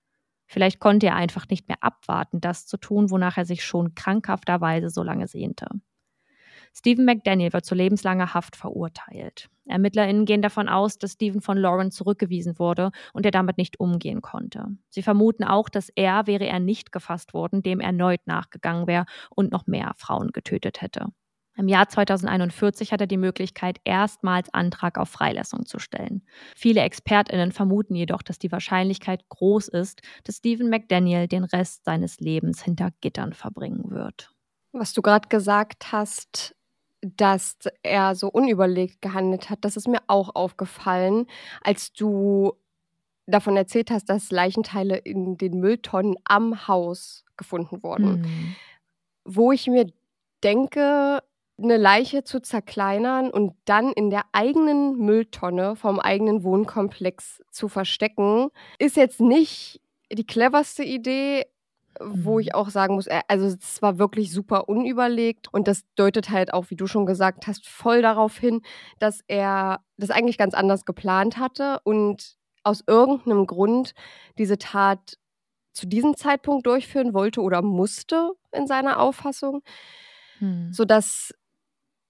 Vielleicht 0.46 0.80
konnte 0.80 1.06
er 1.06 1.16
einfach 1.16 1.48
nicht 1.48 1.68
mehr 1.68 1.82
abwarten, 1.82 2.40
das 2.40 2.66
zu 2.66 2.76
tun, 2.76 3.10
wonach 3.10 3.36
er 3.36 3.44
sich 3.44 3.64
schon 3.64 3.94
krankhafterweise 3.94 4.90
so 4.90 5.02
lange 5.02 5.26
sehnte. 5.26 5.66
Stephen 6.78 7.06
McDaniel 7.06 7.54
wird 7.54 7.64
zu 7.64 7.74
lebenslanger 7.74 8.34
Haft 8.34 8.54
verurteilt. 8.54 9.48
ErmittlerInnen 9.66 10.26
gehen 10.26 10.42
davon 10.42 10.68
aus, 10.68 10.98
dass 10.98 11.12
Stephen 11.12 11.40
von 11.40 11.56
Lauren 11.56 11.90
zurückgewiesen 11.90 12.58
wurde 12.58 12.90
und 13.14 13.24
er 13.24 13.32
damit 13.32 13.56
nicht 13.56 13.80
umgehen 13.80 14.20
konnte. 14.20 14.66
Sie 14.90 15.02
vermuten 15.02 15.42
auch, 15.42 15.70
dass 15.70 15.88
er, 15.88 16.26
wäre 16.26 16.46
er 16.46 16.60
nicht 16.60 16.92
gefasst 16.92 17.32
worden, 17.32 17.62
dem 17.62 17.80
erneut 17.80 18.26
nachgegangen 18.26 18.86
wäre 18.86 19.06
und 19.30 19.52
noch 19.52 19.66
mehr 19.66 19.94
Frauen 19.96 20.32
getötet 20.32 20.82
hätte. 20.82 21.06
Im 21.56 21.68
Jahr 21.68 21.88
2041 21.88 22.92
hat 22.92 23.00
er 23.00 23.06
die 23.06 23.16
Möglichkeit, 23.16 23.80
erstmals 23.84 24.52
Antrag 24.52 24.98
auf 24.98 25.08
Freilassung 25.08 25.64
zu 25.64 25.78
stellen. 25.78 26.22
Viele 26.54 26.82
ExpertInnen 26.82 27.52
vermuten 27.52 27.94
jedoch, 27.94 28.22
dass 28.22 28.38
die 28.38 28.52
Wahrscheinlichkeit 28.52 29.26
groß 29.30 29.68
ist, 29.68 30.02
dass 30.24 30.36
Stephen 30.36 30.68
McDaniel 30.68 31.28
den 31.28 31.44
Rest 31.44 31.84
seines 31.84 32.20
Lebens 32.20 32.62
hinter 32.62 32.90
Gittern 33.00 33.32
verbringen 33.32 33.90
wird. 33.90 34.34
Was 34.72 34.92
du 34.92 35.00
gerade 35.00 35.28
gesagt 35.28 35.92
hast, 35.92 36.54
dass 37.00 37.56
er 37.82 38.14
so 38.14 38.28
unüberlegt 38.28 39.00
gehandelt 39.00 39.48
hat, 39.48 39.60
das 39.62 39.76
ist 39.76 39.88
mir 39.88 40.02
auch 40.08 40.34
aufgefallen, 40.34 41.26
als 41.62 41.92
du 41.92 42.52
davon 43.26 43.56
erzählt 43.56 43.90
hast, 43.90 44.08
dass 44.10 44.30
Leichenteile 44.30 44.96
in 44.98 45.36
den 45.38 45.58
Mülltonnen 45.58 46.16
am 46.24 46.68
Haus 46.68 47.24
gefunden 47.36 47.82
wurden. 47.82 48.20
Mhm. 48.20 48.56
Wo 49.24 49.52
ich 49.52 49.66
mir 49.66 49.90
denke, 50.44 51.22
eine 51.58 51.76
Leiche 51.78 52.22
zu 52.24 52.40
zerkleinern 52.40 53.30
und 53.30 53.54
dann 53.64 53.92
in 53.92 54.10
der 54.10 54.24
eigenen 54.32 54.96
Mülltonne 54.98 55.74
vom 55.76 55.98
eigenen 56.00 56.42
Wohnkomplex 56.44 57.42
zu 57.50 57.68
verstecken, 57.68 58.48
ist 58.78 58.96
jetzt 58.96 59.20
nicht 59.20 59.80
die 60.12 60.26
cleverste 60.26 60.84
Idee. 60.84 61.46
wo 61.98 62.38
ich 62.38 62.54
auch 62.54 62.68
sagen 62.68 62.94
muss, 62.96 63.06
er- 63.06 63.22
also 63.28 63.46
es 63.46 63.80
war 63.80 63.98
wirklich 63.98 64.30
super 64.30 64.68
unüberlegt 64.68 65.48
und 65.54 65.66
das 65.66 65.80
deutet 65.94 66.28
halt 66.28 66.52
auch, 66.52 66.68
wie 66.68 66.76
du 66.76 66.86
schon 66.86 67.06
gesagt 67.06 67.46
hast, 67.46 67.66
voll 67.66 68.02
darauf 68.02 68.36
hin, 68.36 68.60
dass 68.98 69.20
er 69.28 69.80
das 69.96 70.10
eigentlich 70.10 70.36
ganz 70.36 70.52
anders 70.52 70.84
geplant 70.84 71.38
hatte 71.38 71.80
und 71.84 72.36
aus 72.64 72.84
irgendeinem 72.86 73.46
Grund 73.46 73.94
diese 74.36 74.58
Tat 74.58 75.16
zu 75.72 75.86
diesem 75.86 76.18
Zeitpunkt 76.18 76.66
durchführen 76.66 77.14
wollte 77.14 77.40
oder 77.40 77.62
musste 77.62 78.32
in 78.52 78.66
seiner 78.66 79.00
Auffassung, 79.00 79.62
Hm. 80.38 80.70
sodass 80.74 81.32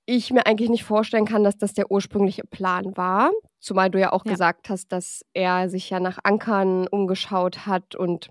ich 0.06 0.32
mir 0.32 0.46
eigentlich 0.46 0.70
nicht 0.70 0.84
vorstellen 0.84 1.26
kann, 1.26 1.44
dass 1.44 1.58
das 1.58 1.74
der 1.74 1.90
ursprüngliche 1.90 2.44
Plan 2.44 2.96
war. 2.96 3.30
Zumal 3.60 3.90
du 3.90 3.98
ja 4.00 4.12
auch 4.12 4.26
Ja. 4.26 4.36
gesagt 4.36 4.68
hast, 4.68 4.92
dass 4.92 5.22
er 5.34 5.68
sich 5.68 5.90
ja 5.90 6.00
nach 6.00 6.18
Ankern 6.24 6.86
umgeschaut 6.88 7.66
hat 7.66 7.94
und 7.96 8.30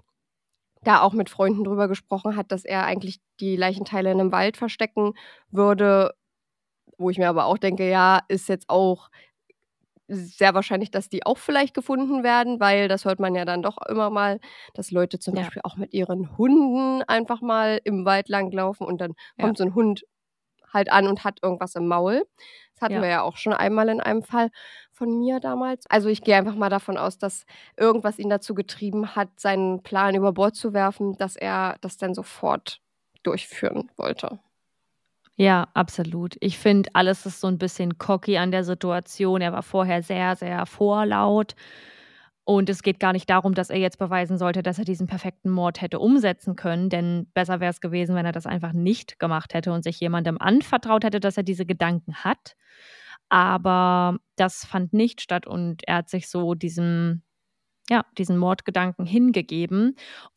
da 0.83 1.01
auch 1.01 1.13
mit 1.13 1.29
Freunden 1.29 1.63
drüber 1.65 1.87
gesprochen 1.87 2.35
hat, 2.37 2.51
dass 2.51 2.65
er 2.65 2.85
eigentlich 2.85 3.19
die 3.41 3.55
Leichenteile 3.57 4.11
in 4.11 4.19
einem 4.19 4.31
Wald 4.33 4.57
verstecken 4.57 5.13
würde, 5.51 6.13
wo 6.97 7.09
ich 7.11 7.17
mir 7.19 7.29
aber 7.29 7.45
auch 7.45 7.57
denke, 7.59 7.89
ja, 7.89 8.21
ist 8.29 8.49
jetzt 8.49 8.69
auch 8.69 9.09
sehr 10.07 10.53
wahrscheinlich, 10.53 10.91
dass 10.91 11.09
die 11.09 11.25
auch 11.25 11.37
vielleicht 11.39 11.73
gefunden 11.73 12.23
werden, 12.23 12.59
weil 12.59 12.87
das 12.87 13.05
hört 13.05 13.19
man 13.19 13.35
ja 13.35 13.45
dann 13.45 13.63
doch 13.63 13.77
immer 13.89 14.09
mal, 14.11 14.39
dass 14.75 14.91
Leute 14.91 15.19
zum 15.19 15.33
Ja. 15.33 15.49
Beispiel 15.49 15.61
auch 15.65 15.77
mit 15.77 15.93
ihren 15.93 16.37
Hunden 16.37 17.01
einfach 17.03 17.41
mal 17.41 17.79
im 17.85 18.05
Wald 18.05 18.29
langlaufen 18.29 18.85
und 18.87 19.01
dann 19.01 19.13
Ja. 19.37 19.47
kommt 19.47 19.57
so 19.57 19.63
ein 19.65 19.73
Hund 19.75 20.03
halt 20.75 20.91
an 20.91 21.07
und 21.07 21.23
hat 21.25 21.39
irgendwas 21.43 21.75
im 21.75 21.87
Maul. 21.87 22.25
Das 22.75 22.81
hatten 22.83 22.95
Ja. 22.95 23.01
wir 23.01 23.09
ja 23.09 23.21
auch 23.23 23.37
schon 23.37 23.53
einmal 23.53 23.89
in 23.89 24.01
einem 24.01 24.23
Fall 24.23 24.51
von 24.93 25.17
mir 25.19 25.39
damals. 25.39 25.87
Also 25.89 26.09
ich 26.09 26.23
gehe 26.23 26.35
einfach 26.37 26.55
mal 26.55 26.69
davon 26.69 26.97
aus, 26.97 27.17
dass 27.17 27.45
irgendwas 27.77 28.19
ihn 28.19 28.29
dazu 28.29 28.53
getrieben 28.55 29.15
hat, 29.15 29.29
seinen 29.39 29.81
Plan 29.83 30.15
über 30.15 30.33
Bord 30.33 30.55
zu 30.55 30.73
werfen, 30.73 31.17
dass 31.17 31.35
er 31.37 31.77
das 31.81 31.97
dann 31.97 32.13
sofort 32.13 32.81
durchführen 33.23 33.91
wollte. 33.97 34.39
Ja, 35.37 35.67
absolut. 35.73 36.37
Ich 36.39 36.57
finde, 36.57 36.89
alles 36.93 37.25
ist 37.25 37.41
so 37.41 37.47
ein 37.47 37.57
bisschen 37.57 37.97
cocky 37.97 38.37
an 38.37 38.51
der 38.51 38.63
Situation. 38.63 39.41
Er 39.41 39.51
war 39.51 39.63
vorher 39.63 40.01
sehr, 40.01 40.35
sehr 40.37 40.65
vorlaut. 40.65 41.55
Und 42.47 42.69
es 42.69 42.83
geht 42.83 42.99
gar 42.99 43.11
nicht 43.11 43.27
darum, 43.29 43.55
dass 43.55 43.71
er 43.71 43.79
jetzt 43.79 43.97
beweisen 43.97 44.37
sollte, 44.37 44.61
dass 44.61 44.77
er 44.77 44.85
diesen 44.85 45.07
perfekten 45.07 45.49
Mord 45.49 45.81
hätte 45.81 45.99
umsetzen 45.99 46.55
können. 46.55 46.89
Denn 46.89 47.27
besser 47.33 47.59
wäre 47.59 47.71
es 47.71 47.81
gewesen, 47.81 48.15
wenn 48.15 48.25
er 48.25 48.31
das 48.31 48.45
einfach 48.45 48.71
nicht 48.71 49.17
gemacht 49.19 49.55
hätte 49.55 49.73
und 49.73 49.83
sich 49.83 49.99
jemandem 49.99 50.37
anvertraut 50.39 51.03
hätte, 51.03 51.19
dass 51.19 51.37
er 51.37 51.43
diese 51.43 51.65
Gedanken 51.65 52.13
hat. 52.23 52.55
Aber 53.29 54.19
das 54.35 54.63
fand 54.63 54.93
nicht 54.93 55.21
statt 55.21 55.47
und 55.47 55.81
er 55.87 55.97
hat 55.97 56.09
sich 56.09 56.29
so 56.29 56.53
diesem, 56.53 57.23
ja, 57.89 58.03
diesen 58.17 58.37
Mordgedanken 58.37 59.05
hingegeben. 59.05 59.95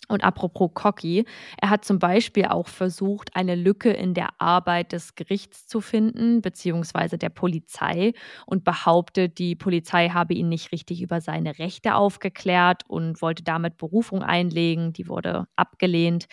Und 0.09 0.25
apropos 0.25 0.71
cocky, 0.75 1.25
er 1.61 1.71
hat 1.71 1.85
zum 1.85 1.99
Beispiel 1.99 2.47
auch 2.47 2.69
versucht, 2.69 3.35
eine 3.35 3.55
Lücke 3.55 3.91
in 3.91 4.15
der 4.15 4.31
Arbeit 4.39 4.93
des 4.93 5.15
Gerichts 5.15 5.67
zu 5.67 5.81
finden, 5.81 6.43
beziehungsweise 6.43 7.19
der 7.19 7.31
Polizei, 7.31 8.13
und 8.47 8.65
behauptet, 8.65 9.39
die 9.39 9.55
Polizei 9.57 10.09
habe 10.11 10.35
ihn 10.35 10.49
nicht 10.49 10.73
richtig 10.73 11.03
über 11.03 11.21
seine 11.21 11.59
Rechte 11.59 11.95
aufgeklärt 11.95 12.83
und 12.89 13.23
wollte 13.23 13.43
damit 13.45 13.77
Berufung 13.79 14.23
einlegen. 14.23 14.93
Die 14.93 15.09
wurde 15.09 15.47
abgelehnt. 15.57 16.27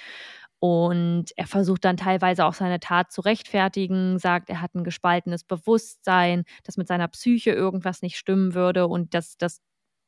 Und 0.60 1.26
er 1.36 1.48
versucht 1.48 1.86
dann 1.86 1.98
teilweise 1.98 2.46
auch 2.46 2.54
seine 2.54 2.80
Tat 2.80 3.12
zu 3.12 3.22
rechtfertigen, 3.22 4.18
sagt, 4.20 4.50
er 4.50 4.62
hat 4.62 4.74
ein 4.74 4.84
gespaltenes 4.84 5.44
Bewusstsein, 5.44 6.44
dass 6.64 6.78
mit 6.78 6.88
seiner 6.88 7.08
Psyche 7.10 7.52
irgendwas 7.52 8.02
nicht 8.02 8.18
stimmen 8.18 8.54
würde 8.56 8.88
und 8.88 9.14
dass 9.14 9.38
das 9.38 9.62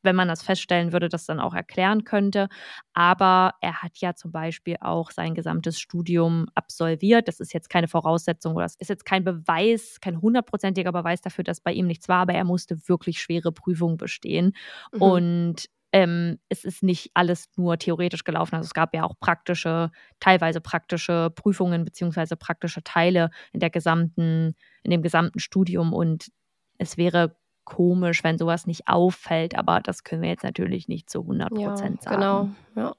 wenn 0.08 0.16
man 0.16 0.28
das 0.28 0.42
feststellen 0.42 0.92
würde, 0.94 1.10
das 1.10 1.28
dann 1.28 1.40
auch 1.40 1.54
erklären 1.54 2.04
könnte. 2.06 2.50
Aber 2.94 3.54
er 3.62 3.84
hat 3.84 3.98
ja 4.00 4.16
zum 4.16 4.32
Beispiel 4.32 4.78
auch 4.82 5.12
sein 5.12 5.36
gesamtes 5.36 5.80
Studium 5.80 6.48
absolviert. 6.56 7.28
Das 7.28 7.40
ist 7.40 7.54
jetzt 7.54 7.70
keine 7.70 7.88
Voraussetzung 7.88 8.56
oder 8.56 8.66
das 8.66 8.76
ist 8.76 8.90
jetzt 8.90 9.06
kein 9.06 9.24
Beweis, 9.24 10.00
kein 10.02 10.22
hundertprozentiger 10.22 10.92
Beweis 10.92 11.22
dafür, 11.22 11.44
dass 11.44 11.62
bei 11.62 11.74
ihm 11.74 11.86
nichts 11.88 12.10
war, 12.10 12.22
aber 12.22 12.34
er 12.34 12.46
musste 12.46 12.88
wirklich 12.88 13.22
schwere 13.22 13.52
Prüfungen 13.52 13.98
bestehen. 13.98 14.54
Mhm. 14.94 15.02
Und 15.02 15.66
ähm, 15.94 16.40
es 16.50 16.66
ist 16.66 16.84
nicht 16.84 17.12
alles 17.14 17.50
nur 17.56 17.78
theoretisch 17.78 18.24
gelaufen. 18.24 18.56
Also 18.56 18.68
es 18.68 18.74
gab 18.74 18.94
ja 18.94 19.04
auch 19.04 19.16
praktische, 19.20 19.92
teilweise 20.20 20.62
praktische 20.62 21.32
Prüfungen 21.36 21.86
beziehungsweise 21.86 22.36
praktische 22.36 22.84
Teile 22.84 23.30
in 23.54 23.60
der 23.62 23.70
gesamten, 23.70 24.56
in 24.84 24.92
dem 24.92 25.02
gesamten 25.02 25.40
Studium. 25.40 25.94
Und 25.94 26.32
es 26.78 26.98
wäre 26.98 27.38
komisch, 27.68 28.24
wenn 28.24 28.38
sowas 28.38 28.66
nicht 28.66 28.88
auffällt, 28.88 29.58
aber 29.58 29.82
das 29.82 30.06
können 30.06 30.22
wir 30.22 30.30
jetzt 30.30 30.44
natürlich 30.44 30.88
nicht 30.88 31.10
zu 31.10 31.20
100 31.22 31.58
Ja, 31.58 31.68
Prozent 31.68 32.02
sagen. 32.02 32.16
genau. 32.16 32.50
Ja. 32.76 32.96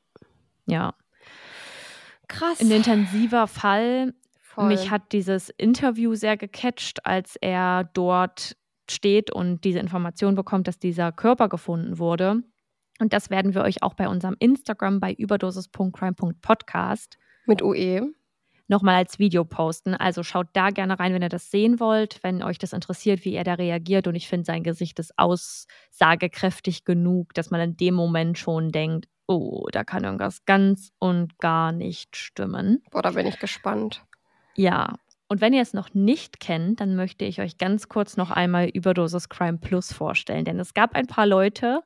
Ja, 0.67 0.95
Krass. 2.29 2.61
ein 2.61 2.71
intensiver 2.71 3.47
Fall. 3.47 4.13
Voll. 4.43 4.67
Mich 4.69 4.91
hat 4.91 5.13
dieses 5.13 5.49
Interview 5.49 6.15
sehr 6.15 6.37
gecatcht, 6.37 7.07
als 7.07 7.37
er 7.41 7.85
dort 7.95 8.59
steht 8.91 9.33
und 9.33 9.65
diese 9.65 9.79
Information 9.79 10.35
bekommt, 10.35 10.69
dass 10.69 10.79
dieser 10.79 11.13
Körper 11.13 11.49
gefunden 11.49 11.99
wurde. 11.99 12.43
Und 13.01 13.15
das 13.15 13.31
werden 13.31 13.55
wir 13.55 13.63
euch 13.63 13.83
auch 13.83 13.95
bei 13.95 14.07
unserem 14.09 14.37
Instagram 14.39 15.01
bei 15.01 15.15
überdosis.crime.podcast 15.15 17.17
mit. 17.47 17.63
UE. 17.63 18.13
Nochmal 18.69 18.97
als 18.97 19.19
Video 19.19 19.45
posten. 19.45 19.95
Also 19.95 20.23
schaut 20.23 20.49
da 20.53 20.71
gerne 20.71 20.99
rein, 20.99 21.13
wenn 21.15 21.23
ihr 21.23 21.29
das 21.29 21.51
sehen 21.51 21.81
wollt, 21.81 22.23
wenn 22.23 22.43
euch 22.43 22.59
das 22.59 22.73
interessiert, 22.73 23.25
wie 23.25 23.35
er 23.35 23.45
da 23.45 23.55
reagiert. 23.55 24.07
Und 24.07 24.15
ich 24.15 24.29
finde, 24.29 24.45
sein 24.45 24.63
Gesicht 24.63 24.99
ist 24.99 25.19
aussagekräftig 25.19 26.85
genug, 26.85 27.35
dass 27.35 27.51
man 27.51 27.61
in 27.61 27.77
dem 27.77 27.95
Moment 27.95 28.39
schon 28.39 28.71
denkt, 28.71 29.09
oh, 29.27 29.67
da 29.73 29.85
kann 29.85 30.05
irgendwas 30.05 30.45
ganz 30.45 30.93
und 30.99 31.39
gar 31.39 31.73
nicht 31.73 32.17
stimmen. 32.17 32.83
Boah, 32.91 33.03
da 33.03 33.11
bin 33.11 33.27
ich 33.27 33.39
gespannt. 33.39 34.05
Ja. 34.57 34.95
Und 35.31 35.43
wenn 35.43 35.53
ihr 35.53 35.61
es 35.61 35.75
noch 35.75 35.93
nicht 35.93 36.41
kennt, 36.41 36.81
dann 36.81 36.97
möchte 36.97 37.27
ich 37.27 37.41
euch 37.43 37.59
ganz 37.59 37.89
kurz 37.91 38.17
noch 38.17 38.31
einmal 38.31 38.67
Überdosis 38.69 39.29
Crime 39.29 39.59
Plus 39.59 39.93
vorstellen. 39.93 40.47
Denn 40.47 40.59
es 40.59 40.73
gab 40.73 40.95
ein 40.95 41.07
paar 41.07 41.27
Leute, 41.27 41.83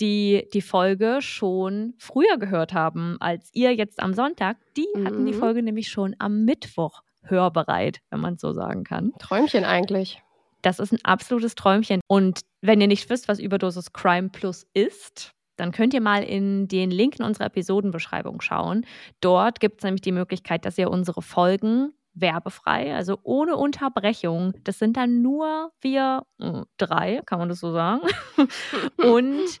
die 0.00 0.48
die 0.52 0.62
Folge 0.62 1.18
schon 1.20 1.94
früher 1.98 2.38
gehört 2.38 2.72
haben 2.72 3.16
als 3.20 3.50
ihr 3.52 3.74
jetzt 3.74 4.00
am 4.02 4.14
Sonntag. 4.14 4.56
Die 4.76 4.86
hatten 5.04 5.26
die 5.26 5.32
Mhm. 5.32 5.38
Folge 5.38 5.62
nämlich 5.62 5.88
schon 5.88 6.16
am 6.18 6.44
Mittwoch 6.44 7.02
hörbereit, 7.22 8.00
wenn 8.10 8.20
man 8.20 8.36
so 8.38 8.52
sagen 8.52 8.84
kann. 8.84 9.12
Träumchen 9.18 9.64
eigentlich. 9.64 10.22
Das 10.62 10.78
ist 10.78 10.92
ein 10.92 11.04
absolutes 11.04 11.54
Träumchen. 11.54 12.00
Und 12.06 12.40
wenn 12.60 12.80
ihr 12.80 12.86
nicht 12.86 13.10
wisst, 13.10 13.28
was 13.28 13.38
Überdosis 13.38 13.92
Crime 13.92 14.28
Plus 14.28 14.66
ist, 14.74 15.32
dann 15.56 15.72
könnt 15.72 15.92
ihr 15.94 16.00
mal 16.00 16.22
in 16.22 16.66
den 16.68 16.90
Link 16.90 17.18
in 17.18 17.24
unserer 17.24 17.46
Episodenbeschreibung 17.46 18.40
schauen. 18.40 18.86
Dort 19.20 19.60
gibt 19.60 19.78
es 19.80 19.84
nämlich 19.84 20.00
die 20.00 20.12
Möglichkeit, 20.12 20.64
dass 20.64 20.78
ihr 20.78 20.90
unsere 20.90 21.22
Folgen 21.22 21.92
werbefrei, 22.14 22.94
also 22.94 23.18
ohne 23.22 23.56
Unterbrechung, 23.56 24.54
das 24.64 24.78
sind 24.78 24.96
dann 24.96 25.22
nur 25.22 25.72
wir 25.80 26.24
äh, 26.40 26.62
drei, 26.76 27.22
kann 27.24 27.38
man 27.38 27.48
das 27.48 27.60
so 27.60 27.72
sagen, 27.72 28.02
und 28.98 29.60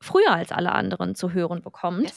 früher 0.00 0.32
als 0.32 0.52
alle 0.52 0.72
anderen 0.72 1.14
zu 1.14 1.32
hören 1.32 1.62
bekommt. 1.62 2.12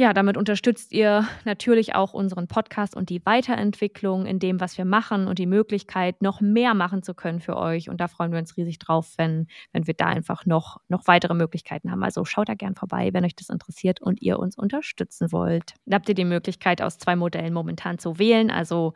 Ja, 0.00 0.12
damit 0.12 0.36
unterstützt 0.36 0.92
ihr 0.92 1.26
natürlich 1.44 1.96
auch 1.96 2.12
unseren 2.12 2.46
Podcast 2.46 2.94
und 2.94 3.10
die 3.10 3.26
Weiterentwicklung 3.26 4.26
in 4.26 4.38
dem, 4.38 4.60
was 4.60 4.78
wir 4.78 4.84
machen 4.84 5.26
und 5.26 5.40
die 5.40 5.46
Möglichkeit, 5.46 6.22
noch 6.22 6.40
mehr 6.40 6.74
machen 6.74 7.02
zu 7.02 7.14
können 7.14 7.40
für 7.40 7.56
euch. 7.56 7.90
Und 7.90 8.00
da 8.00 8.06
freuen 8.06 8.30
wir 8.30 8.38
uns 8.38 8.56
riesig 8.56 8.78
drauf, 8.78 9.14
wenn, 9.16 9.48
wenn 9.72 9.88
wir 9.88 9.94
da 9.94 10.06
einfach 10.06 10.46
noch, 10.46 10.76
noch 10.86 11.08
weitere 11.08 11.34
Möglichkeiten 11.34 11.90
haben. 11.90 12.04
Also 12.04 12.24
schaut 12.24 12.48
da 12.48 12.54
gern 12.54 12.76
vorbei, 12.76 13.10
wenn 13.12 13.24
euch 13.24 13.34
das 13.34 13.48
interessiert 13.48 14.00
und 14.00 14.22
ihr 14.22 14.38
uns 14.38 14.56
unterstützen 14.56 15.32
wollt. 15.32 15.74
Da 15.84 15.96
habt 15.96 16.08
ihr 16.08 16.14
die 16.14 16.24
Möglichkeit, 16.24 16.80
aus 16.80 16.98
zwei 16.98 17.16
Modellen 17.16 17.52
momentan 17.52 17.98
zu 17.98 18.20
wählen. 18.20 18.52
Also 18.52 18.94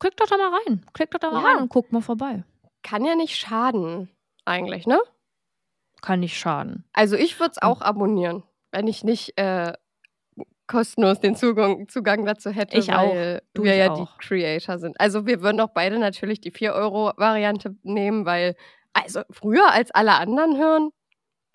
klickt 0.00 0.20
doch 0.20 0.26
da 0.28 0.36
mal 0.36 0.52
rein. 0.66 0.84
Klickt 0.92 1.14
doch 1.14 1.18
da 1.20 1.30
mal 1.30 1.42
Ja. 1.42 1.48
rein 1.48 1.62
und 1.62 1.70
guckt 1.70 1.92
mal 1.94 2.02
vorbei. 2.02 2.44
Kann 2.82 3.06
ja 3.06 3.14
nicht 3.14 3.36
schaden, 3.38 4.10
eigentlich, 4.44 4.86
ne? 4.86 5.00
Kann 6.02 6.20
nicht 6.20 6.36
schaden. 6.38 6.84
Also 6.92 7.16
ich 7.16 7.40
würde 7.40 7.52
es 7.52 7.62
auch 7.62 7.80
abonnieren, 7.80 8.42
wenn 8.70 8.86
ich 8.86 9.02
nicht 9.02 9.38
äh, 9.38 9.72
kostenlos 10.66 11.20
den 11.20 11.36
Zugang, 11.36 11.88
Zugang 11.88 12.24
dazu 12.24 12.50
hätte, 12.50 12.78
Ich 12.78 12.92
auch. 12.92 13.14
weil 13.14 13.42
Du, 13.54 13.64
wir 13.64 13.74
ja 13.76 13.92
auch. 13.92 14.18
die 14.18 14.26
Creator 14.26 14.78
sind. 14.78 14.98
Also 15.00 15.26
wir 15.26 15.42
würden 15.42 15.60
auch 15.60 15.70
beide 15.74 15.98
natürlich 15.98 16.40
die 16.40 16.52
4-Euro-Variante 16.52 17.76
nehmen, 17.82 18.24
weil, 18.26 18.56
also 18.92 19.22
früher 19.30 19.70
als 19.72 19.90
alle 19.90 20.14
anderen 20.14 20.56
hören, 20.58 20.90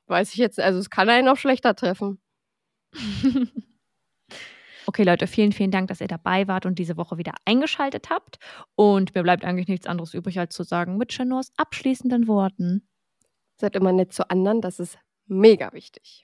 weiß 0.07 0.31
ich 0.33 0.37
jetzt, 0.37 0.59
also 0.59 0.79
es 0.79 0.89
kann 0.89 1.09
einen 1.09 1.27
auch 1.29 1.37
schlechter 1.37 1.75
treffen. 1.75 2.19
Okay, 4.85 5.03
Leute, 5.03 5.27
vielen, 5.27 5.51
vielen 5.51 5.69
Dank, 5.71 5.87
dass 5.89 6.01
ihr 6.01 6.07
dabei 6.07 6.47
wart 6.47 6.65
und 6.65 6.79
diese 6.79 6.97
Woche 6.97 7.17
wieder 7.17 7.33
eingeschaltet 7.45 8.09
habt. 8.09 8.39
Und 8.75 9.13
mir 9.13 9.21
bleibt 9.21 9.45
eigentlich 9.45 9.67
nichts 9.67 9.85
anderes 9.85 10.13
übrig, 10.15 10.39
als 10.39 10.55
zu 10.55 10.63
sagen, 10.63 10.97
mit 10.97 11.11
Chanors 11.13 11.51
abschließenden 11.57 12.27
Worten 12.27 12.87
Seid 13.57 13.75
immer 13.75 13.91
nett 13.91 14.13
zu 14.13 14.29
anderen, 14.29 14.61
das 14.61 14.79
ist 14.79 14.97
mega 15.27 15.73
wichtig. 15.73 16.23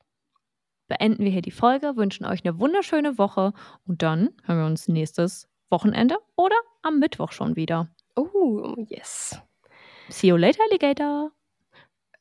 Beenden 0.87 1.23
wir 1.23 1.31
hier 1.31 1.41
die 1.41 1.51
Folge, 1.51 1.95
wünschen 1.95 2.25
euch 2.25 2.43
eine 2.43 2.59
wunderschöne 2.59 3.17
Woche 3.17 3.53
und 3.87 4.01
dann 4.01 4.29
hören 4.43 4.59
wir 4.59 4.65
uns 4.65 4.87
nächstes 4.87 5.47
Wochenende 5.69 6.17
oder 6.35 6.55
am 6.83 6.99
Mittwoch 6.99 7.31
schon 7.31 7.55
wieder. 7.55 7.89
Oh, 8.15 8.75
yes. 8.87 9.39
See 10.09 10.27
you 10.27 10.37
later, 10.37 10.61
Alligator. 10.69 11.31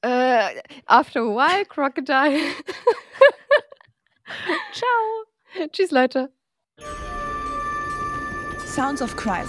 Äh, 0.03 0.63
after 0.87 1.21
a 1.21 1.25
while, 1.25 1.65
Crocodile. 1.67 2.39
Ciao. 4.73 5.69
Tschüss, 5.71 5.91
Leute. 5.91 6.33
Sounds 8.67 9.01
of 9.01 9.15
Crime. 9.17 9.49